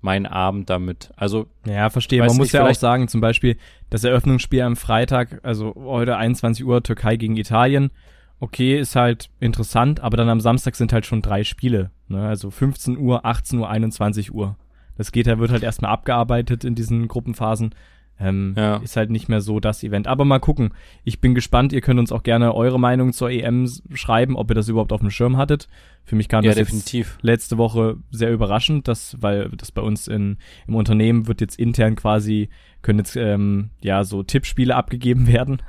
meinen 0.00 0.26
Abend 0.26 0.70
damit. 0.70 1.10
Also 1.16 1.46
ja, 1.66 1.90
verstehe. 1.90 2.24
Man 2.24 2.36
muss 2.36 2.52
ja 2.52 2.66
auch 2.66 2.74
sagen, 2.74 3.08
zum 3.08 3.20
Beispiel 3.20 3.56
das 3.90 4.04
Eröffnungsspiel 4.04 4.62
am 4.62 4.76
Freitag, 4.76 5.40
also 5.42 5.74
heute 5.74 6.16
21 6.16 6.64
Uhr 6.64 6.82
Türkei 6.82 7.16
gegen 7.16 7.36
Italien 7.36 7.90
okay, 8.44 8.78
ist 8.78 8.94
halt 8.94 9.30
interessant, 9.40 10.00
aber 10.00 10.18
dann 10.18 10.28
am 10.28 10.40
Samstag 10.40 10.76
sind 10.76 10.92
halt 10.92 11.06
schon 11.06 11.22
drei 11.22 11.44
Spiele. 11.44 11.90
Ne? 12.08 12.26
Also 12.26 12.50
15 12.50 12.98
Uhr, 12.98 13.24
18 13.24 13.58
Uhr, 13.58 13.68
21 13.68 14.34
Uhr. 14.34 14.56
Das 14.96 15.12
geht, 15.12 15.26
da 15.26 15.38
wird 15.38 15.50
halt 15.50 15.62
erstmal 15.62 15.90
abgearbeitet 15.90 16.62
in 16.62 16.74
diesen 16.74 17.08
Gruppenphasen. 17.08 17.74
Ähm, 18.20 18.54
ja. 18.56 18.76
Ist 18.76 18.96
halt 18.96 19.10
nicht 19.10 19.28
mehr 19.28 19.40
so 19.40 19.58
das 19.58 19.82
Event. 19.82 20.06
Aber 20.06 20.24
mal 20.24 20.38
gucken. 20.38 20.70
Ich 21.02 21.20
bin 21.20 21.34
gespannt. 21.34 21.72
Ihr 21.72 21.80
könnt 21.80 21.98
uns 21.98 22.12
auch 22.12 22.22
gerne 22.22 22.54
eure 22.54 22.78
Meinung 22.78 23.12
zur 23.12 23.30
EM 23.30 23.68
schreiben, 23.92 24.36
ob 24.36 24.50
ihr 24.50 24.54
das 24.54 24.68
überhaupt 24.68 24.92
auf 24.92 25.00
dem 25.00 25.10
Schirm 25.10 25.36
hattet. 25.36 25.68
Für 26.04 26.16
mich 26.16 26.28
kam 26.28 26.44
ja, 26.44 26.50
das 26.50 26.58
definitiv. 26.58 27.18
letzte 27.22 27.56
Woche 27.58 27.96
sehr 28.10 28.30
überraschend, 28.30 28.88
dass, 28.88 29.16
weil 29.20 29.48
das 29.56 29.72
bei 29.72 29.82
uns 29.82 30.06
in, 30.06 30.36
im 30.68 30.74
Unternehmen 30.74 31.26
wird 31.26 31.40
jetzt 31.40 31.58
intern 31.58 31.96
quasi, 31.96 32.50
können 32.82 32.98
jetzt 32.98 33.16
ähm, 33.16 33.70
ja 33.80 34.04
so 34.04 34.22
Tippspiele 34.22 34.76
abgegeben 34.76 35.26
werden. 35.32 35.62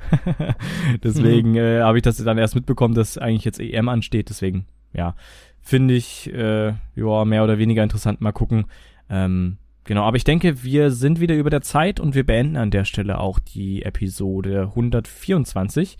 Deswegen 1.02 1.52
mhm. 1.52 1.56
äh, 1.56 1.80
habe 1.80 1.98
ich 1.98 2.02
das 2.02 2.18
dann 2.18 2.38
erst 2.38 2.54
mitbekommen, 2.54 2.94
dass 2.94 3.18
eigentlich 3.18 3.44
jetzt 3.44 3.60
EM 3.60 3.88
ansteht. 3.88 4.28
Deswegen, 4.28 4.66
ja, 4.92 5.16
finde 5.62 5.94
ich 5.94 6.32
äh, 6.32 6.74
ja 6.94 7.24
mehr 7.24 7.42
oder 7.42 7.58
weniger 7.58 7.82
interessant. 7.82 8.20
Mal 8.20 8.32
gucken. 8.32 8.66
Ähm, 9.08 9.56
Genau, 9.86 10.02
aber 10.02 10.16
ich 10.16 10.24
denke, 10.24 10.64
wir 10.64 10.90
sind 10.90 11.20
wieder 11.20 11.36
über 11.36 11.48
der 11.48 11.62
Zeit 11.62 12.00
und 12.00 12.16
wir 12.16 12.26
beenden 12.26 12.56
an 12.56 12.72
der 12.72 12.84
Stelle 12.84 13.20
auch 13.20 13.38
die 13.38 13.84
Episode 13.84 14.62
124. 14.62 15.96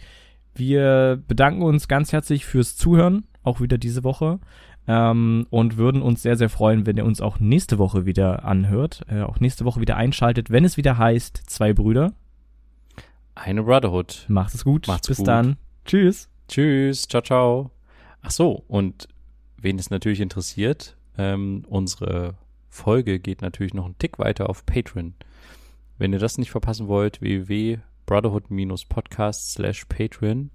Wir 0.57 1.23
bedanken 1.29 1.63
uns 1.63 1.87
ganz 1.87 2.13
herzlich 2.13 2.45
fürs 2.45 2.77
Zuhören, 2.77 3.29
auch 3.45 3.61
wieder 3.61 3.79
diese 3.79 4.03
Woche. 4.03 4.41
Ähm, 4.89 5.47
und 5.51 5.77
würden 5.77 6.03
uns 6.03 6.23
sehr, 6.23 6.37
sehr 6.37 6.49
freuen, 6.49 6.87
wenn 6.87 6.97
ihr 6.97 7.05
uns 7.05 7.21
auch 7.21 7.39
nächste 7.39 7.79
Woche 7.79 8.07
wieder 8.07 8.45
anhört, 8.45 9.03
äh, 9.09 9.23
auch 9.23 9.41
nächste 9.41 9.65
Woche 9.65 9.81
wieder 9.81 9.97
einschaltet, 9.97 10.51
wenn 10.51 10.65
es 10.65 10.77
wieder 10.77 10.99
heißt, 10.99 11.43
zwei 11.47 11.73
Brüder. 11.73 12.13
Eine 13.37 13.63
Brotherhood. 13.63 14.27
Macht 14.29 14.55
es 14.55 14.65
gut. 14.65 14.89
Macht's 14.89 15.09
Bis 15.09 15.19
gut. 15.19 15.29
dann. 15.29 15.57
Tschüss. 15.85 16.29
Tschüss. 16.49 17.07
Ciao, 17.07 17.23
ciao. 17.23 17.71
Ach 18.23 18.31
so, 18.31 18.65
und 18.67 19.09
wen 19.57 19.79
es 19.79 19.91
natürlich 19.91 20.21
interessiert, 20.21 20.97
ähm, 21.19 21.65
unsere 21.69 22.35
Folge 22.77 23.19
geht 23.19 23.43
natürlich 23.43 23.75
noch 23.75 23.87
einen 23.87 23.99
Tick 23.99 24.19
weiter 24.19 24.49
auf 24.49 24.65
Patreon. 24.67 25.15
Wenn 25.99 26.13
ihr 26.13 26.19
das 26.19 26.39
nicht 26.39 26.51
verpassen 26.51 26.89
wollt, 26.89 27.21
www.brotherhood-podcast 27.21 29.53
slash 29.53 29.85
Patreon, 29.87 30.51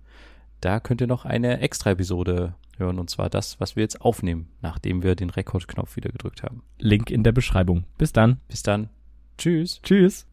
da 0.61 0.79
könnt 0.79 1.01
ihr 1.01 1.07
noch 1.07 1.25
eine 1.25 1.59
extra 1.59 1.91
Episode 1.91 2.55
hören 2.77 2.99
und 2.99 3.09
zwar 3.09 3.29
das, 3.29 3.59
was 3.59 3.75
wir 3.75 3.83
jetzt 3.83 4.01
aufnehmen, 4.01 4.49
nachdem 4.61 5.03
wir 5.03 5.15
den 5.15 5.29
Rekordknopf 5.29 5.95
wieder 5.95 6.11
gedrückt 6.11 6.43
haben. 6.43 6.63
Link 6.77 7.09
in 7.09 7.23
der 7.23 7.31
Beschreibung. 7.31 7.85
Bis 7.97 8.13
dann. 8.13 8.39
Bis 8.47 8.63
dann. 8.63 8.89
Tschüss. 9.37 9.81
Tschüss. 9.81 10.30